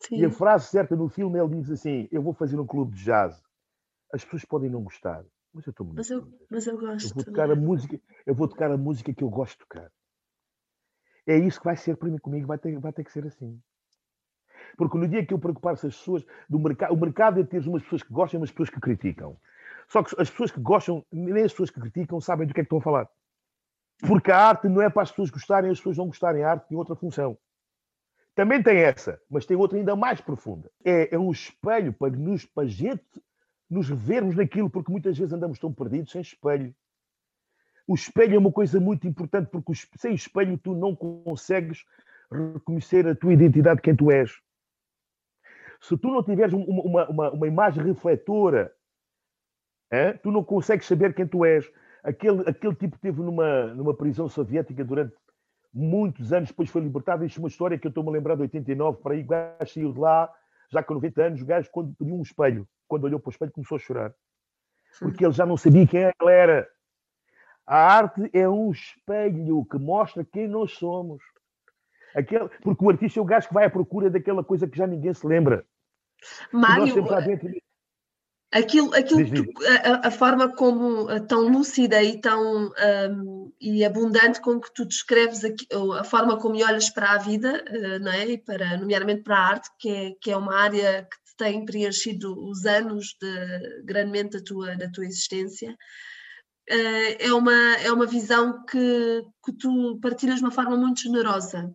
Sim. 0.00 0.20
E 0.20 0.24
a 0.24 0.30
frase 0.30 0.68
certa 0.68 0.94
no 0.96 1.08
filme 1.08 1.38
ele 1.38 1.56
diz 1.56 1.70
assim: 1.70 2.08
Eu 2.10 2.22
vou 2.22 2.32
fazer 2.32 2.58
um 2.58 2.66
clube 2.66 2.94
de 2.94 3.04
jazz. 3.04 3.42
As 4.12 4.24
pessoas 4.24 4.44
podem 4.44 4.70
não 4.70 4.82
gostar, 4.82 5.24
mas 5.52 5.66
eu 5.66 5.70
estou 5.70 5.84
muito. 5.84 5.96
Mas 5.96 6.10
eu, 6.10 6.28
mas 6.50 6.66
eu 6.66 6.78
gosto. 6.78 7.08
Eu 7.08 7.14
vou 7.14 7.24
tocar 7.24 7.50
a 7.50 7.56
música, 7.56 8.00
eu 8.24 8.34
vou 8.34 8.48
tocar 8.48 8.70
a 8.70 8.76
música 8.76 9.12
que 9.12 9.24
eu 9.24 9.28
gosto 9.28 9.52
de 9.52 9.66
tocar. 9.66 9.90
É 11.26 11.36
isso 11.36 11.58
que 11.58 11.64
vai 11.64 11.76
ser 11.76 11.96
para 11.96 12.08
mim 12.08 12.18
comigo, 12.18 12.46
vai 12.46 12.58
ter, 12.58 12.78
vai 12.78 12.92
ter 12.92 13.04
que 13.04 13.12
ser 13.12 13.26
assim. 13.26 13.60
Porque 14.76 14.96
no 14.96 15.08
dia 15.08 15.24
que 15.24 15.34
eu 15.34 15.38
preocupar-se 15.38 15.86
as 15.86 15.96
pessoas 15.96 16.24
do 16.48 16.58
mercado, 16.58 16.92
o 16.92 16.96
mercado 16.96 17.40
é 17.40 17.44
ter 17.44 17.66
umas 17.66 17.82
pessoas 17.82 18.02
que 18.02 18.12
gostam 18.12 18.38
e 18.38 18.40
umas 18.40 18.50
pessoas 18.50 18.70
que 18.70 18.80
criticam. 18.80 19.36
Só 19.88 20.02
que 20.02 20.14
as 20.20 20.30
pessoas 20.30 20.50
que 20.50 20.60
gostam, 20.60 21.04
nem 21.10 21.44
as 21.44 21.52
pessoas 21.52 21.70
que 21.70 21.80
criticam, 21.80 22.20
sabem 22.20 22.46
do 22.46 22.54
que 22.54 22.60
é 22.60 22.62
que 22.62 22.66
estão 22.66 22.78
a 22.78 22.82
falar. 22.82 23.08
Porque 24.06 24.30
a 24.30 24.38
arte 24.38 24.68
não 24.68 24.82
é 24.82 24.90
para 24.90 25.02
as 25.02 25.10
pessoas 25.10 25.30
gostarem, 25.30 25.70
as 25.70 25.78
pessoas 25.78 25.96
não 25.96 26.06
gostarem. 26.06 26.44
A 26.44 26.50
arte 26.50 26.68
tem 26.68 26.76
outra 26.76 26.94
função. 26.94 27.38
Também 28.34 28.62
tem 28.62 28.76
essa, 28.78 29.20
mas 29.30 29.46
tem 29.46 29.56
outra 29.56 29.78
ainda 29.78 29.96
mais 29.96 30.20
profunda. 30.20 30.70
É, 30.84 31.14
é 31.14 31.18
um 31.18 31.30
espelho 31.30 31.92
para, 31.92 32.14
nos, 32.14 32.44
para 32.44 32.66
gente 32.66 33.02
nos 33.68 33.88
revermos 33.88 34.36
naquilo, 34.36 34.68
porque 34.68 34.92
muitas 34.92 35.16
vezes 35.16 35.32
andamos 35.32 35.58
tão 35.58 35.72
perdidos 35.72 36.12
sem 36.12 36.20
espelho. 36.20 36.74
O 37.86 37.94
espelho 37.94 38.34
é 38.34 38.38
uma 38.38 38.52
coisa 38.52 38.80
muito 38.80 39.06
importante, 39.06 39.48
porque 39.50 39.72
sem 39.96 40.14
espelho 40.14 40.58
tu 40.58 40.74
não 40.74 40.94
consegues 40.94 41.84
reconhecer 42.30 43.06
a 43.06 43.14
tua 43.14 43.32
identidade, 43.32 43.80
quem 43.80 43.94
tu 43.94 44.10
és. 44.10 44.32
Se 45.80 45.96
tu 45.96 46.08
não 46.08 46.22
tiveres 46.22 46.52
uma, 46.52 47.08
uma, 47.08 47.30
uma 47.30 47.46
imagem 47.46 47.84
refletora, 47.84 48.72
é? 49.90 50.12
tu 50.14 50.30
não 50.30 50.42
consegues 50.42 50.86
saber 50.86 51.14
quem 51.14 51.26
tu 51.26 51.44
és. 51.44 51.70
Aquele, 52.02 52.42
aquele 52.48 52.74
tipo 52.74 52.98
que 52.98 53.06
esteve 53.06 53.20
numa, 53.22 53.66
numa 53.74 53.94
prisão 53.94 54.28
soviética 54.28 54.84
durante 54.84 55.14
muitos 55.72 56.32
anos, 56.32 56.48
depois 56.48 56.70
foi 56.70 56.82
libertado. 56.82 57.24
Isto 57.24 57.38
é 57.38 57.42
uma 57.42 57.48
história 57.48 57.78
que 57.78 57.86
eu 57.86 57.90
estou-me 57.90 58.10
a 58.10 58.12
lembrar 58.12 58.34
de 58.34 58.42
89, 58.42 59.02
para 59.02 59.14
aí, 59.14 59.22
o 59.22 59.26
gajo 59.26 59.72
saiu 59.72 59.92
de 59.92 59.98
lá, 59.98 60.32
já 60.70 60.82
com 60.82 60.94
90 60.94 61.22
anos, 61.22 61.42
o 61.42 61.46
gajo, 61.46 61.70
quando 61.70 61.94
pediu 61.94 62.14
um 62.16 62.22
espelho, 62.22 62.66
quando 62.88 63.04
olhou 63.04 63.20
para 63.20 63.28
o 63.28 63.32
espelho, 63.32 63.52
começou 63.52 63.76
a 63.76 63.78
chorar. 63.78 64.14
Porque 64.98 65.24
ele 65.24 65.32
já 65.32 65.44
não 65.44 65.56
sabia 65.56 65.86
quem 65.86 66.00
ele 66.00 66.32
era. 66.32 66.68
A 67.66 67.76
arte 67.76 68.30
é 68.32 68.48
um 68.48 68.70
espelho 68.70 69.64
que 69.64 69.76
mostra 69.78 70.24
quem 70.24 70.46
nós 70.46 70.72
somos. 70.72 71.22
Aquele, 72.14 72.48
porque 72.62 72.84
o 72.84 72.90
artista 72.90 73.18
é 73.18 73.22
o 73.22 73.26
gajo 73.26 73.48
que 73.48 73.54
vai 73.54 73.66
à 73.66 73.70
procura 73.70 74.08
daquela 74.08 74.44
coisa 74.44 74.66
que 74.66 74.78
já 74.78 74.86
ninguém 74.86 75.12
se 75.12 75.26
lembra. 75.26 75.66
Mário, 76.52 77.04
aquilo, 78.52 78.94
aquilo 78.94 79.44
tu, 79.44 79.52
a, 79.66 80.08
a, 80.08 80.10
forma 80.10 80.54
como 80.54 81.10
eh, 81.10 81.20
tão 81.20 81.48
lúcida 81.48 82.02
e 82.02 82.20
tão 82.20 82.72
um, 83.10 83.52
e 83.60 83.84
abundante 83.84 84.40
com 84.40 84.60
que 84.60 84.72
tu 84.72 84.86
descreves 84.86 85.44
aqui, 85.44 85.66
a 85.98 86.04
forma 86.04 86.38
como 86.38 86.54
olhas 86.64 86.88
para 86.88 87.12
a 87.12 87.18
vida, 87.18 87.64
uh, 87.68 87.98
não 88.02 88.12
é? 88.12 88.26
E 88.28 88.38
para, 88.38 88.78
nomeadamente 88.78 89.22
para 89.22 89.36
a 89.36 89.46
arte, 89.48 89.68
que 89.78 89.88
é, 89.88 90.12
que 90.20 90.30
é 90.30 90.36
uma 90.36 90.56
área 90.56 91.02
que 91.02 91.16
te 91.30 91.36
tem 91.36 91.64
preenchido 91.64 92.34
os 92.48 92.64
anos 92.64 93.16
de, 93.20 93.82
grandemente 93.84 94.38
da 94.38 94.44
tua, 94.44 94.76
da 94.76 94.90
tua 94.90 95.04
existência. 95.04 95.76
Uh, 96.68 97.14
é, 97.20 97.32
uma, 97.32 97.76
é 97.76 97.92
uma 97.92 98.06
visão 98.06 98.64
que, 98.64 99.22
que 99.44 99.52
tu 99.52 100.00
partilhas 100.02 100.38
de 100.38 100.42
uma 100.42 100.50
forma 100.50 100.76
muito 100.76 101.00
generosa 101.00 101.72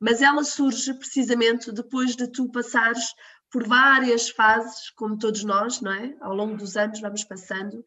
mas 0.00 0.22
ela 0.22 0.42
surge 0.42 0.94
precisamente 0.94 1.70
depois 1.70 2.16
de 2.16 2.26
tu 2.26 2.50
passares 2.50 3.14
por 3.50 3.66
várias 3.66 4.30
fases, 4.30 4.90
como 4.90 5.18
todos 5.18 5.44
nós, 5.44 5.80
não 5.80 5.92
é? 5.92 6.16
Ao 6.20 6.34
longo 6.34 6.56
dos 6.56 6.76
anos 6.76 7.00
vamos 7.00 7.24
passando, 7.24 7.84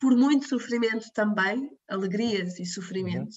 por 0.00 0.16
muito 0.16 0.48
sofrimento 0.48 1.06
também, 1.14 1.70
alegrias 1.88 2.58
e 2.58 2.66
sofrimento, 2.66 3.36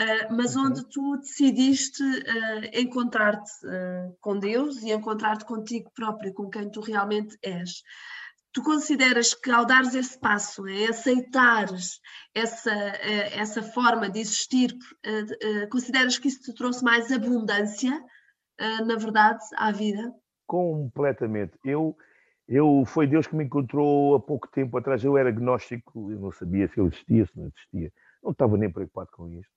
uh, 0.00 0.34
mas 0.34 0.56
uhum. 0.56 0.66
onde 0.66 0.88
tu 0.88 1.16
decidiste 1.18 2.02
uh, 2.02 2.70
encontrar-te 2.72 3.50
uh, 3.64 4.16
com 4.20 4.38
Deus 4.38 4.82
e 4.82 4.90
encontrar-te 4.90 5.44
contigo 5.44 5.92
próprio, 5.94 6.34
com 6.34 6.50
quem 6.50 6.68
tu 6.68 6.80
realmente 6.80 7.38
és 7.42 7.82
tu 8.52 8.62
consideras 8.62 9.34
que 9.34 9.50
ao 9.50 9.64
dares 9.64 9.94
esse 9.94 10.18
passo, 10.18 10.66
é 10.68 10.86
aceitares 10.86 12.00
essa, 12.34 12.70
eh, 12.70 13.38
essa 13.38 13.62
forma 13.62 14.10
de 14.10 14.20
existir, 14.20 14.76
eh, 15.04 15.24
eh, 15.40 15.66
consideras 15.66 16.18
que 16.18 16.28
isso 16.28 16.42
te 16.42 16.54
trouxe 16.54 16.84
mais 16.84 17.10
abundância, 17.10 17.92
na 18.86 18.94
verdade, 18.94 19.42
à 19.56 19.72
vida? 19.72 20.14
Completamente. 20.46 21.58
Eu, 21.64 21.96
eu, 22.46 22.84
foi 22.86 23.08
Deus 23.08 23.26
que 23.26 23.34
me 23.34 23.42
encontrou 23.42 24.14
há 24.14 24.20
pouco 24.20 24.46
tempo 24.46 24.78
atrás. 24.78 25.02
Eu 25.02 25.16
era 25.18 25.30
agnóstico, 25.30 26.12
eu 26.12 26.20
não 26.20 26.30
sabia 26.30 26.68
se 26.68 26.78
ele 26.78 26.88
existia, 26.88 27.26
se 27.26 27.36
não 27.36 27.48
existia. 27.48 27.92
Não 28.22 28.30
estava 28.30 28.56
nem 28.56 28.70
preocupado 28.70 29.10
com 29.10 29.28
isto. 29.32 29.50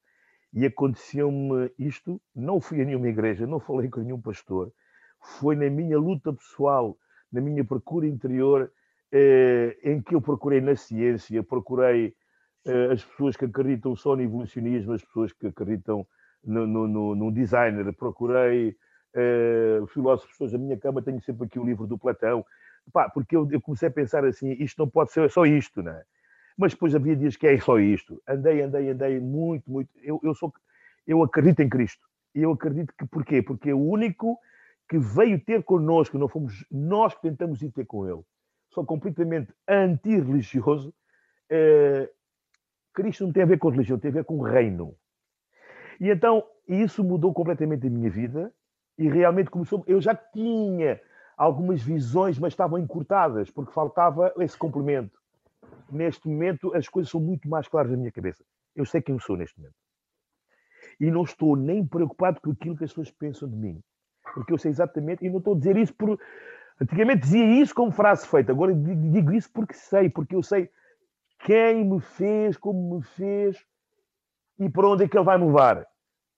E 0.53 0.65
aconteceu-me 0.65 1.71
isto. 1.77 2.19
Não 2.33 2.59
fui 2.59 2.81
a 2.81 2.85
nenhuma 2.85 3.07
igreja, 3.07 3.45
não 3.45 3.59
falei 3.59 3.89
com 3.89 3.99
nenhum 3.99 4.19
pastor. 4.19 4.71
Foi 5.39 5.55
na 5.55 5.69
minha 5.69 5.99
luta 5.99 6.33
pessoal, 6.33 6.97
na 7.31 7.41
minha 7.41 7.63
procura 7.63 8.07
interior, 8.07 8.71
em 9.83 10.01
que 10.01 10.15
eu 10.15 10.21
procurei 10.21 10.61
na 10.61 10.75
ciência, 10.75 11.41
procurei 11.43 12.13
eh, 12.65 12.91
as 12.91 13.03
pessoas 13.03 13.37
que 13.37 13.45
acreditam 13.45 13.95
só 13.95 14.15
no 14.15 14.23
evolucionismo, 14.23 14.93
as 14.93 15.03
pessoas 15.03 15.31
que 15.31 15.47
acreditam 15.47 16.05
no, 16.43 16.65
no, 16.65 17.15
no, 17.15 17.31
designer, 17.31 17.93
procurei 17.93 18.75
eh, 19.13 19.81
filósofos 19.93 20.51
da 20.51 20.57
minha 20.57 20.77
cama, 20.77 21.01
tenho 21.01 21.21
sempre 21.21 21.45
aqui 21.45 21.59
o 21.59 21.63
livro 21.63 21.85
do 21.87 21.97
Platão, 21.97 22.45
Pá, 22.91 23.09
porque 23.09 23.35
eu, 23.35 23.47
eu, 23.51 23.61
comecei 23.61 23.87
a 23.89 23.91
pensar 23.91 24.23
assim, 24.25 24.51
isto 24.59 24.77
não 24.77 24.87
pode 24.87 25.11
ser 25.11 25.29
só 25.31 25.45
isto, 25.45 25.81
não 25.81 25.91
é? 25.91 26.03
Mas 26.57 26.73
depois 26.73 26.93
havia 26.93 27.15
dias 27.15 27.35
que 27.35 27.47
é 27.47 27.59
só 27.59 27.79
isto. 27.79 28.21
Andei, 28.27 28.61
andei, 28.61 28.89
andei 28.91 29.19
muito, 29.19 29.69
muito. 29.69 29.89
Eu, 30.03 30.19
eu, 30.23 30.35
sou, 30.35 30.53
eu 31.07 31.23
acredito 31.23 31.61
em 31.61 31.69
Cristo. 31.69 32.05
Eu 32.33 32.51
acredito 32.51 32.93
que 32.97 33.05
porquê? 33.07 33.41
Porque 33.41 33.71
é 33.71 33.73
o 33.73 33.79
único 33.79 34.37
que 34.87 34.99
veio 34.99 35.43
ter 35.43 35.63
connosco, 35.63 36.17
não 36.17 36.27
fomos 36.27 36.63
nós 36.71 37.15
que 37.15 37.23
tentamos 37.23 37.61
ir 37.63 37.71
ter 37.71 37.85
com 37.85 38.07
ele 38.07 38.21
sou 38.75 38.85
completamente 38.85 39.53
anti-religioso, 39.67 40.93
eh, 41.49 42.09
Cristo 42.93 43.25
não 43.25 43.31
tem 43.31 43.43
a 43.43 43.45
ver 43.45 43.57
com 43.57 43.69
religião, 43.69 43.97
tem 43.97 44.11
a 44.11 44.15
ver 44.15 44.25
com 44.25 44.41
reino. 44.41 44.95
E 45.99 46.09
então 46.09 46.43
isso 46.67 47.03
mudou 47.03 47.33
completamente 47.33 47.87
a 47.87 47.89
minha 47.89 48.09
vida 48.09 48.53
e 48.97 49.07
realmente 49.07 49.49
começou. 49.49 49.83
Eu 49.87 50.01
já 50.01 50.13
tinha 50.13 50.99
algumas 51.37 51.81
visões, 51.81 52.37
mas 52.37 52.51
estavam 52.51 52.77
encurtadas 52.77 53.49
porque 53.49 53.71
faltava 53.71 54.33
esse 54.39 54.57
complemento. 54.57 55.17
Neste 55.89 56.27
momento 56.27 56.75
as 56.75 56.89
coisas 56.89 57.09
são 57.09 57.21
muito 57.21 57.47
mais 57.47 57.67
claras 57.69 57.91
na 57.91 57.97
minha 57.97 58.11
cabeça. 58.11 58.43
Eu 58.75 58.85
sei 58.85 59.01
quem 59.01 59.15
eu 59.15 59.19
sou 59.21 59.37
neste 59.37 59.57
momento. 59.57 59.75
E 60.99 61.09
não 61.09 61.23
estou 61.23 61.55
nem 61.55 61.85
preocupado 61.85 62.41
com 62.41 62.51
aquilo 62.51 62.75
que 62.75 62.83
as 62.83 62.91
pessoas 62.91 63.11
pensam 63.11 63.49
de 63.49 63.55
mim. 63.55 63.81
Porque 64.33 64.51
eu 64.51 64.57
sei 64.57 64.71
exatamente, 64.71 65.25
e 65.25 65.29
não 65.29 65.37
estou 65.37 65.53
a 65.53 65.57
dizer 65.57 65.77
isso 65.77 65.93
por, 65.93 66.19
Antigamente 66.79 67.21
dizia 67.21 67.45
isso 67.61 67.73
como 67.73 67.91
frase 67.91 68.27
feita, 68.27 68.51
agora 68.51 68.73
digo 68.73 69.31
isso 69.31 69.49
porque 69.51 69.73
sei, 69.73 70.09
porque 70.09 70.35
eu 70.35 70.43
sei 70.43 70.69
quem 71.39 71.85
me 71.85 72.01
fez, 72.01 72.57
como 72.57 72.97
me 72.97 73.03
fez 73.03 73.57
e 74.59 74.69
para 74.69 74.87
onde 74.87 75.03
é 75.03 75.07
que 75.07 75.17
ele 75.17 75.25
vai 75.25 75.37
me 75.37 75.45
levar. 75.45 75.85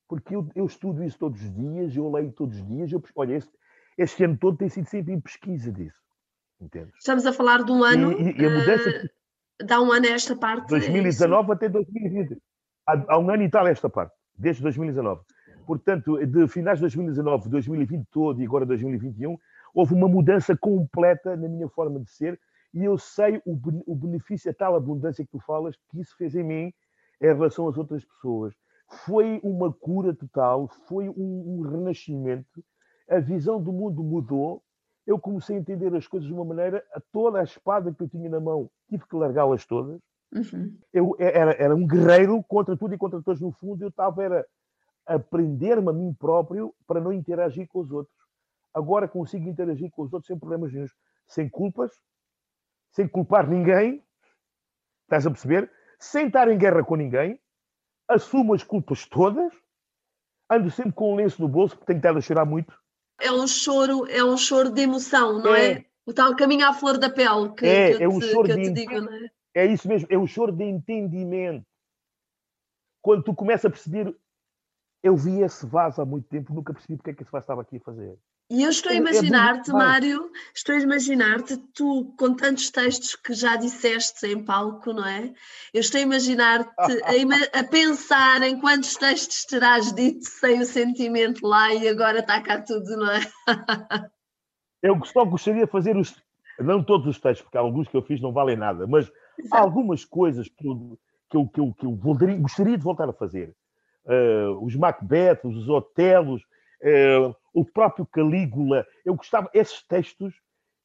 Porque 0.08 0.36
eu, 0.36 0.50
eu 0.56 0.66
estudo 0.66 1.04
isso 1.04 1.18
todos 1.18 1.42
os 1.42 1.54
dias, 1.54 1.96
eu 1.96 2.10
leio 2.12 2.32
todos 2.32 2.58
os 2.58 2.66
dias. 2.66 2.92
Eu, 2.92 3.04
olha, 3.16 3.36
este, 3.36 3.52
este 3.98 4.24
ano 4.24 4.38
todo 4.38 4.58
tem 4.58 4.70
sido 4.70 4.88
sempre 4.88 5.14
em 5.14 5.20
pesquisa 5.20 5.72
disso. 5.72 5.98
Entendes? 6.60 6.94
Estamos 6.98 7.26
a 7.26 7.34
falar 7.34 7.64
de 7.64 7.72
um 7.72 7.84
ano. 7.84 8.14
E, 8.14 8.40
e 8.40 8.46
a 8.46 8.50
mudança. 8.50 8.90
Uh, 8.90 9.66
dá 9.66 9.82
um 9.82 9.92
ano 9.92 10.06
a 10.06 10.10
esta 10.10 10.36
parte. 10.36 10.70
2019 10.70 11.52
é 11.52 11.54
até 11.54 11.70
2020. 11.70 12.38
Há, 12.88 13.04
há 13.10 13.20
um 13.20 13.30
ano 13.30 13.44
e 13.44 13.50
tal 13.50 13.68
esta 13.68 13.90
parte, 13.90 14.14
desde 14.36 14.62
2019. 14.64 15.22
Portanto, 15.66 16.26
de 16.26 16.48
finais 16.48 16.78
de 16.78 16.84
2019, 16.84 17.50
2020 17.50 18.08
todo 18.10 18.42
e 18.42 18.46
agora 18.46 18.66
2021, 18.66 19.38
houve 19.78 19.94
uma 19.94 20.08
mudança 20.08 20.58
completa 20.58 21.36
na 21.36 21.48
minha 21.48 21.70
forma 21.70 22.00
de 22.00 22.10
ser 22.10 22.40
e 22.74 22.84
eu 22.84 22.98
sei 22.98 23.42
o, 23.46 23.56
o 23.86 23.96
benefício, 23.96 24.50
a 24.50 24.54
tal 24.54 24.76
abundância 24.76 25.24
que 25.24 25.30
tu 25.32 25.40
falas, 25.40 25.76
que 25.76 26.02
isso 26.02 26.16
fez 26.18 26.34
em 26.34 26.44
mim 26.44 26.74
em 27.22 27.26
relação 27.26 27.68
às 27.68 27.78
outras 27.78 28.04
pessoas. 28.04 28.56
Foi 29.06 29.40
uma 29.44 29.72
cura 29.72 30.16
total, 30.16 30.68
foi 30.88 31.08
um, 31.10 31.14
um 31.60 31.62
renascimento, 31.62 32.64
a 33.08 33.20
visão 33.20 33.62
do 33.62 33.72
mundo 33.72 34.04
mudou, 34.04 34.64
eu 35.06 35.20
comecei 35.20 35.56
a 35.56 35.60
entender 35.60 35.96
as 35.96 36.08
coisas 36.08 36.28
de 36.28 36.34
uma 36.34 36.44
maneira, 36.44 36.84
a 36.94 37.00
toda 37.12 37.40
a 37.40 37.44
espada 37.44 37.94
que 37.94 38.02
eu 38.02 38.10
tinha 38.10 38.30
na 38.30 38.40
mão, 38.40 38.70
tive 38.90 39.06
que 39.08 39.16
largá-las 39.16 39.66
todas, 39.66 40.02
Uhum. 40.34 40.78
Eu 40.92 41.16
era, 41.18 41.52
era 41.54 41.74
um 41.74 41.88
guerreiro 41.88 42.44
contra 42.44 42.76
tudo 42.76 42.94
e 42.94 42.98
contra 42.98 43.22
todos, 43.22 43.40
no 43.40 43.52
fundo, 43.54 43.82
eu 43.82 43.88
estava 43.88 44.22
era 44.22 44.46
aprender-me 45.06 45.90
a 45.90 45.94
mim 45.94 46.14
próprio 46.14 46.74
para 46.86 47.00
não 47.00 47.14
interagir 47.14 47.66
com 47.70 47.80
os 47.80 47.90
outros. 47.92 48.17
Agora 48.78 49.08
consigo 49.08 49.50
interagir 49.50 49.90
com 49.90 50.04
os 50.04 50.14
outros 50.14 50.28
sem 50.28 50.38
problemas 50.38 50.72
nenhum, 50.72 50.86
sem 51.26 51.50
culpas, 51.50 51.92
sem 52.92 53.08
culpar 53.08 53.50
ninguém, 53.50 54.06
estás 55.02 55.26
a 55.26 55.32
perceber? 55.32 55.72
Sem 56.00 56.28
estar 56.28 56.48
em 56.48 56.60
guerra 56.60 56.84
com 56.84 56.96
ninguém, 56.96 57.42
assumo 58.08 58.54
as 58.54 58.62
culpas 58.62 59.08
todas, 59.08 59.52
ando 60.48 60.70
sempre 60.70 60.92
com 60.92 61.12
um 61.12 61.16
lenço 61.16 61.42
no 61.42 61.48
bolso, 61.48 61.76
porque 61.76 61.88
tenho 61.88 61.98
estado 61.98 62.20
a 62.20 62.22
chorar 62.22 62.46
muito. 62.46 62.72
É 63.20 63.32
um 63.32 63.48
choro, 63.48 64.06
é 64.12 64.24
um 64.24 64.38
choro 64.38 64.70
de 64.70 64.82
emoção, 64.82 65.42
não 65.42 65.56
é? 65.56 65.72
é? 65.72 65.86
O 66.06 66.14
tal 66.14 66.36
caminho 66.36 66.68
à 66.68 66.72
flor 66.72 67.00
da 67.00 67.10
pele 67.10 67.56
que, 67.56 67.66
é, 67.66 67.98
que 67.98 68.04
é 68.04 68.08
um 68.08 68.20
te, 68.20 68.28
choro 68.28 68.48
de 68.48 68.70
digo, 68.74 69.02
não 69.02 69.12
é? 69.12 69.28
É 69.56 69.66
isso 69.66 69.88
mesmo, 69.88 70.08
é 70.12 70.18
um 70.20 70.28
choro 70.28 70.52
de 70.52 70.64
entendimento. 70.64 71.66
Quando 73.02 73.24
tu 73.24 73.34
começas 73.34 73.66
a 73.66 73.72
perceber, 73.72 74.16
eu 75.02 75.18
vi 75.18 75.42
esse 75.42 75.66
vaso 75.66 76.00
há 76.00 76.06
muito 76.06 76.28
tempo, 76.28 76.54
nunca 76.54 76.74
percebi 76.74 76.96
porque 76.96 77.10
é 77.10 77.14
que 77.16 77.24
esse 77.24 77.32
vaso 77.32 77.42
estava 77.42 77.64
aqui 77.64 77.78
a 77.78 77.80
fazer. 77.80 78.16
E 78.50 78.64
eu 78.64 78.70
estou 78.70 78.90
a 78.90 78.96
é, 78.96 78.98
é 78.98 79.00
imaginar-te, 79.00 79.72
é 79.72 79.74
Mário, 79.74 80.32
estou 80.56 80.74
a 80.74 80.80
imaginar-te, 80.80 81.58
tu 81.74 82.14
com 82.18 82.34
tantos 82.34 82.70
textos 82.70 83.14
que 83.14 83.34
já 83.34 83.58
disseste 83.58 84.26
em 84.26 84.42
palco, 84.44 84.94
não 84.94 85.06
é? 85.06 85.34
Eu 85.74 85.82
estou 85.82 86.00
a 86.00 86.04
imaginar-te 86.04 86.70
a, 86.80 87.60
a, 87.60 87.64
pensar 87.66 88.42
em 88.44 88.58
quantos 88.60 88.96
textos 88.96 89.44
terás 89.44 89.92
dito 89.92 90.24
sem 90.24 90.62
o 90.62 90.66
sentimento 90.66 91.46
lá 91.46 91.74
e 91.74 91.90
agora 91.90 92.20
está 92.20 92.42
cá 92.42 92.62
tudo, 92.62 92.96
não 92.96 93.12
é? 93.12 93.20
eu 94.82 94.98
só 95.04 95.26
gostaria 95.26 95.66
de 95.66 95.72
fazer 95.72 95.98
os, 95.98 96.16
não 96.58 96.82
todos 96.82 97.06
os 97.06 97.20
textos, 97.20 97.44
porque 97.44 97.58
alguns 97.58 97.90
que 97.90 97.98
eu 97.98 98.02
fiz 98.02 98.22
não 98.22 98.32
valem 98.32 98.56
nada, 98.56 98.88
mas 98.88 99.12
há 99.52 99.60
algumas 99.60 100.06
coisas 100.06 100.48
que 100.48 100.66
eu, 100.66 100.98
que 101.30 101.36
eu, 101.36 101.48
que 101.48 101.60
eu, 101.60 101.74
que 101.74 101.86
eu 101.86 102.38
gostaria 102.40 102.78
de 102.78 102.84
voltar 102.84 103.10
a 103.10 103.14
fazer. 103.14 103.54
Uh, 104.06 104.64
os 104.66 104.74
Macbeth, 104.74 105.42
os 105.44 105.68
Otelos, 105.68 106.42
o 107.54 107.66
próprio 107.66 108.06
Calígula, 108.06 108.86
eu 109.04 109.16
gostava, 109.16 109.50
esses 109.54 109.82
textos, 109.84 110.34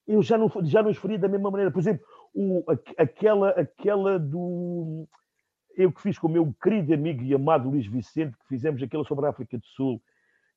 eu 0.07 0.23
já 0.23 0.37
não, 0.37 0.51
já 0.65 0.83
não 0.83 0.91
os 0.91 0.97
faria 0.97 1.19
da 1.19 1.29
mesma 1.29 1.51
maneira. 1.51 1.71
Por 1.71 1.81
exemplo, 1.81 2.05
o, 2.35 2.65
aquela, 2.99 3.51
aquela 3.51 4.19
do. 4.19 5.09
Eu 5.77 5.91
que 5.91 6.03
fiz 6.03 6.19
com 6.19 6.27
o 6.27 6.31
meu 6.31 6.55
querido 6.63 6.93
amigo 6.93 7.23
e 7.23 7.35
amado 7.35 7.71
Luís 7.71 7.87
Vicente, 7.87 8.37
que 8.37 8.49
fizemos 8.49 8.83
aquela 8.83 9.05
sobre 9.05 9.27
a 9.27 9.31
África 9.31 9.57
do 9.57 9.67
Sul, 9.67 10.03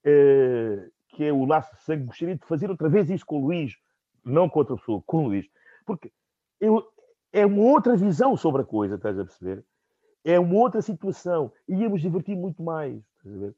uh, 0.05 0.91
que 1.09 1.23
é 1.23 1.31
o 1.31 1.45
Laço 1.45 1.73
de 1.75 1.81
Sangue, 1.83 2.05
gostaria 2.05 2.35
de 2.35 2.45
fazer 2.45 2.69
outra 2.69 2.89
vez 2.89 3.09
isso 3.09 3.25
com 3.25 3.37
o 3.37 3.45
Luís, 3.45 3.77
não 4.25 4.49
com 4.49 4.59
outra 4.59 4.75
pessoa, 4.75 5.01
com 5.05 5.23
o 5.23 5.27
Luís, 5.27 5.47
porque 5.85 6.11
eu, 6.59 6.85
é 7.31 7.45
uma 7.45 7.61
outra 7.61 7.95
visão 7.95 8.35
sobre 8.35 8.63
a 8.63 8.65
coisa, 8.65 8.95
estás 8.95 9.17
a 9.17 9.23
perceber? 9.23 9.63
É 10.23 10.39
uma 10.39 10.55
outra 10.55 10.81
situação. 10.81 11.51
E 11.67 11.75
íamos 11.75 12.01
divertir 12.01 12.35
muito 12.35 12.61
mais, 12.63 12.97
estás 13.17 13.35
a 13.35 13.39
ver? 13.39 13.55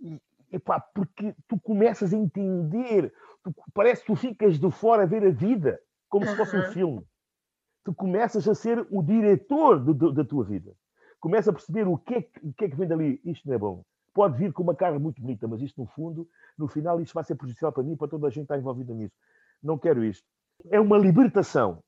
E, 0.00 0.20
Epá, 0.52 0.78
porque 0.78 1.34
tu 1.48 1.58
começas 1.58 2.12
a 2.12 2.16
entender, 2.16 3.12
tu, 3.42 3.54
parece 3.72 4.02
que 4.02 4.08
tu 4.08 4.16
ficas 4.16 4.58
de 4.58 4.70
fora 4.70 5.04
a 5.04 5.06
ver 5.06 5.24
a 5.26 5.30
vida 5.30 5.80
como 6.08 6.26
se 6.26 6.36
fosse 6.36 6.54
um 6.56 6.64
filme. 6.72 7.02
Tu 7.84 7.94
começas 7.94 8.46
a 8.46 8.54
ser 8.54 8.86
o 8.90 9.02
diretor 9.02 9.82
de, 9.82 9.94
de, 9.94 10.14
da 10.14 10.24
tua 10.24 10.44
vida. 10.44 10.76
Começas 11.18 11.48
a 11.48 11.52
perceber 11.52 11.88
o 11.88 11.96
que, 11.96 12.14
é, 12.14 12.28
o 12.42 12.52
que 12.52 12.66
é 12.66 12.68
que 12.68 12.76
vem 12.76 12.86
dali. 12.86 13.20
Isto 13.24 13.48
não 13.48 13.54
é 13.54 13.58
bom. 13.58 13.84
Pode 14.12 14.36
vir 14.36 14.52
com 14.52 14.62
uma 14.62 14.74
cara 14.74 14.98
muito 14.98 15.22
bonita, 15.22 15.48
mas 15.48 15.62
isto, 15.62 15.80
no 15.80 15.86
fundo, 15.86 16.28
no 16.58 16.68
final, 16.68 17.00
isto 17.00 17.14
vai 17.14 17.24
ser 17.24 17.34
prejudicial 17.34 17.72
para 17.72 17.82
mim 17.82 17.92
e 17.92 17.96
para 17.96 18.08
toda 18.08 18.26
a 18.26 18.30
gente 18.30 18.46
que 18.46 18.52
está 18.52 18.58
envolvida 18.58 18.92
nisso. 18.92 19.14
Não 19.62 19.78
quero 19.78 20.04
isto. 20.04 20.26
É 20.70 20.78
uma 20.78 20.98
libertação. 20.98 21.82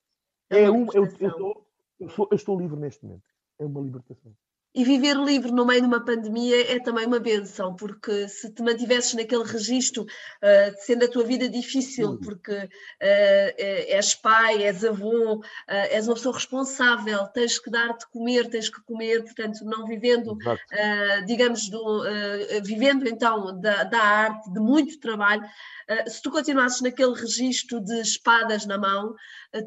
É, 0.49 0.63
é 0.63 0.71
uma 0.71 0.91
libertação. 0.91 1.39
Eu, 1.39 1.67
eu, 2.01 2.09
eu, 2.09 2.29
eu 2.31 2.37
estou 2.37 2.59
livre 2.59 2.81
neste 2.81 3.05
momento. 3.05 3.25
É 3.59 3.67
uma 3.67 3.81
libertação. 3.83 4.33
E 4.75 4.83
viver 4.83 5.17
livre 5.17 5.53
no 5.53 5.65
meio 5.65 5.83
de 5.83 5.87
uma 5.87 6.05
pandemia 6.05 6.75
é 6.75 6.81
também 6.81 7.07
uma 7.07 7.21
benção, 7.21 7.77
porque 7.77 8.29
se 8.29 8.53
te 8.53 8.61
mantivesses 8.61 9.15
naquele 9.15 9.45
registro, 9.45 10.03
uh, 10.03 10.75
sendo 10.81 11.05
a 11.05 11.09
tua 11.09 11.23
vida 11.23 11.49
difícil, 11.49 12.19
porque 12.19 12.53
uh, 12.53 12.69
és 13.01 14.17
pai, 14.17 14.65
és 14.65 14.85
avô, 14.85 15.37
uh, 15.37 15.43
és 15.69 16.09
uma 16.09 16.15
pessoa 16.15 16.35
responsável, 16.35 17.25
tens 17.29 17.57
que 17.61 17.71
dar 17.71 17.97
de 17.97 18.05
comer, 18.11 18.51
tens 18.51 18.69
que 18.69 18.83
comer, 18.83 19.23
portanto, 19.23 19.65
não 19.65 19.87
vivendo, 19.87 20.37
digamos, 21.27 21.69
do, 21.69 22.03
vivendo 22.65 23.07
então 23.09 23.61
da, 23.61 23.85
da, 23.85 24.01
arte, 24.01 24.53
de 24.53 24.59
muito 24.59 24.99
trabalho, 24.99 25.45
se 26.09 26.21
tu 26.23 26.31
continuasses 26.31 26.81
naquele 26.81 27.15
registro 27.15 27.81
de 27.81 28.01
espadas 28.01 28.67
na 28.67 28.79
mão, 28.79 29.15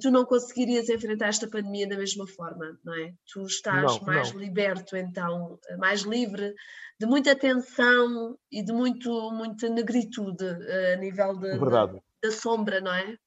tu 0.01 0.11
não 0.11 0.25
conseguirias 0.25 0.89
enfrentar 0.89 1.27
esta 1.27 1.47
pandemia 1.47 1.87
da 1.87 1.95
mesma 1.95 2.27
forma, 2.27 2.77
não 2.83 2.93
é? 2.93 3.13
Tu 3.31 3.41
estás 3.43 3.83
não, 3.83 4.01
mais 4.01 4.33
não. 4.33 4.39
liberto 4.39 4.96
então 4.99 5.59
mais 5.77 6.01
livre, 6.01 6.53
de 6.99 7.05
muita 7.05 7.35
tensão 7.35 8.37
e 8.51 8.63
de 8.63 8.73
muito, 8.73 9.31
muita 9.31 9.69
negritude 9.69 10.43
eh, 10.43 10.93
a 10.93 10.97
nível 10.97 11.37
de, 11.37 11.57
da 12.23 12.31
sombra, 12.31 12.81
não 12.81 12.93
é? 12.93 13.17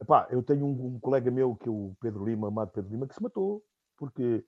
Epá, 0.00 0.26
eu 0.30 0.42
tenho 0.42 0.66
um, 0.66 0.96
um, 0.96 1.00
colega 1.00 1.30
meu, 1.30 1.54
que 1.54 1.68
é 1.68 1.72
o 1.72 1.96
Pedro 2.00 2.24
Lima, 2.24 2.48
amado 2.48 2.72
Pedro 2.72 2.90
Lima, 2.90 3.06
que 3.06 3.14
se 3.14 3.22
matou, 3.22 3.62
porque 3.96 4.44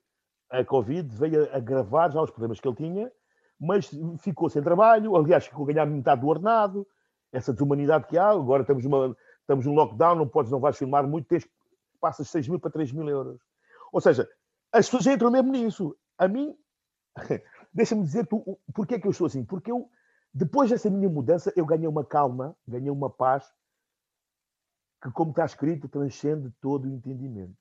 a 0.51 0.65
Covid 0.65 1.09
veio 1.17 1.55
agravar 1.55 2.13
já 2.13 2.21
os 2.21 2.31
problemas 2.31 2.61
que 2.61 2.69
ele 2.69 2.77
tinha, 2.77 3.13
mas 3.59 3.91
ficou 4.21 4.51
sem 4.51 4.63
trabalho, 4.63 5.17
aliás, 5.17 5.47
ficou 5.47 5.65
a 5.65 5.73
ganhar 5.73 5.87
metade 5.87 6.21
do 6.21 6.29
ordenado, 6.29 6.87
essa 7.33 7.53
desumanidade 7.53 8.07
que 8.07 8.19
há, 8.19 8.29
agora 8.31 8.63
estamos 8.63 8.85
numa, 8.85 9.17
estamos 9.41 9.65
num 9.65 9.75
lockdown, 9.75 10.15
não 10.17 10.29
podes, 10.29 10.53
não 10.53 10.61
vais 10.61 10.77
filmar 10.77 11.07
muito, 11.07 11.27
tens, 11.27 11.49
passas 12.01 12.29
6 12.29 12.49
mil 12.49 12.61
para 12.61 12.71
3 12.71 12.93
mil 12.93 13.09
euros. 13.09 13.41
Ou 13.93 14.01
seja, 14.01 14.29
as 14.73 14.87
pessoas 14.87 15.07
entram 15.07 15.31
mesmo 15.31 15.51
nisso 15.53 15.97
a 16.19 16.29
mim, 16.29 16.57
deixa-me 17.73 18.03
dizer 18.03 18.27
tu, 18.27 18.59
porque 18.75 18.95
é 18.95 18.99
que 18.99 19.07
eu 19.07 19.11
estou 19.11 19.27
assim. 19.27 19.45
Porque 19.45 19.71
eu, 19.71 19.91
depois 20.33 20.71
dessa 20.71 20.91
minha 20.91 21.09
mudança, 21.09 21.53
eu 21.57 21.67
ganhei 21.67 21.87
uma 21.87 22.05
calma, 22.05 22.57
ganhei 22.67 22.91
uma 22.91 23.11
paz 23.11 23.51
que, 25.03 25.11
como 25.11 25.31
está 25.31 25.45
escrito, 25.45 25.89
transcende 25.89 26.51
todo 26.61 26.85
o 26.85 26.91
entendimento. 26.91 27.57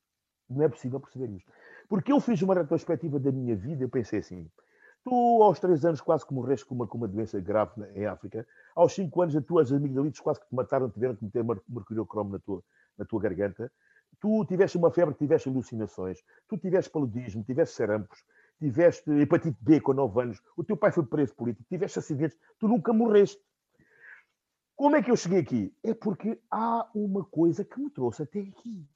Não 0.50 0.64
é 0.64 0.70
possível 0.70 1.00
perceber 1.00 1.30
isto. 1.32 1.52
Porque 1.88 2.12
eu 2.12 2.20
fiz 2.20 2.42
uma 2.42 2.56
retrospectiva 2.56 3.20
da 3.20 3.32
minha 3.32 3.56
vida, 3.56 3.84
eu 3.84 3.90
pensei 3.90 4.20
assim, 4.20 4.50
tu 5.04 5.44
aos 5.44 5.60
três 5.60 5.86
anos 5.86 6.02
quase 6.02 6.26
que 6.26 6.34
morreste 6.34 6.66
com 6.66 6.76
uma, 6.76 6.88
com 6.88 6.98
uma 6.98 7.08
doença 7.08 7.40
grave 7.40 7.72
em 7.94 8.06
África, 8.06 8.48
aos 8.76 8.94
cinco 8.94 9.22
anos 9.22 9.36
as 9.36 9.46
tuas 9.46 9.72
amigdalites 9.72 10.20
quase 10.20 10.40
que 10.40 10.48
te 10.48 10.56
mataram, 10.56 10.90
tiveram 10.90 11.16
que 11.16 11.26
meter 11.26 11.44
mercuriocromo 11.44 12.32
na 12.32 12.40
tua, 12.40 12.64
na 12.98 13.06
tua 13.06 13.22
garganta, 13.22 13.72
tu 14.20 14.44
tiveste 14.46 14.78
uma 14.78 14.92
febre, 14.92 15.14
tiveste 15.14 15.48
alucinações, 15.48 16.24
tu 16.48 16.58
tiveste 16.58 16.90
paludismo, 16.90 17.44
tiveste 17.44 17.76
sarampos, 17.76 18.24
tiveste 18.60 19.10
hepatite 19.12 19.58
B 19.62 19.82
com 19.82 19.94
9 19.94 20.22
anos, 20.22 20.42
o 20.56 20.64
teu 20.64 20.78
pai 20.78 20.92
foi 20.92 21.06
preso 21.06 21.36
político, 21.36 21.68
tiveste 21.70 22.00
acidentes, 22.00 22.38
tu 22.60 22.68
nunca 22.68 22.94
morreste. 22.94 23.42
Como 24.76 24.96
é 24.96 25.02
que 25.02 25.10
eu 25.10 25.16
cheguei 25.16 25.40
aqui? 25.40 25.74
É 25.84 25.94
porque 25.94 26.42
há 26.52 26.90
uma 26.94 27.24
coisa 27.24 27.64
que 27.64 27.80
me 27.80 27.90
trouxe 27.90 28.24
até 28.24 28.40
aqui. 28.40 28.88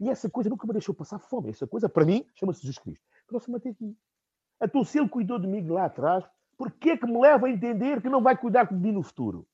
E 0.00 0.08
essa 0.10 0.28
coisa 0.28 0.50
nunca 0.50 0.66
me 0.66 0.72
deixou 0.72 0.94
passar 0.94 1.18
fome. 1.18 1.50
Essa 1.50 1.66
coisa, 1.66 1.88
para 1.88 2.04
mim, 2.04 2.24
chama-se 2.34 2.60
Jesus 2.60 2.78
Cristo. 2.78 3.04
Trouxe-me 3.26 3.56
até 3.56 3.70
aqui. 3.70 3.96
Então, 4.62 4.84
se 4.84 4.98
ele 4.98 5.08
cuidou 5.08 5.38
de 5.38 5.46
mim 5.46 5.66
lá 5.66 5.86
atrás, 5.86 6.24
por 6.56 6.70
que 6.72 6.90
é 6.90 6.96
que 6.96 7.06
me 7.06 7.18
leva 7.20 7.46
a 7.46 7.50
entender 7.50 8.02
que 8.02 8.08
não 8.08 8.22
vai 8.22 8.36
cuidar 8.36 8.64
de 8.64 8.74
mim 8.74 8.92
no 8.92 9.02
futuro? 9.02 9.48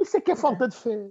Isso 0.00 0.16
é 0.16 0.20
que 0.20 0.30
é 0.30 0.36
falta 0.36 0.68
de 0.68 0.76
fé. 0.76 1.10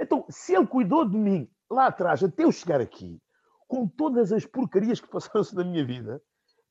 Então, 0.00 0.24
se 0.28 0.54
ele 0.54 0.66
cuidou 0.66 1.08
de 1.08 1.16
mim 1.16 1.48
lá 1.70 1.86
atrás, 1.86 2.22
até 2.22 2.44
eu 2.44 2.50
chegar 2.50 2.80
aqui, 2.80 3.20
com 3.66 3.86
todas 3.86 4.32
as 4.32 4.44
porcarias 4.44 5.00
que 5.00 5.08
passaram-se 5.08 5.54
na 5.54 5.64
minha 5.64 5.84
vida, 5.84 6.22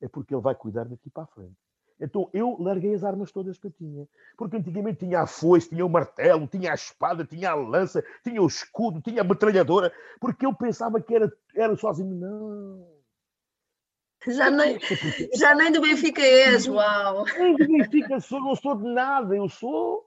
é 0.02 0.08
porque 0.08 0.34
ele 0.34 0.42
vai 0.42 0.56
cuidar 0.56 0.86
daqui 0.86 1.10
para 1.10 1.24
a 1.24 1.28
frente. 1.28 1.56
Então 2.00 2.30
eu 2.34 2.58
larguei 2.60 2.94
as 2.94 3.04
armas 3.04 3.32
todas 3.32 3.58
que 3.58 3.68
eu 3.68 3.72
tinha. 3.72 4.08
Porque 4.38 4.58
antigamente 4.58 5.06
tinha 5.06 5.22
a 5.22 5.28
foice, 5.28 5.70
tinha 5.70 5.86
o 5.86 5.90
martelo, 5.90 6.48
tinha 6.48 6.72
a 6.72 6.76
espada, 6.76 7.24
tinha 7.24 7.52
a 7.52 7.56
lança, 7.56 8.04
tinha 8.24 8.42
o 8.42 8.48
escudo, 8.48 9.02
tinha 9.02 9.22
a 9.22 9.24
metralhadora, 9.24 9.94
porque 10.20 10.46
eu 10.46 10.54
pensava 10.54 11.02
que 11.02 11.16
era, 11.16 11.32
era 11.56 11.76
sozinho. 11.78 12.14
Não. 12.16 12.94
Já 14.28 14.50
nem, 14.50 14.80
já 15.36 15.54
nem 15.54 15.72
do 15.72 15.82
Benfica 15.82 16.22
és, 16.22 16.66
uau! 16.68 17.26
Nem 17.38 17.56
do 17.58 17.68
Benfica 17.68 18.20
sou, 18.22 18.40
não 18.40 18.56
sou 18.56 18.76
de 18.76 18.86
nada, 18.86 19.36
eu 19.36 19.50
sou 19.50 20.06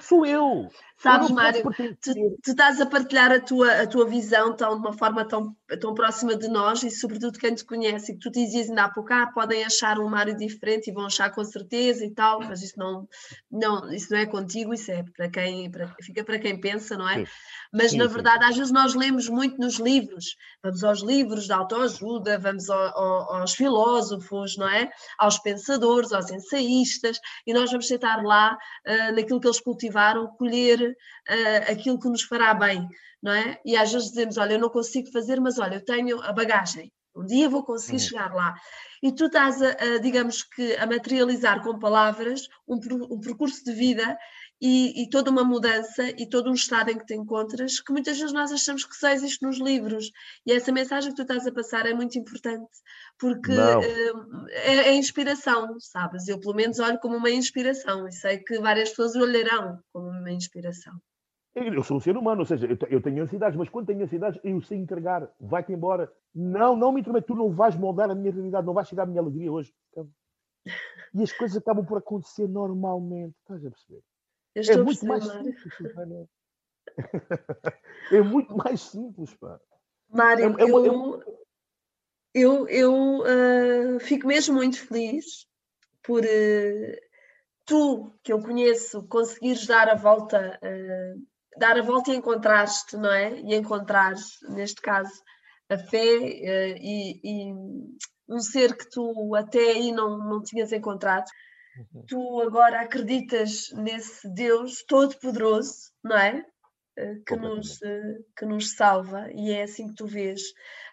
sou 0.00 0.24
eu. 0.24 0.68
Sabes, 0.96 1.30
Mário, 1.30 1.62
tu, 1.62 1.96
tu, 1.96 2.38
estás 2.46 2.80
a 2.80 2.86
partilhar 2.86 3.30
a 3.32 3.40
tua, 3.40 3.82
a 3.82 3.86
tua 3.86 4.06
visão 4.06 4.54
tão, 4.54 4.74
de 4.74 4.80
uma 4.80 4.92
forma 4.92 5.24
tão, 5.24 5.54
tão 5.80 5.94
próxima 5.94 6.36
de 6.36 6.48
nós 6.48 6.82
e, 6.82 6.90
sobretudo, 6.90 7.38
quem 7.38 7.54
te 7.54 7.64
conhece. 7.64 8.12
E 8.12 8.14
que 8.14 8.20
tu 8.20 8.30
dizias 8.30 8.68
ainda 8.68 8.84
há 8.84 8.88
pouco, 8.88 9.12
ah, 9.12 9.26
podem 9.26 9.64
achar 9.64 9.98
um 9.98 10.08
Mário 10.08 10.36
diferente 10.36 10.88
e 10.88 10.92
vão 10.92 11.06
achar 11.06 11.30
com 11.30 11.44
certeza 11.44 12.04
e 12.04 12.10
tal, 12.10 12.40
mas 12.40 12.62
isso 12.62 12.78
não, 12.78 13.08
não, 13.50 13.92
isso 13.92 14.12
não 14.12 14.18
é 14.18 14.26
contigo, 14.26 14.72
isso 14.72 14.90
é 14.92 15.04
para 15.16 15.28
quem, 15.28 15.70
para, 15.70 15.94
fica 16.00 16.22
para 16.22 16.38
quem 16.38 16.60
pensa, 16.60 16.96
não 16.96 17.08
é? 17.08 17.18
Sim. 17.18 17.26
Mas, 17.72 17.90
sim, 17.90 17.98
na 17.98 18.06
verdade, 18.06 18.44
sim. 18.44 18.50
às 18.50 18.56
vezes 18.56 18.72
nós 18.72 18.94
lemos 18.94 19.28
muito 19.28 19.58
nos 19.58 19.78
livros. 19.80 20.36
Vamos 20.62 20.84
aos 20.84 21.02
livros 21.02 21.46
de 21.46 21.52
autoajuda, 21.52 22.38
vamos 22.38 22.70
ao, 22.70 22.98
ao, 22.98 23.34
aos 23.36 23.54
filósofos, 23.54 24.56
não 24.56 24.68
é? 24.68 24.90
Aos 25.18 25.38
pensadores, 25.38 26.12
aos 26.12 26.30
ensaístas, 26.30 27.18
e 27.46 27.52
nós 27.52 27.70
vamos 27.70 27.88
sentar 27.88 28.22
lá 28.22 28.56
uh, 28.86 29.14
naquilo 29.14 29.40
que 29.40 29.46
eles 29.46 29.60
cultivaram, 29.60 30.28
colher 30.36 30.96
uh, 31.28 31.72
aquilo 31.72 31.98
que 31.98 32.08
nos 32.08 32.22
fará 32.22 32.54
bem, 32.54 32.86
não 33.22 33.32
é? 33.32 33.60
E 33.64 33.76
às 33.76 33.92
vezes 33.92 34.08
dizemos, 34.08 34.36
olha, 34.36 34.54
eu 34.54 34.58
não 34.58 34.68
consigo 34.68 35.10
fazer, 35.10 35.40
mas 35.40 35.58
olha, 35.58 35.76
eu 35.76 35.84
tenho 35.84 36.20
a 36.22 36.32
bagagem, 36.32 36.92
Um 37.14 37.24
dia 37.24 37.48
vou 37.48 37.64
conseguir 37.64 37.96
uhum. 37.96 38.08
chegar 38.08 38.34
lá. 38.34 38.54
E 39.02 39.12
tu 39.12 39.26
estás, 39.26 39.60
a, 39.62 39.70
a, 39.70 39.98
digamos 39.98 40.42
que, 40.42 40.74
a 40.76 40.86
materializar 40.86 41.62
com 41.62 41.78
palavras 41.78 42.48
um, 42.66 42.78
um 43.10 43.20
percurso 43.20 43.64
de 43.64 43.72
vida 43.72 44.16
e, 44.60 45.02
e, 45.02 45.10
toda 45.10 45.30
uma 45.30 45.44
mudança 45.44 46.08
e 46.16 46.26
todo 46.28 46.50
um 46.50 46.54
estado 46.54 46.90
em 46.90 46.98
que 46.98 47.04
te 47.04 47.14
encontras 47.14 47.78
que 47.78 47.92
muitas 47.92 48.18
vezes 48.18 48.32
nós 48.32 48.50
achamos 48.50 48.84
que 48.84 48.96
só 48.96 49.10
existe 49.10 49.44
nos 49.44 49.58
livros. 49.58 50.10
E 50.46 50.52
essa 50.52 50.72
mensagem 50.72 51.10
que 51.10 51.16
tu 51.16 51.22
estás 51.22 51.46
a 51.46 51.52
passar 51.52 51.86
é 51.86 51.92
muito 51.92 52.18
importante 52.18 52.70
porque 53.18 53.52
uh, 53.52 54.46
é, 54.50 54.76
é, 54.88 54.94
inspiração, 54.94 55.78
sabes? 55.78 56.26
Eu, 56.28 56.40
pelo 56.40 56.54
menos, 56.54 56.78
olho 56.78 56.98
como 56.98 57.16
uma 57.16 57.30
inspiração 57.30 58.08
e 58.08 58.12
sei 58.12 58.38
que 58.38 58.58
várias 58.58 58.90
pessoas 58.90 59.14
olharão 59.14 59.78
como 59.92 60.08
uma 60.08 60.30
inspiração. 60.30 60.94
Eu 61.56 61.82
sou 61.82 61.96
um 61.96 62.00
ser 62.00 62.14
humano, 62.18 62.40
ou 62.40 62.46
seja, 62.46 62.66
eu 62.90 63.00
tenho 63.00 63.22
ansiedades, 63.22 63.56
mas 63.56 63.70
quando 63.70 63.86
tenho 63.86 64.04
ansiedades, 64.04 64.38
eu 64.44 64.60
sei 64.60 64.76
entregar, 64.76 65.26
vai-te 65.40 65.72
embora. 65.72 66.12
Não, 66.34 66.76
não 66.76 66.92
me 66.92 67.00
intromete, 67.00 67.28
tu 67.28 67.34
não 67.34 67.50
vais 67.50 67.74
moldar 67.74 68.10
a 68.10 68.14
minha 68.14 68.30
realidade, 68.30 68.66
não 68.66 68.74
vais 68.74 68.86
tirar 68.86 69.04
a 69.04 69.06
minha 69.06 69.22
alegria 69.22 69.50
hoje. 69.50 69.74
E 71.14 71.22
as 71.22 71.32
coisas 71.32 71.56
acabam 71.56 71.86
por 71.86 71.96
acontecer 71.96 72.46
normalmente, 72.46 73.34
estás 73.40 73.64
a 73.64 73.70
perceber? 73.70 74.02
é 74.54 74.76
muito 74.76 75.06
mais 75.06 75.24
simples, 75.24 75.74
é 78.12 78.20
muito 78.20 78.56
mais 78.56 78.80
simples, 78.82 79.34
pá. 79.34 79.58
Mário, 80.10 80.44
é, 80.58 80.62
é, 80.62 80.70
eu, 80.70 81.22
eu, 82.34 82.68
eu 82.68 83.20
uh, 83.20 84.00
fico 84.00 84.26
mesmo 84.26 84.56
muito 84.56 84.78
feliz 84.86 85.46
por 86.02 86.22
uh, 86.22 86.96
tu, 87.64 88.12
que 88.22 88.30
eu 88.32 88.40
conheço, 88.40 89.02
conseguires 89.08 89.66
dar 89.66 89.88
a 89.88 89.94
volta 89.94 90.60
uh, 90.62 91.26
dar 91.56 91.78
a 91.78 91.82
volta 91.82 92.10
e 92.10 92.16
encontrar-te, 92.16 92.96
não 92.96 93.12
é? 93.12 93.40
E 93.40 93.54
encontrar, 93.54 94.14
neste 94.48 94.80
caso, 94.80 95.12
a 95.68 95.78
fé 95.78 95.98
uh, 95.98 96.76
e, 96.80 97.20
e, 97.24 97.52
um 98.28 98.40
ser 98.40 98.76
que 98.76 98.88
tu 98.90 99.34
até 99.34 99.58
aí 99.58 99.92
não, 99.92 100.18
não 100.18 100.42
tinhas 100.42 100.72
encontrado. 100.72 101.26
Uhum. 101.94 102.04
Tu 102.06 102.40
agora 102.40 102.80
acreditas 102.80 103.70
nesse 103.72 104.28
Deus 104.32 104.84
todo-poderoso, 104.86 105.92
não 106.02 106.16
é? 106.16 106.44
Uh, 106.98 107.22
que, 107.26 107.36
nos, 107.36 107.76
uh, 107.82 108.24
que 108.36 108.46
nos 108.46 108.74
salva 108.74 109.30
e 109.32 109.52
é 109.52 109.64
assim 109.64 109.88
que 109.88 109.96
tu 109.96 110.06
vês 110.06 110.40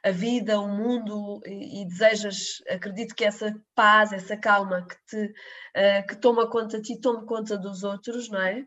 a 0.04 0.12
vida, 0.12 0.60
o 0.60 0.68
mundo 0.68 1.42
e, 1.46 1.82
e 1.82 1.88
desejas, 1.88 2.62
acredito 2.70 3.16
que 3.16 3.24
essa 3.24 3.56
paz, 3.74 4.12
essa 4.12 4.36
calma 4.36 4.86
que 4.86 4.96
te 5.08 5.34
que 6.08 6.16
toma 6.18 6.48
conta 6.48 6.78
de 6.80 6.94
ti, 6.94 7.02
tome 7.02 7.26
conta 7.26 7.58
dos 7.58 7.84
outros, 7.84 8.30
não 8.30 8.42
é? 8.42 8.64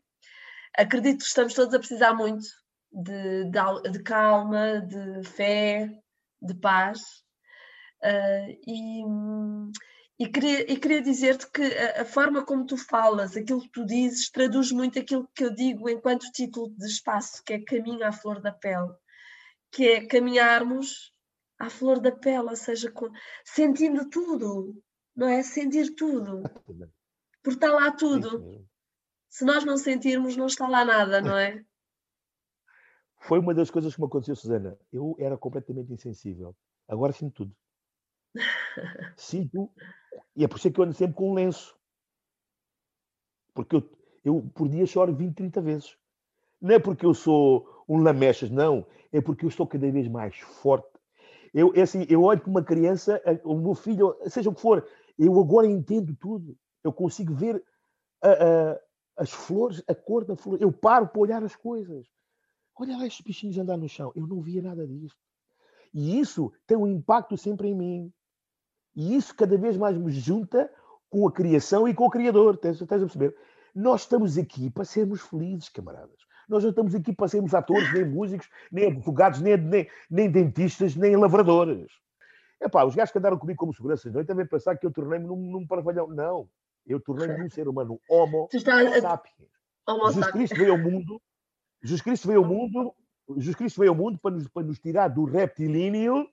Acredito 0.76 1.18
que 1.18 1.24
estamos 1.24 1.54
todos 1.54 1.74
a 1.74 1.78
precisar 1.78 2.14
muito 2.14 2.46
de, 2.92 3.44
de, 3.44 3.90
de 3.90 4.02
calma, 4.02 4.80
de 4.80 5.22
fé, 5.24 5.90
de 6.40 6.54
paz. 6.54 7.00
Uh, 8.02 8.50
e, 8.66 9.02
e, 10.18 10.28
queria, 10.28 10.72
e 10.72 10.76
queria 10.76 11.02
dizer-te 11.02 11.50
que 11.50 11.62
a, 11.62 12.02
a, 12.02 12.04
forma 12.04 12.44
como 12.44 12.66
tu 12.66 12.76
falas, 12.76 13.36
aquilo 13.36 13.62
que 13.62 13.70
tu 13.70 13.84
dizes, 13.84 14.30
traduz 14.30 14.70
muito 14.70 14.98
aquilo 14.98 15.28
que 15.34 15.44
eu 15.44 15.54
digo 15.54 15.88
enquanto 15.88 16.30
título 16.32 16.70
de 16.76 16.86
espaço, 16.86 17.42
que 17.44 17.54
é 17.54 17.64
Caminho 17.64 18.06
à 18.06 18.12
Flor 18.12 18.40
da 18.40 18.52
Pele, 18.52 18.92
que 19.70 19.88
é 19.88 20.06
caminharmos 20.06 21.12
à 21.58 21.70
flor 21.70 22.00
da 22.00 22.12
pele, 22.12 22.50
ou 22.50 22.56
seja, 22.56 22.90
com, 22.90 23.10
sentindo 23.44 24.08
tudo, 24.10 24.78
não 25.14 25.26
é? 25.26 25.42
Sentir 25.42 25.94
tudo, 25.94 26.42
porque 27.42 27.56
está 27.56 27.72
lá 27.72 27.90
tudo 27.90 28.66
se 29.36 29.44
nós 29.44 29.66
não 29.66 29.76
sentirmos, 29.76 30.34
não 30.34 30.46
está 30.46 30.66
lá 30.66 30.82
nada, 30.82 31.20
não 31.20 31.36
é? 31.36 31.62
Foi 33.20 33.38
uma 33.38 33.52
das 33.52 33.70
coisas 33.70 33.94
que 33.94 34.00
me 34.00 34.06
aconteceu, 34.06 34.34
Susana. 34.34 34.78
Eu 34.90 35.14
era 35.18 35.36
completamente 35.36 35.92
insensível. 35.92 36.56
Agora 36.88 37.12
sinto 37.12 37.44
tudo. 37.44 37.56
Sinto, 39.14 39.70
e 40.34 40.42
é 40.42 40.48
por 40.48 40.56
isso 40.56 40.70
que 40.70 40.80
eu 40.80 40.84
ando 40.84 40.94
sempre 40.94 41.16
com 41.16 41.32
um 41.32 41.34
lenço. 41.34 41.78
Porque 43.52 43.76
eu, 43.76 43.90
eu 44.24 44.50
por 44.54 44.70
dia 44.70 44.86
choro 44.86 45.14
20, 45.14 45.34
30 45.34 45.60
vezes. 45.60 45.98
Não 46.58 46.74
é 46.74 46.78
porque 46.78 47.04
eu 47.04 47.12
sou 47.12 47.84
um 47.86 48.02
lamechas, 48.02 48.50
não. 48.50 48.86
É 49.12 49.20
porque 49.20 49.44
eu 49.44 49.50
estou 49.50 49.66
cada 49.66 49.90
vez 49.90 50.08
mais 50.08 50.38
forte. 50.38 50.88
Eu, 51.52 51.74
é 51.74 51.82
assim, 51.82 52.06
eu 52.08 52.22
olho 52.22 52.40
para 52.40 52.50
uma 52.50 52.64
criança, 52.64 53.20
o 53.44 53.54
meu 53.54 53.74
filho, 53.74 54.16
seja 54.28 54.48
o 54.48 54.54
que 54.54 54.62
for, 54.62 54.88
eu 55.18 55.38
agora 55.38 55.66
entendo 55.66 56.16
tudo. 56.16 56.56
Eu 56.82 56.92
consigo 56.92 57.34
ver 57.34 57.62
a, 58.22 58.30
a, 58.30 58.85
as 59.16 59.30
flores, 59.30 59.82
a 59.88 59.94
cor 59.94 60.24
da 60.24 60.36
flor. 60.36 60.60
Eu 60.60 60.72
paro 60.72 61.08
para 61.08 61.20
olhar 61.20 61.42
as 61.42 61.56
coisas. 61.56 62.06
Olha 62.78 62.96
lá 62.96 63.06
estes 63.06 63.24
bichinhos 63.24 63.56
andar 63.56 63.76
no 63.76 63.88
chão. 63.88 64.12
Eu 64.14 64.26
não 64.26 64.40
via 64.40 64.60
nada 64.60 64.86
disto. 64.86 65.18
E 65.94 66.18
isso 66.20 66.52
tem 66.66 66.76
um 66.76 66.86
impacto 66.86 67.36
sempre 67.36 67.68
em 67.68 67.74
mim. 67.74 68.12
E 68.94 69.16
isso 69.16 69.34
cada 69.34 69.56
vez 69.56 69.76
mais 69.76 69.96
me 69.96 70.12
junta 70.12 70.70
com 71.08 71.26
a 71.26 71.32
criação 71.32 71.88
e 71.88 71.94
com 71.94 72.04
o 72.04 72.10
Criador. 72.10 72.54
Estás, 72.54 72.82
a 72.82 72.86
perceber? 72.86 73.36
Nós 73.74 74.02
estamos 74.02 74.36
aqui 74.36 74.70
para 74.70 74.84
sermos 74.84 75.22
felizes, 75.22 75.68
camaradas. 75.68 76.16
Nós 76.48 76.62
não 76.62 76.70
estamos 76.70 76.94
aqui 76.94 77.14
para 77.14 77.28
sermos 77.28 77.54
atores, 77.54 77.92
nem 77.92 78.04
músicos, 78.04 78.48
nem 78.70 78.86
advogados, 78.86 79.40
nem, 79.40 79.56
nem, 79.56 79.90
nem 80.10 80.30
dentistas, 80.30 80.94
nem 80.94 81.16
lavradores. 81.16 81.90
Epá, 82.60 82.84
os 82.84 82.94
gajos 82.94 83.12
que 83.12 83.18
andaram 83.18 83.38
comigo 83.38 83.58
como 83.58 83.74
seguranças 83.74 84.12
não 84.12 84.24
também 84.24 84.46
pensar 84.46 84.76
que 84.76 84.86
eu 84.86 84.92
tornei-me 84.92 85.26
num, 85.26 85.36
num 85.36 85.66
parvalhão. 85.66 86.08
Não. 86.08 86.48
Eu 86.86 87.00
tornei-me 87.00 87.44
um 87.44 87.50
ser 87.50 87.68
humano 87.68 88.00
homo 88.08 88.48
sapiens. 89.00 89.50
Homo 89.88 90.06
Jesus 90.12 90.30
Cristo 90.30 90.56
veio 90.56 90.72
ao 90.72 90.78
mundo, 90.78 91.22
Jesus 91.82 92.02
Cristo 92.02 92.28
veio 92.28 92.40
ao 92.40 92.48
mundo, 92.48 92.94
Jesus 93.36 93.56
Cristo 93.56 93.80
veio 93.80 93.90
ao 93.90 93.96
mundo 93.96 94.18
para 94.18 94.34
nos, 94.34 94.48
para 94.48 94.62
nos 94.62 94.78
tirar 94.78 95.08
do 95.08 95.24
reptilíneo, 95.24 96.28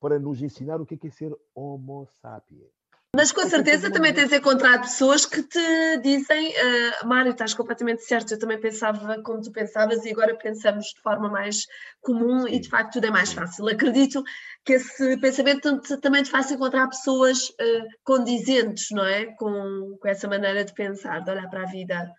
para 0.00 0.18
nos 0.18 0.42
ensinar 0.42 0.80
o 0.80 0.86
que 0.86 0.94
é, 0.94 1.06
é 1.06 1.10
ser 1.10 1.36
homo 1.54 2.06
sapiens. 2.20 2.75
Mas 3.16 3.32
com 3.32 3.48
certeza 3.48 3.90
também 3.90 4.12
tens 4.12 4.30
encontrado 4.30 4.82
pessoas 4.82 5.24
que 5.24 5.42
te 5.42 5.96
dizem, 6.02 6.50
uh, 6.50 7.08
Mário, 7.08 7.32
estás 7.32 7.54
completamente 7.54 8.02
certo, 8.02 8.34
eu 8.34 8.38
também 8.38 8.60
pensava 8.60 9.22
como 9.22 9.40
tu 9.40 9.50
pensavas 9.50 10.04
e 10.04 10.10
agora 10.10 10.36
pensamos 10.36 10.88
de 10.88 11.00
forma 11.00 11.26
mais 11.26 11.66
comum 12.02 12.42
Sim. 12.42 12.54
e 12.54 12.60
de 12.60 12.68
facto 12.68 12.92
tudo 12.92 13.06
é 13.06 13.10
mais 13.10 13.32
fácil. 13.32 13.66
Acredito 13.68 14.22
que 14.62 14.74
esse 14.74 15.18
pensamento 15.18 15.80
também 16.02 16.24
te 16.24 16.30
faça 16.30 16.52
encontrar 16.52 16.88
pessoas 16.88 17.48
uh, 17.48 17.88
condizentes, 18.04 18.88
não 18.90 19.06
é? 19.06 19.24
Com, 19.36 19.96
com 19.98 20.08
essa 20.08 20.28
maneira 20.28 20.62
de 20.62 20.74
pensar, 20.74 21.20
de 21.24 21.30
olhar 21.30 21.48
para 21.48 21.62
a 21.62 21.70
vida. 21.70 22.12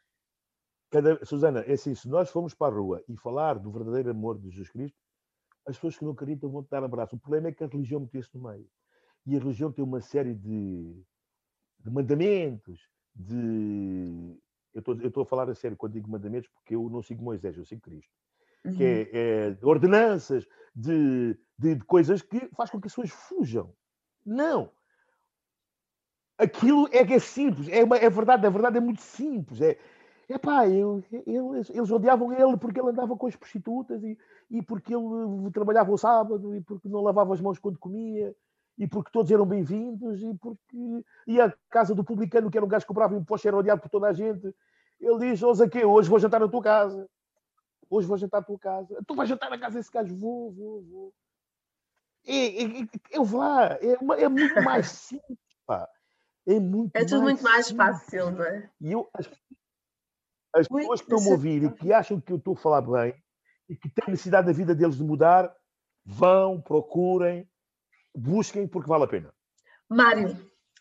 Cada, 0.90 1.24
Susana, 1.24 1.60
é 1.68 1.74
assim, 1.74 1.94
se 1.94 2.10
nós 2.10 2.32
formos 2.32 2.56
para 2.56 2.74
a 2.74 2.76
rua 2.76 3.04
e 3.08 3.16
falar 3.18 3.60
do 3.60 3.72
verdadeiro 3.72 4.10
amor 4.10 4.40
de 4.40 4.50
Jesus 4.50 4.72
Cristo, 4.72 4.98
as 5.68 5.76
pessoas 5.76 5.96
que 5.96 6.04
não 6.04 6.14
acreditam 6.14 6.50
vão 6.50 6.64
te 6.64 6.72
dar 6.72 6.84
abraço. 6.84 7.16
O 7.16 7.20
problema 7.20 7.50
é 7.50 7.52
que 7.52 7.64
a 7.64 7.68
religião 7.68 8.00
meteu-se 8.00 8.34
no 8.34 8.50
meio. 8.50 8.68
E 9.28 9.36
a 9.36 9.40
religião 9.40 9.70
tem 9.70 9.84
uma 9.84 10.00
série 10.00 10.34
de, 10.34 11.04
de 11.80 11.92
mandamentos, 11.92 12.80
de. 13.14 14.40
Eu 14.74 15.08
estou 15.08 15.24
a 15.24 15.26
falar 15.26 15.50
a 15.50 15.56
sério 15.56 15.76
quando 15.76 15.94
digo 15.94 16.10
mandamentos, 16.10 16.50
porque 16.50 16.76
eu 16.76 16.90
não 16.90 17.04
sigo 17.04 17.24
Moisés, 17.24 17.58
eu 17.58 17.66
sigo 17.66 17.82
Cristo. 17.82 18.12
Uhum. 18.64 18.76
Que 18.76 18.84
é, 18.84 19.10
é 19.12 19.52
de 19.52 19.66
ordenanças, 19.66 20.48
de, 20.74 21.38
de, 21.60 21.76
de, 21.76 21.84
coisas 21.84 22.22
que 22.22 22.48
faz 22.56 22.70
com 22.70 22.80
que 22.80 22.88
as 22.88 22.94
pessoas 22.94 23.10
fujam. 23.10 23.74
Não! 24.26 24.72
Aquilo 26.38 26.88
é, 26.94 27.02
é 27.02 27.20
simples, 27.20 27.68
é, 27.68 27.84
uma, 27.84 27.98
é 27.98 28.10
verdade, 28.10 28.46
a 28.48 28.50
verdade 28.50 28.78
é 28.78 28.82
muito 28.82 29.02
simples. 29.02 29.60
É, 29.60 29.78
Epá, 30.30 30.68
eu, 30.68 31.04
eles, 31.26 31.70
eles 31.70 31.90
odiavam 31.90 32.32
ele 32.32 32.58
porque 32.58 32.80
ele 32.80 32.90
andava 32.90 33.16
com 33.16 33.28
as 33.28 33.36
prostitutas 33.36 34.04
e, 34.04 34.18
e 34.52 34.62
porque 34.62 34.94
ele 34.94 35.52
trabalhava 35.52 35.92
o 35.92 35.98
sábado 35.98 36.56
e 36.56 36.62
porque 36.62 36.88
não 36.88 37.02
lavava 37.02 37.34
as 37.34 37.42
mãos 37.42 37.58
quando 37.58 37.80
comia 37.80 38.36
e 38.78 38.88
porque 38.88 39.12
todos 39.12 39.32
eram 39.32 39.46
bem-vindos, 39.46 40.22
e 40.22 40.34
porque 40.36 41.04
ia 41.26 41.46
à 41.46 41.54
casa 41.70 41.96
do 41.96 42.04
publicano, 42.04 42.52
que 42.52 42.58
era 42.58 42.66
um 42.66 42.70
gajo 42.70 42.86
que 42.86 42.88
comprava 42.88 43.16
imposto, 43.16 43.48
era 43.48 43.58
odiado 43.58 43.82
por 43.82 43.90
toda 43.90 44.08
a 44.08 44.14
gente. 44.14 44.54
Ele 45.00 45.20
diz: 45.20 45.42
Hoje 45.42 45.64
aqui, 45.64 45.84
hoje 45.84 46.10
vou 46.10 46.20
jantar 46.20 46.40
na 46.40 46.48
tua 46.48 46.62
casa. 46.62 47.10
Hoje 47.90 48.08
vou 48.08 48.18
jantar 48.18 48.42
na 48.42 48.46
tua 48.46 48.60
casa. 48.60 49.04
Tu 49.08 49.16
vais 49.16 49.30
jantar 49.30 49.50
na 49.50 49.58
casa 49.58 49.78
desse 49.78 49.92
gajo? 49.92 50.16
Vou, 50.16 50.52
vou, 50.52 50.84
vou. 50.84 51.14
E, 52.26 52.82
e, 52.82 52.90
eu 53.12 53.24
vou 53.24 53.40
lá. 53.40 53.78
É, 53.82 53.98
uma, 54.00 54.16
é 54.16 54.28
muito 54.28 54.62
mais 54.62 54.88
simples, 54.92 55.40
pá. 55.66 55.90
É 56.46 56.60
muito 56.60 56.96
É 56.96 57.04
tudo 57.04 57.24
muito 57.24 57.44
mais 57.44 57.72
fácil, 57.72 58.32
não 58.32 58.44
é? 58.44 58.70
E 58.80 58.92
eu, 58.92 59.10
as, 59.14 59.28
as 60.56 60.68
pessoas 60.68 61.02
que 61.02 61.14
estão 61.14 61.32
a 61.32 61.36
ouvir 61.36 61.64
e 61.64 61.72
que 61.72 61.92
acham 61.92 62.22
que 62.22 62.32
eu 62.32 62.38
estou 62.38 62.54
a 62.54 62.58
falar 62.58 62.82
bem 62.82 63.16
e 63.68 63.76
que 63.76 63.90
têm 63.90 64.12
necessidade 64.12 64.48
da 64.48 64.54
vida 64.54 64.74
deles 64.74 64.98
de 64.98 65.04
mudar, 65.04 65.54
vão, 66.06 66.62
procurem, 66.62 67.50
busquem 68.18 68.68
porque 68.68 68.90
vale 68.90 69.04
a 69.04 69.08
pena. 69.08 69.34
Mário, 69.90 70.36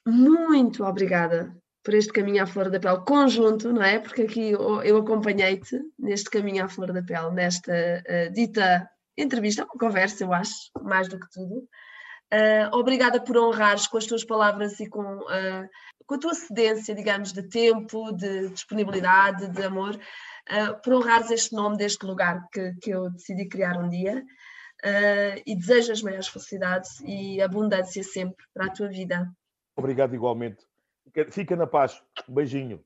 muito 0.07 0.85
obrigada 0.85 1.55
por 1.85 1.95
este 1.95 2.13
caminho 2.13 2.43
à 2.43 2.47
flor 2.47 2.69
da 2.69 2.81
pele 2.81 3.05
conjunto, 3.07 3.73
não 3.73 3.83
é? 3.83 4.01
Porque 4.01 4.23
aqui 4.23 4.51
eu 4.51 4.97
acompanhei-te 4.97 5.79
neste 5.97 6.29
caminho 6.29 6.65
à 6.65 6.69
flor 6.69 6.93
da 6.93 7.03
pele, 7.03 7.31
nesta 7.31 7.73
uh, 7.73 8.33
dita 8.33 8.91
entrevista, 9.17 9.65
uma 9.65 9.79
conversa, 9.79 10.25
eu 10.25 10.33
acho, 10.33 10.53
mais 10.83 11.09
do 11.09 11.19
que 11.19 11.31
tudo. 11.31 11.59
Uh, 12.35 12.69
obrigada 12.73 13.21
por 13.21 13.37
honrares 13.37 13.87
com 13.87 13.99
as 13.99 14.07
tuas 14.07 14.25
palavras 14.25 14.81
e 14.81 14.89
com, 14.89 15.19
uh, 15.19 15.69
com 16.07 16.15
a 16.17 16.19
tua 16.19 16.35
cedência, 16.35 16.93
digamos, 16.93 17.33
de 17.33 17.49
tempo, 17.49 18.11
de 18.13 18.49
disponibilidade, 18.49 19.49
de 19.49 19.63
amor, 19.63 19.97
por 20.85 20.93
honrares 20.93 21.31
este 21.33 21.55
nome 21.55 21.77
deste 21.77 22.07
lugar 22.07 22.49
que, 22.53 22.73
que 22.81 22.91
eu 22.91 23.11
decidi 23.11 23.49
criar 23.49 23.77
um 23.77 23.89
dia. 23.89 24.25
Uh, 24.87 25.43
e 25.45 25.57
desejo 25.57 25.93
as 25.93 26.03
maiores 26.03 26.29
felicidades 26.29 27.01
e 27.05 27.41
abundância 27.41 28.03
sempre 28.05 28.47
para 28.55 28.67
a 28.67 28.71
tua 28.71 28.89
vida. 28.89 29.29
Obrigado 29.77 30.15
igualmente. 30.15 30.65
Fica 31.31 31.57
na 31.57 31.67
paz. 31.67 32.03
Um 32.29 32.35
beijinho. 32.35 32.83